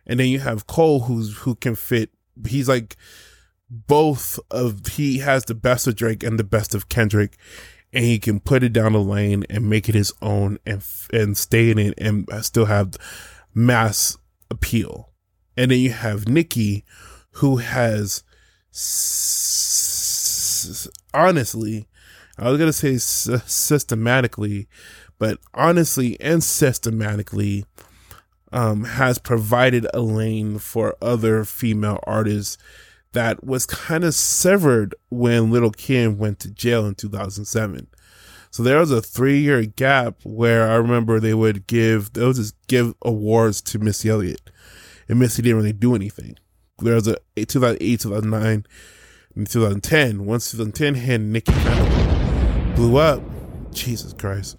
And 0.08 0.20
then 0.20 0.28
you 0.28 0.40
have 0.40 0.68
Cole 0.68 1.02
who's 1.02 1.38
who 1.40 1.56
can 1.56 1.76
fit 1.76 2.12
he's 2.48 2.70
like 2.70 2.96
both 3.70 4.40
of 4.52 4.86
he 4.88 5.20
has 5.20 5.46
the 5.46 5.56
best 5.56 5.88
of 5.88 5.96
Drake 5.96 6.24
and 6.24 6.40
the 6.40 6.44
best 6.44 6.76
of 6.76 6.90
Kendrick 6.90 7.38
and 7.94 8.04
he 8.04 8.20
can 8.20 8.40
put 8.40 8.64
it 8.64 8.74
down 8.74 8.94
the 8.94 9.00
lane 9.00 9.46
and 9.50 9.70
make 9.70 9.88
it 9.90 9.96
his 9.96 10.14
own 10.22 10.58
and 10.66 10.84
and 11.14 11.38
stay 11.38 11.72
in 11.72 11.80
it 11.80 11.94
and 11.98 12.28
still 12.42 12.66
have 12.66 12.94
mass 13.54 14.18
appeal. 14.52 15.12
And 15.58 15.72
then 15.72 15.80
you 15.80 15.92
have 15.92 16.28
Nicki, 16.28 16.84
who 17.32 17.58
has 17.58 18.24
s- 18.74 20.88
honestly, 21.14 21.88
I 22.38 22.50
was 22.50 22.60
gonna 22.60 22.74
say 22.74 22.96
s- 22.96 23.30
systematically, 23.46 24.68
but 25.18 25.40
honestly 25.54 26.20
and 26.20 26.44
systematically, 26.44 27.66
um, 28.52 28.86
has 28.86 29.18
provided 29.18 29.86
a 29.94 30.02
lane 30.02 30.60
for 30.60 30.96
other 31.02 31.44
female 31.44 32.00
artists 32.04 32.58
that 33.12 33.44
was 33.44 33.66
kind 33.66 34.04
of 34.04 34.14
severed 34.14 34.96
when 35.10 35.52
Lil' 35.52 35.72
Kim 35.72 36.18
went 36.18 36.40
to 36.40 36.52
jail 36.52 36.86
in 36.86 36.96
2007. 36.96 37.88
So 38.52 38.64
there 38.64 38.80
was 38.80 38.92
a 38.92 39.02
three 39.02 39.40
year 39.40 39.66
gap 39.66 40.20
where 40.24 40.70
I 40.70 40.76
remember 40.76 41.20
they 41.20 41.34
would 41.34 41.68
give, 41.68 42.14
they 42.14 42.26
would 42.26 42.38
just 42.38 42.56
give 42.68 42.94
awards 43.02 43.62
to 43.64 43.80
Missy 43.80 44.10
Elliott. 44.10 44.50
And 45.10 45.20
Missy 45.20 45.42
didn't 45.42 45.58
really 45.58 45.74
do 45.74 45.96
anything. 45.96 46.38
There 46.80 46.96
was 46.96 47.08
a 47.08 47.18
2008, 47.36 48.00
2009, 48.00 48.66
and 49.36 49.50
2010. 49.50 50.26
Once 50.26 50.52
2010 50.52 50.96
hit, 50.96 51.20
Nicki 51.20 51.54
of 51.54 52.76
blew 52.76 52.98
up. 52.98 53.22
Jesus 53.74 54.14
Christ. 54.14 54.56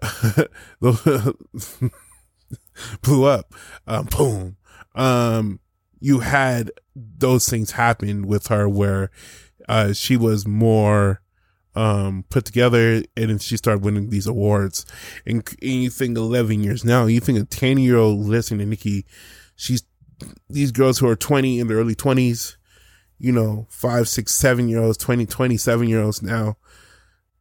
blew 3.02 3.24
up. 3.24 3.54
Um, 3.86 4.06
boom. 4.06 4.56
Um, 4.94 5.60
you 6.00 6.20
had 6.20 6.70
those 6.94 7.48
things 7.48 7.72
happen 7.72 8.26
with 8.26 8.48
her 8.48 8.68
where 8.68 9.10
uh, 9.68 9.92
she 9.92 10.16
was 10.16 10.46
more 10.46 11.20
um, 11.74 12.24
put 12.28 12.44
together 12.44 13.02
and 13.16 13.40
she 13.40 13.56
started 13.56 13.84
winning 13.84 14.10
these 14.10 14.26
awards. 14.26 14.84
And, 15.26 15.46
and 15.62 15.82
you 15.82 15.90
think 15.90 16.16
11 16.16 16.62
years 16.62 16.84
now, 16.84 17.06
you 17.06 17.20
think 17.20 17.38
a 17.38 17.44
10 17.44 17.78
year 17.78 17.96
old 17.96 18.20
listening 18.20 18.60
to 18.60 18.66
Nicki, 18.66 19.06
she's 19.56 19.82
these 20.48 20.72
girls 20.72 20.98
who 20.98 21.08
are 21.08 21.16
20 21.16 21.60
in 21.60 21.66
their 21.68 21.78
early 21.78 21.94
20s, 21.94 22.56
you 23.18 23.32
know, 23.32 23.66
five, 23.70 24.08
six, 24.08 24.34
seven 24.34 24.68
year 24.68 24.82
olds, 24.82 24.98
20, 24.98 25.26
27 25.26 25.88
year 25.88 26.02
olds 26.02 26.22
now. 26.22 26.56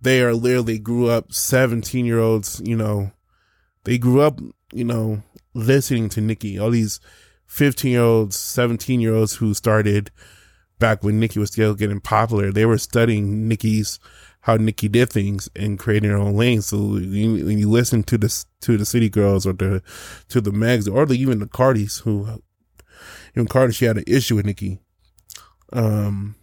They 0.01 0.21
are 0.21 0.33
literally 0.33 0.79
grew 0.79 1.09
up 1.09 1.33
17 1.33 2.05
year 2.05 2.19
olds, 2.19 2.61
you 2.63 2.75
know, 2.75 3.11
they 3.83 3.97
grew 3.97 4.21
up, 4.21 4.39
you 4.71 4.83
know, 4.83 5.23
listening 5.53 6.09
to 6.09 6.21
Nicki. 6.21 6.57
All 6.59 6.71
these 6.71 6.99
15 7.47 7.91
year 7.91 8.01
olds, 8.01 8.35
17 8.37 8.99
year 8.99 9.15
olds 9.15 9.35
who 9.35 9.53
started 9.53 10.11
back 10.77 11.03
when 11.03 11.19
Nicki 11.19 11.39
was 11.39 11.51
still 11.51 11.75
getting 11.75 11.99
popular, 11.99 12.51
they 12.51 12.65
were 12.65 12.77
studying 12.77 13.47
Nicki's, 13.47 13.99
how 14.41 14.55
Nicki 14.55 14.87
did 14.87 15.09
things 15.09 15.49
and 15.55 15.77
creating 15.77 16.09
her 16.09 16.17
own 16.17 16.35
lane. 16.35 16.61
So 16.61 16.77
when 16.77 17.57
you 17.57 17.69
listen 17.69 18.03
to 18.03 18.17
the, 18.17 18.45
to 18.61 18.77
the 18.77 18.85
City 18.85 19.09
Girls 19.09 19.45
or 19.45 19.53
the, 19.53 19.83
to 20.29 20.39
the 20.39 20.51
Megs 20.51 20.91
or 20.91 21.05
the, 21.05 21.15
even 21.15 21.39
the 21.39 21.47
Cardis 21.47 22.01
who, 22.03 22.41
even 23.35 23.47
Cardi, 23.47 23.73
she 23.73 23.85
had 23.85 23.97
an 23.97 24.05
issue 24.07 24.35
with 24.35 24.45
Nicki. 24.45 24.79
Um, 25.71 26.35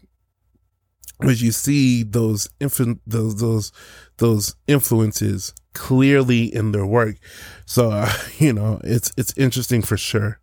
but 1.19 1.41
you 1.41 1.53
see 1.53 2.03
those 2.03 2.49
infant, 2.61 3.01
those, 3.07 3.37
those, 3.37 3.73
those 4.19 4.57
influences 4.67 5.55
clearly 5.73 6.45
in 6.55 6.73
their 6.73 6.87
work. 6.87 7.17
So, 7.65 7.91
uh, 7.91 8.13
you 8.39 8.53
know, 8.53 8.81
it's, 8.85 9.13
it's 9.17 9.37
interesting 9.37 9.83
for 9.83 9.97
sure. 9.97 10.41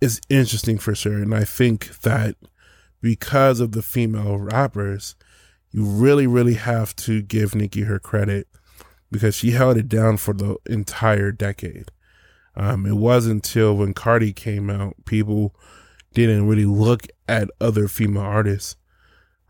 It's 0.00 0.20
interesting 0.28 0.78
for 0.78 0.94
sure. 0.94 1.18
And 1.18 1.34
I 1.34 1.44
think 1.44 2.00
that 2.00 2.36
because 3.00 3.60
of 3.60 3.72
the 3.72 3.82
female 3.82 4.36
rappers, 4.38 5.16
you 5.70 5.84
really, 5.84 6.26
really 6.26 6.54
have 6.54 6.94
to 6.96 7.22
give 7.22 7.54
Nicki 7.54 7.82
her 7.82 7.98
credit 7.98 8.48
because 9.10 9.34
she 9.34 9.52
held 9.52 9.76
it 9.76 9.88
down 9.88 10.16
for 10.16 10.34
the 10.34 10.56
entire 10.66 11.32
decade. 11.32 11.90
Um, 12.56 12.86
it 12.86 12.96
wasn't 12.96 13.46
until 13.46 13.76
when 13.76 13.94
Cardi 13.94 14.32
came 14.32 14.68
out, 14.68 14.96
people 15.04 15.54
didn't 16.12 16.48
really 16.48 16.64
look 16.64 17.06
at 17.28 17.50
other 17.60 17.86
female 17.86 18.22
artists. 18.22 18.76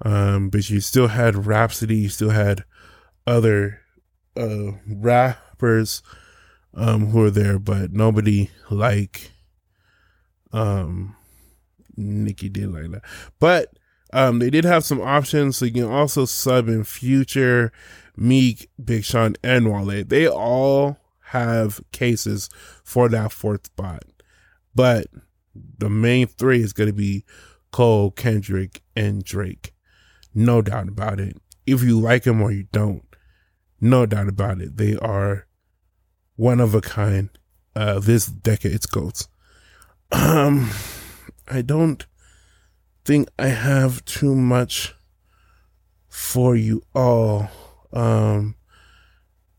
Um, 0.05 0.49
but 0.51 0.69
you 0.71 0.81
still 0.81 1.09
had 1.09 1.47
Rapsody, 1.47 1.97
you 1.97 2.09
still 2.09 2.31
had 2.31 2.65
other 3.27 3.81
uh, 4.37 4.73
rappers 4.87 6.03
um, 6.75 7.09
who 7.09 7.19
were 7.21 7.31
there, 7.31 7.59
but 7.59 7.93
nobody 7.93 8.51
like 8.71 9.33
um, 10.53 11.17
Nicki 11.97 12.49
did 12.49 12.73
like 12.73 12.91
that. 12.93 13.03
But 13.39 13.73
um, 14.13 14.39
they 14.39 14.51
did 14.51 14.65
have 14.65 14.85
some 14.85 15.01
options, 15.01 15.57
so 15.57 15.65
you 15.65 15.73
can 15.73 15.85
also 15.85 16.25
sub 16.25 16.69
in 16.69 16.85
Future, 16.85 17.73
Meek, 18.17 18.71
Big 18.83 19.05
Sean, 19.05 19.35
and 19.43 19.71
Wale. 19.71 20.05
They 20.05 20.29
all 20.29 20.99
have 21.27 21.81
cases 21.93 22.49
for 22.85 23.09
that 23.09 23.33
fourth 23.33 23.67
spot, 23.67 24.05
but 24.75 25.09
the 25.55 25.91
main 25.91 26.27
three 26.27 26.63
is 26.63 26.73
going 26.73 26.89
to 26.89 26.95
be 26.95 27.25
Cole, 27.71 28.11
Kendrick, 28.13 28.83
and 28.97 29.23
Drake. 29.23 29.75
No 30.39 30.63
doubt 30.63 30.87
about 30.87 31.19
it. 31.19 31.37
If 31.67 31.83
you 31.83 31.99
like 31.99 32.23
them 32.23 32.41
or 32.41 32.53
you 32.53 32.69
don't, 32.71 33.03
no 33.81 34.07
doubt 34.07 34.29
about 34.29 34.61
it. 34.61 34.77
They 34.77 34.97
are 34.97 35.49
one 36.37 36.61
of 36.61 36.77
a 36.77 36.81
kind. 36.81 37.29
Uh, 37.75 37.99
this 37.99 38.27
decade's 38.27 38.87
goats. 38.87 39.27
Um, 40.13 40.71
I 41.49 41.63
don't 41.63 42.07
think 43.05 43.29
I 43.37 43.49
have 43.49 44.05
too 44.05 44.37
much 44.37 44.95
for 46.07 46.55
you 46.55 46.83
all. 46.95 47.51
Um, 47.93 48.55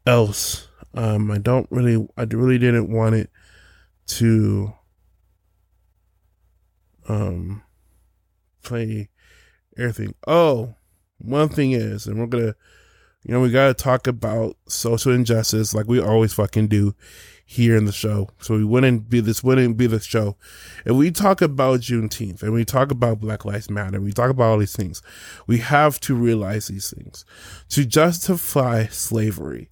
else. 0.06 0.70
Um, 0.94 1.30
I 1.30 1.40
don't 1.40 1.68
really, 1.70 2.08
I 2.16 2.24
really 2.24 2.58
didn't 2.58 2.90
want 2.90 3.16
it 3.16 3.30
to, 4.08 4.74
um, 7.10 7.64
play 8.64 9.10
everything. 9.80 10.14
Oh, 10.28 10.76
one 11.18 11.50
thing 11.50 11.72
is, 11.72 12.08
and 12.08 12.20
we're 12.20 12.28
gonna, 12.28 12.56
you 13.24 13.34
know, 13.34 13.42
we 13.42 13.52
gotta 13.52 13.74
talk 13.74 14.08
about 14.08 14.58
social 14.68 15.14
injustice 15.14 15.74
like 15.74 15.88
we 15.88 16.00
always 16.00 16.34
fucking 16.34 16.68
do 16.68 16.96
here 17.46 17.76
in 17.76 17.86
the 17.86 17.92
show. 17.92 18.30
So 18.40 18.56
we 18.56 18.64
wouldn't 18.64 19.10
be 19.10 19.22
this 19.22 19.44
wouldn't 19.44 19.76
be 19.76 19.88
the 19.88 20.00
show. 20.00 20.38
If 20.86 20.96
we 20.96 21.12
talk 21.12 21.42
about 21.42 21.82
Juneteenth 21.82 22.44
and 22.44 22.54
we 22.54 22.64
talk 22.64 22.92
about 22.92 23.20
Black 23.20 23.44
Lives 23.44 23.70
Matter, 23.70 24.00
we 24.00 24.12
talk 24.12 24.30
about 24.30 24.52
all 24.52 24.60
these 24.60 24.76
things, 24.76 25.02
we 25.48 25.58
have 25.58 26.00
to 26.02 26.16
realize 26.16 26.68
these 26.68 26.94
things. 26.96 27.26
To 27.70 27.86
justify 27.86 28.86
slavery, 28.88 29.72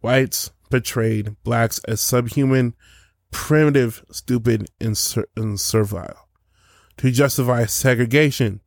whites 0.00 0.50
portrayed 0.70 1.36
blacks 1.44 1.80
as 1.86 2.00
subhuman, 2.00 2.74
primitive, 3.30 4.04
stupid, 4.10 4.68
and, 4.80 4.96
ser- 4.96 5.28
and 5.36 5.60
servile. 5.60 6.27
To 6.98 7.12
justify 7.12 7.64
segregation, 7.66 8.60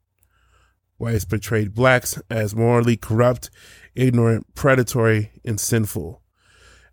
whites 0.98 1.26
portrayed 1.26 1.74
blacks 1.74 2.18
as 2.30 2.56
morally 2.56 2.96
corrupt, 2.96 3.50
ignorant, 3.94 4.56
predatory, 4.56 5.32
and 5.44 5.60
sinful. 5.60 6.22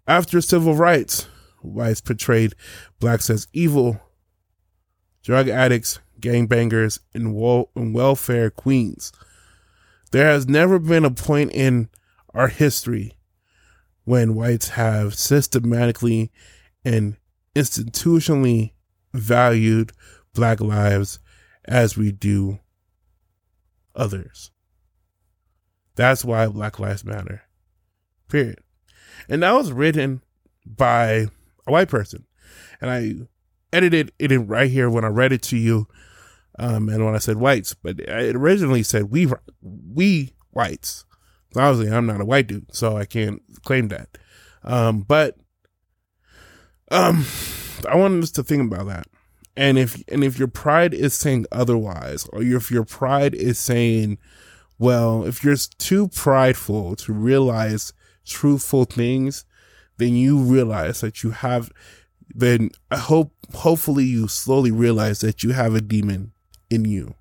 After 0.04 0.40
civil 0.40 0.74
rights, 0.74 1.28
whites 1.62 2.00
portrayed 2.00 2.54
blacks 2.98 3.30
as 3.30 3.46
evil, 3.52 4.00
drug 5.22 5.48
addicts, 5.48 6.00
gangbangers, 6.20 6.98
and, 7.14 7.32
wo- 7.32 7.70
and 7.76 7.94
welfare 7.94 8.50
queens. 8.50 9.12
There 10.10 10.26
has 10.26 10.48
never 10.48 10.80
been 10.80 11.04
a 11.04 11.10
point 11.12 11.52
in 11.52 11.88
our 12.34 12.48
history 12.48 13.12
when 14.02 14.34
whites 14.34 14.70
have 14.70 15.14
systematically 15.14 16.32
and 16.84 17.16
institutionally 17.54 18.72
valued 19.14 19.92
black 20.34 20.60
lives 20.60 21.20
as 21.68 21.96
we 21.96 22.10
do 22.10 22.58
others. 23.94 24.50
That's 25.94 26.24
why 26.24 26.46
Black 26.46 26.78
Lives 26.78 27.04
Matter. 27.04 27.42
Period. 28.28 28.60
And 29.28 29.42
that 29.42 29.52
was 29.52 29.72
written 29.72 30.22
by 30.64 31.26
a 31.66 31.72
white 31.72 31.88
person. 31.88 32.24
And 32.80 32.90
I 32.90 33.76
edited 33.76 34.12
it 34.18 34.32
in 34.32 34.46
right 34.46 34.70
here 34.70 34.88
when 34.88 35.04
I 35.04 35.08
read 35.08 35.32
it 35.32 35.42
to 35.42 35.56
you. 35.56 35.86
Um, 36.58 36.88
and 36.88 37.04
when 37.04 37.14
I 37.14 37.18
said 37.18 37.36
whites, 37.36 37.74
but 37.74 38.00
it 38.00 38.34
originally 38.34 38.82
said 38.82 39.10
we, 39.10 39.28
we 39.62 40.32
whites. 40.50 41.04
Obviously, 41.54 41.94
I'm 41.94 42.06
not 42.06 42.20
a 42.20 42.24
white 42.24 42.48
dude, 42.48 42.74
so 42.74 42.96
I 42.96 43.04
can't 43.04 43.40
claim 43.64 43.88
that. 43.88 44.18
Um, 44.64 45.02
but, 45.02 45.36
um, 46.90 47.24
I 47.88 47.94
wanted 47.96 48.24
us 48.24 48.32
to 48.32 48.42
think 48.42 48.72
about 48.72 48.88
that. 48.88 49.06
And 49.58 49.76
if, 49.76 50.04
and 50.06 50.22
if 50.22 50.38
your 50.38 50.46
pride 50.46 50.94
is 50.94 51.14
saying 51.14 51.46
otherwise, 51.50 52.28
or 52.32 52.42
if 52.44 52.70
your 52.70 52.84
pride 52.84 53.34
is 53.34 53.58
saying, 53.58 54.18
well, 54.78 55.24
if 55.24 55.42
you're 55.42 55.56
too 55.78 56.06
prideful 56.06 56.94
to 56.94 57.12
realize 57.12 57.92
truthful 58.24 58.84
things, 58.84 59.44
then 59.96 60.14
you 60.14 60.38
realize 60.38 61.00
that 61.00 61.24
you 61.24 61.30
have, 61.32 61.72
then 62.28 62.70
I 62.92 62.98
hope, 62.98 63.32
hopefully 63.52 64.04
you 64.04 64.28
slowly 64.28 64.70
realize 64.70 65.18
that 65.22 65.42
you 65.42 65.50
have 65.54 65.74
a 65.74 65.80
demon 65.80 66.30
in 66.70 66.84
you. 66.84 67.16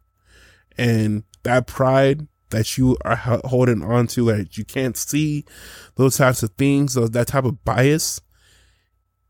And 0.78 1.24
that 1.42 1.66
pride 1.66 2.28
that 2.52 2.78
you 2.78 2.98
are 3.04 3.16
holding 3.46 3.84
on 3.84 4.06
to 4.10 4.26
that 4.26 4.60
you 4.60 4.64
can't 4.64 4.96
see 4.96 5.44
those 5.96 6.18
types 6.18 6.44
of 6.44 6.52
things, 6.52 6.94
those, 6.94 7.10
that 7.12 7.30
type 7.30 7.46
of 7.46 7.66
bias, 7.66 8.22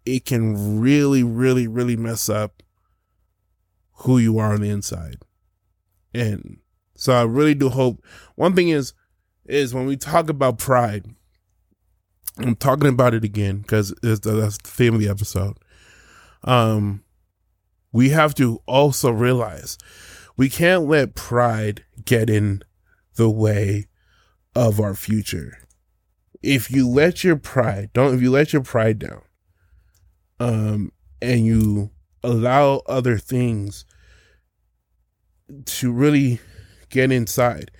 it 0.05 0.25
can 0.25 0.81
really, 0.81 1.23
really, 1.23 1.67
really 1.67 1.95
mess 1.95 2.27
up 2.27 2.63
who 3.99 4.17
you 4.17 4.37
are 4.37 4.53
on 4.53 4.61
the 4.61 4.69
inside. 4.69 5.17
And 6.13 6.59
so 6.95 7.13
I 7.13 7.23
really 7.23 7.53
do 7.53 7.69
hope 7.69 8.03
one 8.35 8.55
thing 8.55 8.69
is, 8.69 8.93
is 9.45 9.73
when 9.73 9.85
we 9.85 9.97
talk 9.97 10.29
about 10.29 10.57
pride, 10.57 11.05
I'm 12.39 12.55
talking 12.55 12.89
about 12.89 13.13
it 13.13 13.23
again 13.23 13.59
because 13.59 13.93
that's 14.01 14.19
the 14.19 14.51
theme 14.63 14.93
of 14.93 14.99
the 14.99 15.09
episode. 15.09 15.57
Um, 16.43 17.03
we 17.91 18.09
have 18.09 18.35
to 18.35 18.61
also 18.67 19.09
realize 19.11 19.77
we 20.35 20.49
can't 20.49 20.83
let 20.83 21.15
pride 21.15 21.83
get 22.05 22.29
in 22.29 22.61
the 23.15 23.29
way 23.29 23.87
of 24.55 24.79
our 24.79 24.93
future. 24.93 25.57
If 26.43 26.69
you 26.69 26.87
let 26.87 27.23
your 27.23 27.37
pride, 27.37 27.89
don't, 27.93 28.13
if 28.13 28.21
you 28.21 28.29
let 28.29 28.53
your 28.53 28.61
pride 28.61 28.99
down, 28.99 29.21
um, 30.39 30.91
and 31.21 31.45
you 31.45 31.89
allow 32.23 32.81
other 32.85 33.17
things 33.17 33.85
to 35.65 35.91
really 35.91 36.39
get 36.89 37.11
inside, 37.11 37.71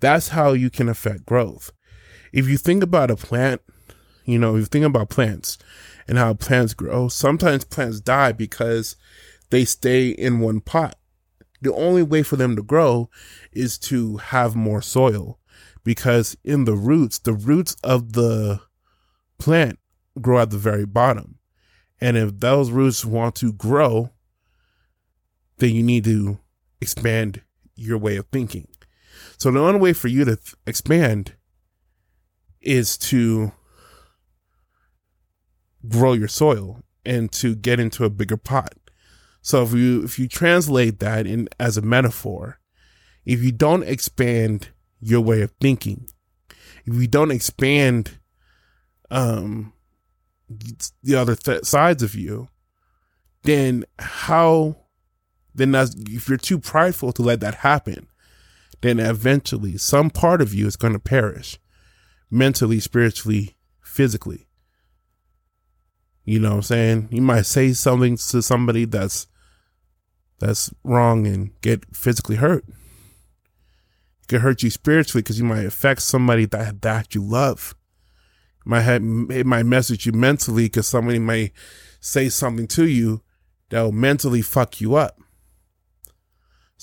that's 0.00 0.28
how 0.28 0.52
you 0.52 0.70
can 0.70 0.88
affect 0.88 1.26
growth. 1.26 1.72
If 2.32 2.48
you 2.48 2.56
think 2.56 2.82
about 2.82 3.10
a 3.10 3.16
plant, 3.16 3.62
you 4.24 4.38
know, 4.38 4.56
if 4.56 4.60
you 4.60 4.66
think 4.66 4.84
about 4.84 5.10
plants 5.10 5.58
and 6.08 6.18
how 6.18 6.34
plants 6.34 6.74
grow, 6.74 7.08
sometimes 7.08 7.64
plants 7.64 8.00
die 8.00 8.32
because 8.32 8.96
they 9.50 9.64
stay 9.64 10.08
in 10.08 10.40
one 10.40 10.60
pot. 10.60 10.96
The 11.62 11.72
only 11.72 12.02
way 12.02 12.22
for 12.22 12.36
them 12.36 12.56
to 12.56 12.62
grow 12.62 13.08
is 13.52 13.78
to 13.78 14.18
have 14.18 14.56
more 14.56 14.82
soil 14.82 15.38
because 15.84 16.36
in 16.44 16.64
the 16.64 16.74
roots, 16.74 17.18
the 17.18 17.32
roots 17.32 17.76
of 17.84 18.14
the 18.14 18.60
plant 19.38 19.78
grow 20.20 20.40
at 20.40 20.50
the 20.50 20.58
very 20.58 20.86
bottom. 20.86 21.38
And 22.00 22.16
if 22.16 22.40
those 22.40 22.70
roots 22.70 23.04
want 23.04 23.36
to 23.36 23.52
grow, 23.52 24.10
then 25.58 25.70
you 25.70 25.82
need 25.82 26.04
to 26.04 26.38
expand 26.84 27.42
your 27.74 27.98
way 27.98 28.16
of 28.16 28.26
thinking. 28.28 28.68
So 29.38 29.50
the 29.50 29.58
only 29.58 29.80
way 29.80 29.92
for 29.92 30.08
you 30.08 30.24
to 30.24 30.36
th- 30.36 30.54
expand 30.66 31.34
is 32.60 32.96
to 32.98 33.52
grow 35.88 36.12
your 36.12 36.28
soil 36.28 36.82
and 37.04 37.30
to 37.32 37.54
get 37.54 37.80
into 37.80 38.04
a 38.04 38.10
bigger 38.10 38.36
pot. 38.36 38.74
So 39.42 39.62
if 39.62 39.72
you 39.72 40.04
if 40.04 40.18
you 40.18 40.28
translate 40.28 41.00
that 41.00 41.26
in 41.26 41.48
as 41.58 41.76
a 41.76 41.82
metaphor, 41.82 42.60
if 43.24 43.42
you 43.42 43.52
don't 43.52 43.82
expand 43.82 44.68
your 45.00 45.20
way 45.20 45.42
of 45.42 45.52
thinking, 45.60 46.08
if 46.86 46.94
you 46.94 47.06
don't 47.06 47.30
expand 47.30 48.18
um 49.10 49.72
the 51.02 51.14
other 51.14 51.34
th- 51.34 51.64
sides 51.64 52.02
of 52.02 52.14
you, 52.14 52.48
then 53.42 53.84
how 53.98 54.83
then 55.54 55.74
if 55.74 56.28
you're 56.28 56.38
too 56.38 56.58
prideful 56.58 57.12
to 57.12 57.22
let 57.22 57.40
that 57.40 57.56
happen, 57.56 58.08
then 58.80 58.98
eventually 58.98 59.78
some 59.78 60.10
part 60.10 60.42
of 60.42 60.52
you 60.52 60.66
is 60.66 60.76
going 60.76 60.92
to 60.92 60.98
perish 60.98 61.58
mentally, 62.30 62.80
spiritually, 62.80 63.56
physically. 63.80 64.46
You 66.24 66.40
know 66.40 66.50
what 66.50 66.56
I'm 66.56 66.62
saying? 66.62 67.08
You 67.10 67.22
might 67.22 67.46
say 67.46 67.72
something 67.72 68.16
to 68.16 68.42
somebody 68.42 68.86
that's 68.86 69.26
that's 70.40 70.72
wrong 70.82 71.26
and 71.26 71.58
get 71.60 71.84
physically 71.94 72.36
hurt. 72.36 72.64
It 72.68 74.28
could 74.28 74.40
hurt 74.40 74.62
you 74.62 74.70
spiritually 74.70 75.22
because 75.22 75.38
you 75.38 75.44
might 75.44 75.66
affect 75.66 76.02
somebody 76.02 76.46
that 76.46 76.82
that 76.82 77.14
you 77.14 77.22
love. 77.22 77.74
It 78.64 78.68
might 78.68 78.80
have, 78.80 79.02
it 79.30 79.46
might 79.46 79.64
message 79.64 80.06
you 80.06 80.12
mentally 80.12 80.64
because 80.64 80.88
somebody 80.88 81.18
may 81.18 81.52
say 82.00 82.28
something 82.28 82.66
to 82.68 82.86
you 82.86 83.22
that 83.70 83.82
will 83.82 83.92
mentally 83.92 84.42
fuck 84.42 84.80
you 84.80 84.94
up. 84.94 85.20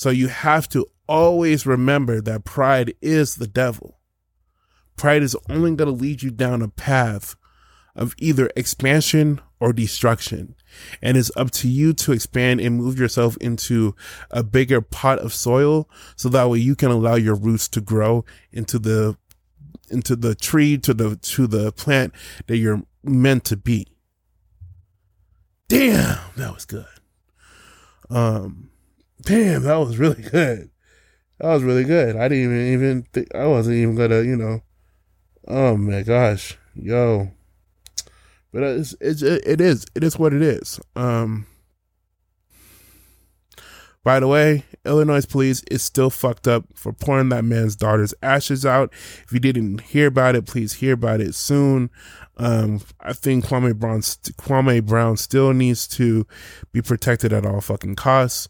So 0.01 0.09
you 0.09 0.29
have 0.29 0.67
to 0.69 0.87
always 1.07 1.67
remember 1.67 2.21
that 2.21 2.43
pride 2.43 2.95
is 3.03 3.35
the 3.35 3.45
devil. 3.45 3.99
Pride 4.95 5.21
is 5.21 5.37
only 5.47 5.75
going 5.75 5.95
to 5.95 6.03
lead 6.03 6.23
you 6.23 6.31
down 6.31 6.63
a 6.63 6.69
path 6.69 7.35
of 7.95 8.15
either 8.17 8.49
expansion 8.55 9.41
or 9.59 9.73
destruction. 9.73 10.55
And 11.03 11.17
it's 11.17 11.29
up 11.35 11.51
to 11.51 11.67
you 11.67 11.93
to 11.93 12.13
expand 12.13 12.61
and 12.61 12.77
move 12.77 12.97
yourself 12.97 13.37
into 13.37 13.95
a 14.31 14.41
bigger 14.41 14.81
pot 14.81 15.19
of 15.19 15.35
soil 15.35 15.87
so 16.15 16.29
that 16.29 16.49
way 16.49 16.57
you 16.57 16.75
can 16.75 16.89
allow 16.89 17.13
your 17.13 17.35
roots 17.35 17.67
to 17.67 17.79
grow 17.79 18.25
into 18.51 18.79
the 18.79 19.15
into 19.91 20.15
the 20.15 20.33
tree 20.33 20.79
to 20.79 20.95
the 20.95 21.17
to 21.17 21.45
the 21.45 21.71
plant 21.73 22.11
that 22.47 22.57
you're 22.57 22.81
meant 23.03 23.45
to 23.45 23.55
be. 23.55 23.85
Damn, 25.67 26.17
that 26.37 26.55
was 26.55 26.65
good. 26.65 26.87
Um 28.09 28.71
damn, 29.21 29.63
that 29.63 29.75
was 29.75 29.97
really 29.97 30.21
good. 30.21 30.69
That 31.39 31.47
was 31.47 31.63
really 31.63 31.83
good. 31.83 32.15
I 32.15 32.27
didn't 32.27 32.43
even 32.43 32.73
even 32.73 33.03
think 33.13 33.33
I 33.33 33.47
wasn't 33.47 33.77
even 33.77 33.95
gonna, 33.95 34.21
you 34.21 34.35
know. 34.35 34.61
Oh 35.47 35.75
my 35.75 36.03
gosh, 36.03 36.57
yo. 36.75 37.31
But 38.53 38.63
it's, 38.63 38.95
it's 39.01 39.21
it 39.21 39.61
is 39.61 39.85
it 39.95 40.03
is 40.03 40.19
what 40.19 40.33
it 40.33 40.41
is. 40.41 40.79
Um. 40.95 41.47
By 44.03 44.19
the 44.19 44.27
way, 44.27 44.65
Illinois 44.83 45.25
police 45.25 45.63
is 45.69 45.83
still 45.83 46.09
fucked 46.09 46.47
up 46.47 46.65
for 46.73 46.91
pouring 46.91 47.29
that 47.29 47.45
man's 47.45 47.75
daughter's 47.75 48.15
ashes 48.23 48.65
out. 48.65 48.91
If 49.23 49.31
you 49.31 49.39
didn't 49.39 49.81
hear 49.81 50.07
about 50.07 50.35
it, 50.35 50.47
please 50.47 50.73
hear 50.73 50.93
about 50.93 51.21
it 51.21 51.35
soon. 51.35 51.91
Um, 52.37 52.81
I 52.99 53.13
think 53.13 53.45
Kwame 53.45 53.75
Brown, 53.75 54.01
Kwame 54.01 54.83
Brown 54.83 55.17
still 55.17 55.53
needs 55.53 55.87
to 55.89 56.25
be 56.71 56.81
protected 56.81 57.31
at 57.31 57.45
all 57.45 57.61
fucking 57.61 57.95
costs. 57.95 58.47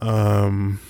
Um, 0.00 0.80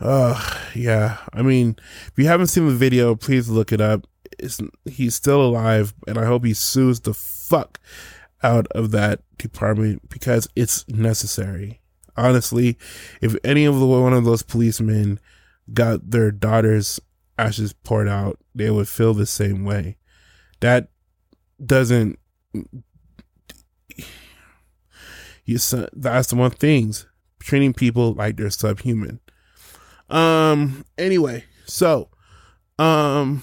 uh, 0.00 0.58
yeah. 0.74 1.18
I 1.32 1.42
mean, 1.42 1.76
if 2.06 2.12
you 2.16 2.26
haven't 2.26 2.48
seen 2.48 2.66
the 2.66 2.74
video, 2.74 3.14
please 3.14 3.48
look 3.48 3.72
it 3.72 3.80
up. 3.80 4.06
It's, 4.38 4.60
he's 4.84 5.14
still 5.14 5.42
alive, 5.42 5.94
and 6.06 6.18
I 6.18 6.24
hope 6.24 6.44
he 6.44 6.54
sues 6.54 7.00
the 7.00 7.14
fuck 7.14 7.80
out 8.42 8.68
of 8.68 8.92
that 8.92 9.20
department 9.36 10.08
because 10.08 10.48
it's 10.54 10.86
necessary. 10.88 11.80
Honestly, 12.16 12.78
if 13.20 13.34
any 13.44 13.64
of 13.64 13.78
the 13.78 13.86
one 13.86 14.12
of 14.12 14.24
those 14.24 14.42
policemen 14.42 15.18
got 15.72 16.10
their 16.10 16.30
daughter's 16.30 17.00
ashes 17.36 17.72
poured 17.72 18.08
out, 18.08 18.38
they 18.54 18.70
would 18.70 18.88
feel 18.88 19.14
the 19.14 19.26
same 19.26 19.64
way. 19.64 19.96
That 20.60 20.88
doesn't. 21.64 22.18
You, 25.44 25.58
that's 25.92 26.28
the 26.28 26.36
one 26.36 26.50
things 26.50 27.06
treating 27.38 27.72
people 27.72 28.14
like 28.14 28.36
they're 28.36 28.50
subhuman. 28.50 29.20
Um. 30.10 30.84
Anyway, 30.96 31.44
so, 31.66 32.08
um, 32.78 33.42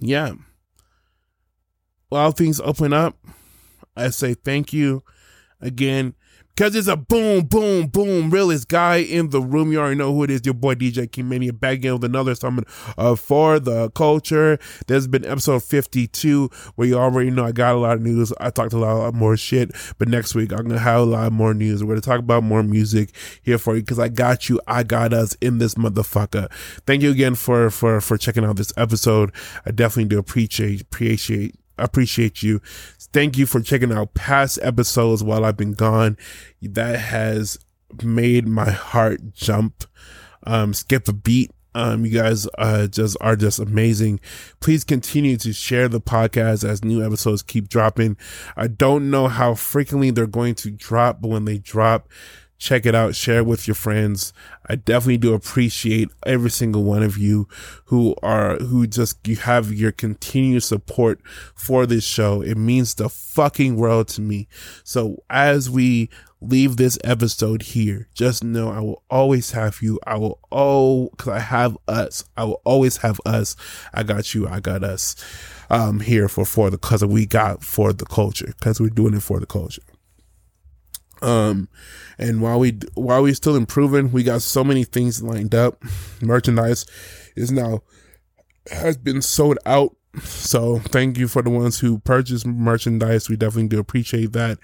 yeah. 0.00 0.32
While 2.08 2.30
things 2.32 2.60
open 2.60 2.92
up, 2.92 3.18
I 3.96 4.10
say 4.10 4.34
thank 4.34 4.72
you 4.72 5.02
again 5.60 6.14
because 6.58 6.74
it's 6.74 6.88
a 6.88 6.96
boom, 6.96 7.44
boom, 7.44 7.86
boom, 7.86 8.30
realest 8.30 8.66
guy 8.66 8.96
in 8.96 9.30
the 9.30 9.40
room. 9.40 9.70
You 9.70 9.78
already 9.78 9.94
know 9.94 10.12
who 10.12 10.24
it 10.24 10.30
is. 10.30 10.40
Your 10.44 10.54
boy 10.54 10.74
DJ 10.74 11.10
King 11.10 11.28
Mania 11.28 11.52
back 11.52 11.74
again 11.74 11.92
with 11.92 12.02
another 12.02 12.34
summon 12.34 12.64
uh, 12.96 13.14
for 13.14 13.60
the 13.60 13.90
culture. 13.90 14.58
There's 14.88 15.06
been 15.06 15.24
episode 15.24 15.62
52 15.62 16.50
where 16.74 16.88
you 16.88 16.96
already 16.96 17.30
know 17.30 17.44
I 17.44 17.52
got 17.52 17.76
a 17.76 17.78
lot 17.78 17.98
of 17.98 18.02
news. 18.02 18.32
I 18.40 18.50
talked 18.50 18.72
a 18.72 18.78
lot 18.78 19.14
more 19.14 19.36
shit, 19.36 19.70
but 19.98 20.08
next 20.08 20.34
week 20.34 20.50
I'm 20.50 20.66
gonna 20.66 20.80
have 20.80 21.02
a 21.02 21.04
lot 21.04 21.30
more 21.30 21.54
news. 21.54 21.84
We're 21.84 21.94
gonna 21.94 22.00
talk 22.00 22.18
about 22.18 22.42
more 22.42 22.64
music 22.64 23.14
here 23.42 23.58
for 23.58 23.76
you 23.76 23.82
because 23.82 24.00
I 24.00 24.08
got 24.08 24.48
you. 24.48 24.60
I 24.66 24.82
got 24.82 25.12
us 25.12 25.36
in 25.40 25.58
this 25.58 25.76
motherfucker. 25.76 26.50
Thank 26.88 27.02
you 27.02 27.12
again 27.12 27.36
for 27.36 27.70
for 27.70 28.00
for 28.00 28.18
checking 28.18 28.44
out 28.44 28.56
this 28.56 28.72
episode. 28.76 29.30
I 29.64 29.70
definitely 29.70 30.08
do 30.08 30.18
appreciate 30.18 30.80
appreciate 30.80 31.54
appreciate 31.78 32.42
you. 32.42 32.60
Thank 33.12 33.38
you 33.38 33.46
for 33.46 33.60
checking 33.60 33.92
out 33.92 34.14
past 34.14 34.58
episodes 34.62 35.22
while 35.22 35.44
I've 35.44 35.56
been 35.56 35.72
gone. 35.72 36.16
That 36.60 36.98
has 36.98 37.58
made 38.02 38.46
my 38.46 38.70
heart 38.70 39.34
jump, 39.34 39.84
um, 40.44 40.74
skip 40.74 41.08
a 41.08 41.12
beat. 41.12 41.50
Um, 41.74 42.04
you 42.04 42.10
guys 42.10 42.48
uh, 42.58 42.88
just 42.88 43.16
are 43.20 43.36
just 43.36 43.58
amazing. 43.58 44.20
Please 44.58 44.84
continue 44.84 45.36
to 45.36 45.52
share 45.52 45.86
the 45.86 46.00
podcast 46.00 46.68
as 46.68 46.82
new 46.82 47.04
episodes 47.04 47.42
keep 47.42 47.68
dropping. 47.68 48.16
I 48.56 48.66
don't 48.66 49.10
know 49.10 49.28
how 49.28 49.54
frequently 49.54 50.10
they're 50.10 50.26
going 50.26 50.56
to 50.56 50.70
drop, 50.70 51.20
but 51.20 51.28
when 51.28 51.44
they 51.44 51.58
drop, 51.58 52.08
check 52.58 52.84
it 52.84 52.94
out, 52.94 53.14
share 53.14 53.38
it 53.38 53.46
with 53.46 53.66
your 53.66 53.74
friends. 53.74 54.32
I 54.68 54.74
definitely 54.74 55.18
do 55.18 55.32
appreciate 55.32 56.10
every 56.26 56.50
single 56.50 56.82
one 56.82 57.02
of 57.02 57.16
you 57.16 57.48
who 57.86 58.14
are, 58.22 58.56
who 58.56 58.86
just, 58.86 59.26
you 59.26 59.36
have 59.36 59.72
your 59.72 59.92
continued 59.92 60.64
support 60.64 61.20
for 61.54 61.86
this 61.86 62.04
show. 62.04 62.42
It 62.42 62.56
means 62.56 62.94
the 62.94 63.08
fucking 63.08 63.76
world 63.76 64.08
to 64.08 64.20
me. 64.20 64.48
So 64.84 65.22
as 65.30 65.70
we 65.70 66.10
leave 66.40 66.76
this 66.76 66.98
episode 67.04 67.62
here, 67.62 68.08
just 68.12 68.42
know 68.42 68.70
I 68.70 68.80
will 68.80 69.02
always 69.08 69.52
have 69.52 69.80
you. 69.80 70.00
I 70.06 70.16
will, 70.16 70.40
oh, 70.50 71.10
cause 71.16 71.34
I 71.34 71.40
have 71.40 71.78
us. 71.86 72.24
I 72.36 72.44
will 72.44 72.60
always 72.64 72.98
have 72.98 73.20
us. 73.24 73.56
I 73.94 74.02
got 74.02 74.34
you. 74.34 74.48
I 74.48 74.60
got 74.60 74.82
us, 74.82 75.14
um, 75.70 76.00
here 76.00 76.28
for, 76.28 76.44
for 76.44 76.70
the, 76.70 76.78
cause 76.78 77.04
we 77.04 77.24
got 77.24 77.62
for 77.62 77.92
the 77.92 78.04
culture, 78.04 78.52
cause 78.60 78.80
we're 78.80 78.88
doing 78.88 79.14
it 79.14 79.22
for 79.22 79.38
the 79.38 79.46
culture. 79.46 79.82
Um, 81.22 81.68
and 82.18 82.40
while 82.40 82.58
we 82.58 82.78
while 82.94 83.22
we 83.22 83.34
still 83.34 83.56
improving, 83.56 84.12
we 84.12 84.22
got 84.22 84.42
so 84.42 84.62
many 84.64 84.84
things 84.84 85.22
lined 85.22 85.54
up. 85.54 85.82
Merchandise 86.20 86.86
is 87.36 87.50
now 87.50 87.82
has 88.70 88.96
been 88.96 89.22
sold 89.22 89.58
out 89.64 89.96
So 90.20 90.78
thank 90.78 91.18
you 91.18 91.28
for 91.28 91.42
the 91.42 91.50
ones 91.50 91.80
who 91.80 91.98
purchased 91.98 92.46
merchandise. 92.46 93.28
We 93.28 93.36
definitely 93.36 93.68
do 93.68 93.78
appreciate 93.78 94.32
that. 94.32 94.58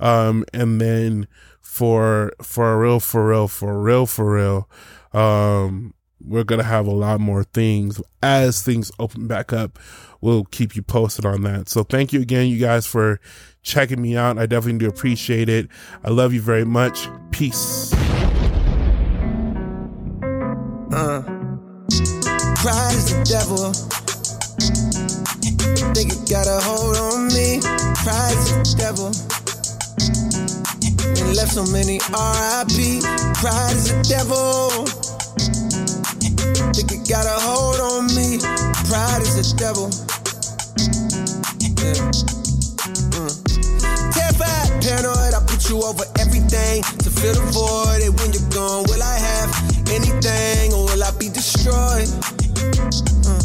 Um, 0.00 0.44
and 0.52 0.80
then 0.80 1.28
for 1.60 2.32
for 2.42 2.80
real, 2.80 3.00
for 3.00 3.28
real, 3.28 3.48
for 3.48 3.80
real, 3.80 4.06
for 4.06 4.34
real, 4.34 4.68
um, 5.12 5.94
we're 6.24 6.44
gonna 6.44 6.62
have 6.62 6.86
a 6.86 6.92
lot 6.92 7.20
more 7.20 7.44
things 7.44 8.00
as 8.22 8.62
things 8.62 8.90
open 8.98 9.26
back 9.26 9.52
up. 9.52 9.78
We'll 10.20 10.44
keep 10.44 10.74
you 10.74 10.82
posted 10.82 11.24
on 11.24 11.42
that. 11.42 11.68
So 11.68 11.84
thank 11.84 12.12
you 12.12 12.20
again, 12.20 12.48
you 12.48 12.58
guys, 12.58 12.86
for 12.86 13.20
checking 13.62 14.02
me 14.02 14.16
out. 14.16 14.38
I 14.38 14.46
definitely 14.46 14.78
do 14.78 14.88
appreciate 14.88 15.48
it. 15.48 15.68
I 16.02 16.10
love 16.10 16.32
you 16.32 16.40
very 16.40 16.64
much. 16.64 17.08
Peace. 17.30 17.92
Uh, 20.90 21.22
pride 22.56 22.94
is 22.94 23.12
the 23.12 23.24
devil. 23.28 23.72
Think 25.94 26.10
got 26.28 26.46
a 26.46 26.60
hold 26.62 26.96
on 26.96 27.28
me. 27.28 27.60
Pride 28.02 28.36
is 28.38 28.50
the 28.52 28.76
devil. 28.76 29.12
And 31.20 31.36
left 31.36 31.52
so 31.52 31.64
many 31.70 31.98
RIP. 32.10 33.02
Pride 33.36 33.76
is 33.76 33.92
the 33.92 34.06
devil. 34.08 35.07
Think 36.74 36.92
it 36.92 37.08
got 37.08 37.24
a 37.24 37.36
hold 37.40 37.80
on 37.80 38.06
me. 38.14 38.38
Pride 38.88 39.22
is 39.22 39.34
the 39.36 39.44
devil. 39.56 39.88
Yeah. 41.80 41.96
Mm. 43.16 43.32
Terrified, 44.12 44.70
paranoid, 44.84 45.32
I 45.32 45.40
put 45.48 45.68
you 45.70 45.80
over 45.82 46.04
everything 46.20 46.82
to 47.00 47.08
fill 47.10 47.34
the 47.34 47.48
void. 47.56 48.04
And 48.04 48.12
when 48.20 48.32
you're 48.36 48.50
gone, 48.52 48.84
will 48.84 49.02
I 49.02 49.16
have 49.16 49.50
anything 49.88 50.72
or 50.76 50.84
will 50.86 51.02
I 51.02 51.10
be 51.16 51.28
destroyed? 51.32 52.08
Mm. 53.24 53.42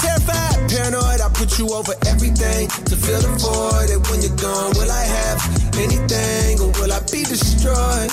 Terrified, 0.00 0.58
paranoid, 0.72 1.20
I 1.20 1.28
put 1.34 1.58
you 1.58 1.68
over 1.76 1.94
everything 2.08 2.68
to 2.88 2.96
fill 2.96 3.20
the 3.20 3.32
void. 3.36 3.92
And 3.92 4.00
when 4.08 4.24
you're 4.24 4.36
gone, 4.40 4.72
will 4.80 4.90
I 4.90 5.04
have 5.04 5.38
anything 5.76 6.58
or 6.60 6.72
will 6.80 6.92
I 6.92 7.00
be 7.12 7.22
destroyed? 7.22 8.10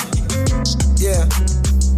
Yeah. 1.00 1.26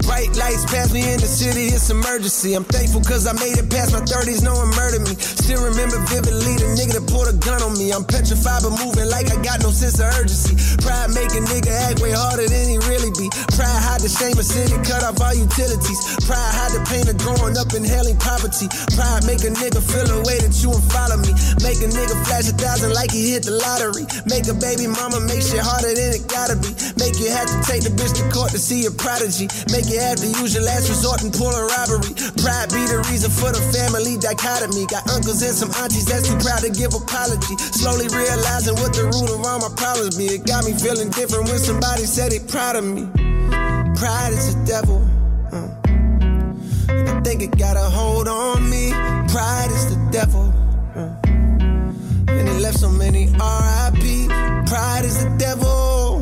Bright 0.05 0.37
lights 0.37 0.65
pass 0.69 0.93
me 0.93 1.01
in 1.01 1.19
the 1.19 1.25
city, 1.25 1.73
it's 1.73 1.89
emergency. 1.89 2.53
I'm 2.53 2.63
thankful 2.63 3.01
cause 3.01 3.25
I 3.25 3.33
made 3.33 3.57
it 3.57 3.65
past 3.73 3.89
my 3.91 4.05
30s, 4.05 4.45
no 4.45 4.53
one 4.53 4.69
murdered 4.77 5.01
me. 5.01 5.17
Still 5.17 5.65
remember 5.65 5.97
vividly 6.05 6.61
the 6.61 6.69
nigga 6.77 7.01
that 7.01 7.05
pulled 7.09 7.25
a 7.25 7.35
gun 7.41 7.61
on 7.65 7.73
me. 7.73 7.89
I'm 7.89 8.05
petrified 8.05 8.61
but 8.61 8.77
moving 8.77 9.09
like 9.09 9.33
I 9.33 9.37
got 9.41 9.65
no 9.65 9.73
sense 9.73 9.97
of 9.97 10.13
urgency. 10.13 10.53
Pride 10.85 11.09
make 11.17 11.33
a 11.33 11.41
nigga 11.41 11.73
act 11.89 12.05
way 12.05 12.13
harder 12.13 12.45
than 12.45 12.69
he 12.69 12.77
really 12.85 13.09
be. 13.17 13.33
Pride 13.57 13.81
hide 13.81 14.05
the 14.05 14.11
shame 14.13 14.37
of 14.37 14.45
city, 14.45 14.77
cut 14.85 15.01
off 15.01 15.17
all 15.17 15.33
utilities. 15.33 15.99
Pride 16.29 16.53
hide 16.53 16.73
the 16.77 16.85
pain 16.85 17.09
of 17.09 17.17
growing 17.17 17.57
up 17.57 17.73
inhaling 17.73 18.21
poverty. 18.21 18.69
Pride 18.93 19.25
make 19.25 19.41
a 19.41 19.49
nigga 19.49 19.81
feel 19.81 20.05
a 20.05 20.21
way 20.21 20.37
that 20.37 20.53
you 20.61 20.69
and 20.69 20.85
follow 20.93 21.17
me. 21.17 21.33
Make 21.65 21.81
a 21.81 21.89
nigga 21.89 22.13
flash 22.29 22.45
a 22.45 22.53
thousand 22.53 22.93
like 22.93 23.09
he 23.09 23.33
hit 23.33 23.49
the 23.49 23.57
lottery. 23.57 24.05
Make 24.29 24.45
a 24.45 24.53
baby 24.53 24.85
mama 24.85 25.17
make 25.25 25.41
shit 25.41 25.65
harder 25.65 25.97
than 25.97 26.13
it 26.13 26.29
gotta 26.29 26.61
be. 26.61 26.69
Make 27.01 27.17
you 27.17 27.33
have 27.33 27.49
to 27.49 27.57
take 27.65 27.81
the 27.81 27.93
bitch 27.97 28.13
to 28.21 28.23
court 28.29 28.53
to 28.53 28.61
see 28.61 28.85
a 28.85 28.93
prodigy. 28.93 29.49
Make 29.73 29.89
you 29.95 30.01
have 30.01 30.19
to 30.19 30.27
use 30.27 30.53
your 30.53 30.63
last 30.63 30.89
resort 30.89 31.23
and 31.23 31.31
pull 31.31 31.55
a 31.55 31.63
robbery. 31.71 32.11
Pride 32.43 32.67
be 32.67 32.83
the 32.83 32.99
reason 33.07 33.31
for 33.31 33.55
the 33.55 33.63
family 33.71 34.19
dichotomy. 34.19 34.83
Got 34.91 35.07
uncles 35.07 35.39
and 35.39 35.55
some 35.55 35.71
aunties 35.79 36.03
that's 36.03 36.27
too 36.27 36.35
proud 36.43 36.67
to 36.67 36.69
give 36.69 36.91
apology. 36.91 37.55
Slowly 37.71 38.11
realizing 38.11 38.75
what 38.75 38.91
the 38.91 39.07
root 39.07 39.31
of 39.31 39.39
all 39.47 39.59
my 39.63 39.71
problems 39.79 40.19
be. 40.19 40.35
It 40.35 40.43
got 40.43 40.67
me 40.67 40.75
feeling 40.75 41.15
different 41.15 41.47
when 41.47 41.59
somebody 41.63 42.03
said 42.03 42.35
they 42.35 42.43
proud 42.43 42.75
of 42.75 42.83
me. 42.83 43.07
Pride 43.95 44.35
is 44.35 44.51
the 44.51 44.63
devil. 44.67 44.99
Uh. 45.55 45.71
I 46.91 47.21
think 47.23 47.39
it 47.41 47.55
got 47.55 47.79
a 47.79 47.87
hold 47.87 48.27
on 48.27 48.67
me. 48.67 48.91
Pride 49.31 49.71
is 49.71 49.95
the 49.95 49.99
devil. 50.11 50.51
Uh. 50.91 51.15
And 52.35 52.49
it 52.51 52.59
left 52.59 52.83
so 52.83 52.91
many 52.91 53.31
RIP. 53.39 54.27
Pride 54.67 55.07
is 55.07 55.23
the 55.23 55.31
devil. 55.39 56.19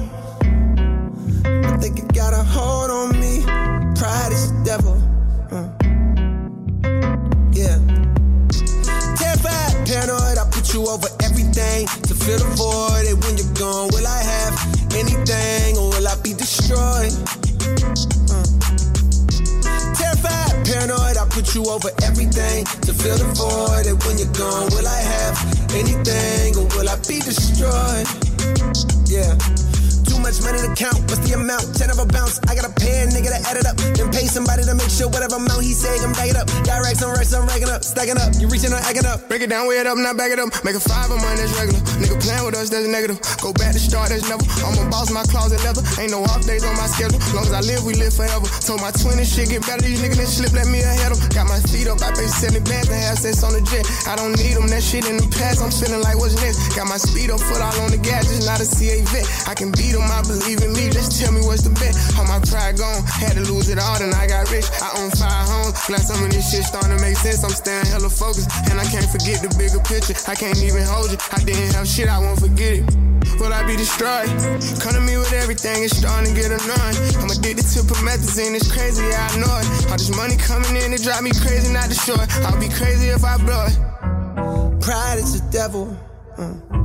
I 1.73 1.77
think 1.81 1.97
it 1.97 2.13
got 2.13 2.37
a 2.37 2.43
hold 2.43 2.91
on 2.91 3.19
me. 3.19 3.62
Pride 4.03 4.33
is 4.33 4.51
the 4.51 4.59
devil. 4.67 4.99
Uh. 5.47 5.63
Yeah. 7.55 7.79
Terrified, 9.15 9.87
paranoid, 9.87 10.35
I 10.35 10.43
put 10.51 10.73
you 10.73 10.83
over 10.91 11.07
everything 11.23 11.87
to 11.87 12.13
fill 12.13 12.43
the 12.43 12.51
void. 12.59 13.07
And 13.07 13.15
when 13.23 13.39
you're 13.39 13.55
gone, 13.55 13.87
will 13.95 14.03
I 14.03 14.19
have 14.19 14.59
anything 14.91 15.77
or 15.79 15.87
will 15.95 16.05
I 16.05 16.19
be 16.19 16.33
destroyed? 16.35 17.15
Uh. 18.27 18.43
Terrified, 19.95 20.51
paranoid, 20.67 21.15
I 21.15 21.23
put 21.31 21.55
you 21.55 21.63
over 21.71 21.87
everything 22.03 22.67
to 22.83 22.91
fill 22.91 23.15
the 23.15 23.31
void. 23.39 23.87
And 23.87 24.03
when 24.03 24.19
you're 24.19 24.35
gone, 24.35 24.67
will 24.75 24.83
I 24.83 24.99
have 24.99 25.39
anything 25.79 26.59
or 26.59 26.67
will 26.75 26.91
I 26.91 26.99
be 27.07 27.23
destroyed? 27.23 28.03
Yeah. 29.07 29.39
Much 30.23 30.39
money 30.39 30.63
to 30.63 30.71
count. 30.71 30.95
What's 31.11 31.19
the 31.27 31.35
amount? 31.35 31.75
Ten 31.75 31.91
of 31.91 31.99
a 31.99 32.07
bounce. 32.07 32.39
I 32.47 32.55
gotta 32.55 32.71
pay 32.79 33.03
a 33.03 33.11
nigga 33.11 33.35
to 33.35 33.39
add 33.43 33.59
it 33.59 33.67
up. 33.67 33.75
Then 33.75 34.07
pay 34.07 34.23
somebody 34.23 34.63
to 34.63 34.71
make 34.71 34.87
sure 34.87 35.11
whatever 35.11 35.35
amount 35.35 35.59
he 35.59 35.75
say, 35.75 35.91
can 35.99 36.15
back 36.15 36.31
it 36.31 36.39
up. 36.39 36.47
Got 36.63 36.79
racks 36.79 37.03
on 37.03 37.11
racks, 37.11 37.35
I'm 37.35 37.43
racking 37.43 37.67
up. 37.67 37.83
Stacking 37.83 38.15
up. 38.15 38.31
You 38.39 38.47
reaching 38.47 38.71
or 38.71 38.79
acting 38.79 39.03
up. 39.03 39.27
Break 39.27 39.43
it 39.43 39.51
down, 39.51 39.67
weigh 39.67 39.83
it 39.83 39.87
up, 39.87 39.99
not 39.99 40.15
back 40.15 40.31
it 40.31 40.39
up. 40.39 40.47
Make 40.63 40.79
a 40.79 40.83
five 40.83 41.11
of 41.11 41.19
mine, 41.19 41.35
that's 41.35 41.51
regular. 41.59 41.83
Nigga 41.99 42.15
playing 42.23 42.45
with 42.47 42.55
us, 42.55 42.71
that's 42.71 42.87
negative. 42.87 43.19
Go 43.43 43.51
back 43.51 43.75
to 43.75 43.81
start, 43.83 44.15
that's 44.15 44.23
never. 44.23 44.47
I'm 44.63 44.79
a 44.79 44.87
boss, 44.87 45.11
my 45.11 45.27
closet 45.27 45.59
leather. 45.67 45.83
Ain't 45.99 46.15
no 46.15 46.23
off 46.23 46.47
days 46.47 46.63
on 46.63 46.71
my 46.79 46.87
schedule. 46.87 47.19
Long 47.35 47.43
as 47.43 47.51
I 47.51 47.59
live, 47.59 47.83
we 47.83 47.91
live 47.99 48.15
forever. 48.15 48.47
Told 48.63 48.79
my 48.79 48.95
twin 48.95 49.19
and 49.19 49.27
shit 49.27 49.51
get 49.51 49.67
better. 49.67 49.83
These 49.83 49.99
niggas 49.99 50.23
that 50.23 50.31
slip, 50.31 50.55
let 50.55 50.71
me 50.71 50.79
ahead 50.87 51.11
them. 51.11 51.19
Got 51.35 51.51
my 51.51 51.59
feet 51.67 51.91
up, 51.91 51.99
I 51.99 52.15
pay 52.15 52.31
70 52.31 52.63
bands 52.63 52.87
to 52.87 52.95
have 52.95 53.19
sex 53.19 53.43
on 53.43 53.51
the 53.51 53.63
jet. 53.67 53.83
I 54.07 54.15
don't 54.15 54.39
need 54.39 54.55
them, 54.55 54.71
that 54.71 54.79
shit 54.79 55.03
in 55.03 55.19
the 55.19 55.27
past. 55.35 55.59
I'm 55.59 55.67
feeling 55.67 55.99
like 55.99 56.15
what's 56.15 56.39
next. 56.39 56.79
Got 56.79 56.87
my 56.87 56.95
speed 56.95 57.27
up, 57.27 57.43
foot 57.43 57.59
all 57.59 57.75
on 57.83 57.91
the 57.91 57.99
gas, 57.99 58.31
just 58.31 58.47
not 58.47 58.63
a 58.63 58.65
CA 58.65 59.03
vet. 59.11 59.27
I 59.51 59.53
can 59.53 59.67
beat 59.75 59.91
them, 59.91 60.07
I 60.13 60.21
believe 60.21 60.61
in 60.61 60.71
me. 60.77 60.93
Just 60.93 61.17
tell 61.17 61.33
me 61.33 61.41
what's 61.41 61.65
the 61.65 61.73
bet. 61.73 61.97
How 62.13 62.23
my 62.29 62.37
pride 62.45 62.77
gone, 62.77 63.01
had 63.09 63.33
to 63.33 63.43
lose 63.49 63.67
it 63.73 63.81
all, 63.81 63.97
then 63.97 64.13
I 64.13 64.29
got 64.29 64.45
rich. 64.53 64.69
I 64.77 64.93
own 65.01 65.09
five 65.17 65.49
homes. 65.49 65.73
Glad 65.89 66.05
some 66.05 66.21
of 66.21 66.29
this 66.29 66.45
shit 66.53 66.63
starting 66.63 66.93
to 66.93 67.01
make 67.01 67.17
sense. 67.17 67.41
I'm 67.43 67.49
staying 67.49 67.89
hella 67.89 68.13
focused, 68.13 68.53
and 68.69 68.77
I 68.77 68.85
can't 68.85 69.09
forget 69.09 69.41
the 69.41 69.49
bigger 69.57 69.81
picture. 69.81 70.13
I 70.29 70.37
can't 70.37 70.61
even 70.61 70.85
hold 70.85 71.09
you. 71.09 71.17
I 71.33 71.41
didn't 71.41 71.73
have 71.73 71.89
shit, 71.89 72.07
I 72.07 72.21
won't 72.21 72.39
forget 72.39 72.85
it. 72.85 72.85
Will 73.41 73.51
I 73.51 73.65
be 73.65 73.75
destroyed? 73.75 74.29
Come 74.79 74.93
to 74.93 75.01
me 75.01 75.17
with 75.17 75.33
everything, 75.33 75.83
it's 75.83 75.97
starting 75.97 76.29
to 76.29 76.35
get 76.37 76.53
annoying. 76.53 76.95
I'm 77.17 77.29
addicted 77.33 77.65
to 77.73 77.81
promethazine, 77.81 78.53
it's 78.53 78.69
crazy, 78.69 79.01
I 79.01 79.27
know 79.41 79.49
it. 79.57 79.67
All 79.89 79.97
this 79.97 80.13
money 80.15 80.37
coming 80.37 80.75
in, 80.77 80.93
it 80.93 81.01
drive 81.01 81.23
me 81.23 81.31
crazy, 81.31 81.73
not 81.73 81.89
destroy. 81.89 82.21
I'll 82.45 82.59
be 82.59 82.69
crazy 82.69 83.09
if 83.09 83.23
I 83.23 83.37
blow 83.41 83.65
it. 83.65 83.75
Pride 84.81 85.17
is 85.17 85.41
the 85.41 85.51
devil. 85.51 85.97
Uh. 86.37 86.82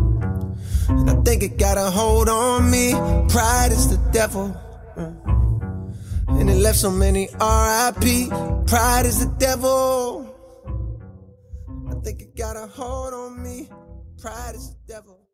And 0.88 1.10
I 1.10 1.14
think 1.22 1.42
it 1.42 1.58
got 1.58 1.76
a 1.76 1.90
hold 1.90 2.28
on 2.28 2.70
me. 2.70 2.92
Pride 3.28 3.72
is 3.72 3.88
the 3.90 3.98
devil. 4.12 4.56
And 6.28 6.50
it 6.50 6.56
left 6.56 6.78
so 6.78 6.90
many 6.90 7.28
RIP. 7.32 8.30
Pride 8.66 9.06
is 9.06 9.24
the 9.24 9.34
devil. 9.38 10.34
I 11.90 11.94
think 12.02 12.22
it 12.22 12.36
got 12.36 12.56
a 12.56 12.66
hold 12.66 13.14
on 13.14 13.42
me. 13.42 13.68
Pride 14.18 14.54
is 14.54 14.70
the 14.70 14.94
devil. 14.94 15.27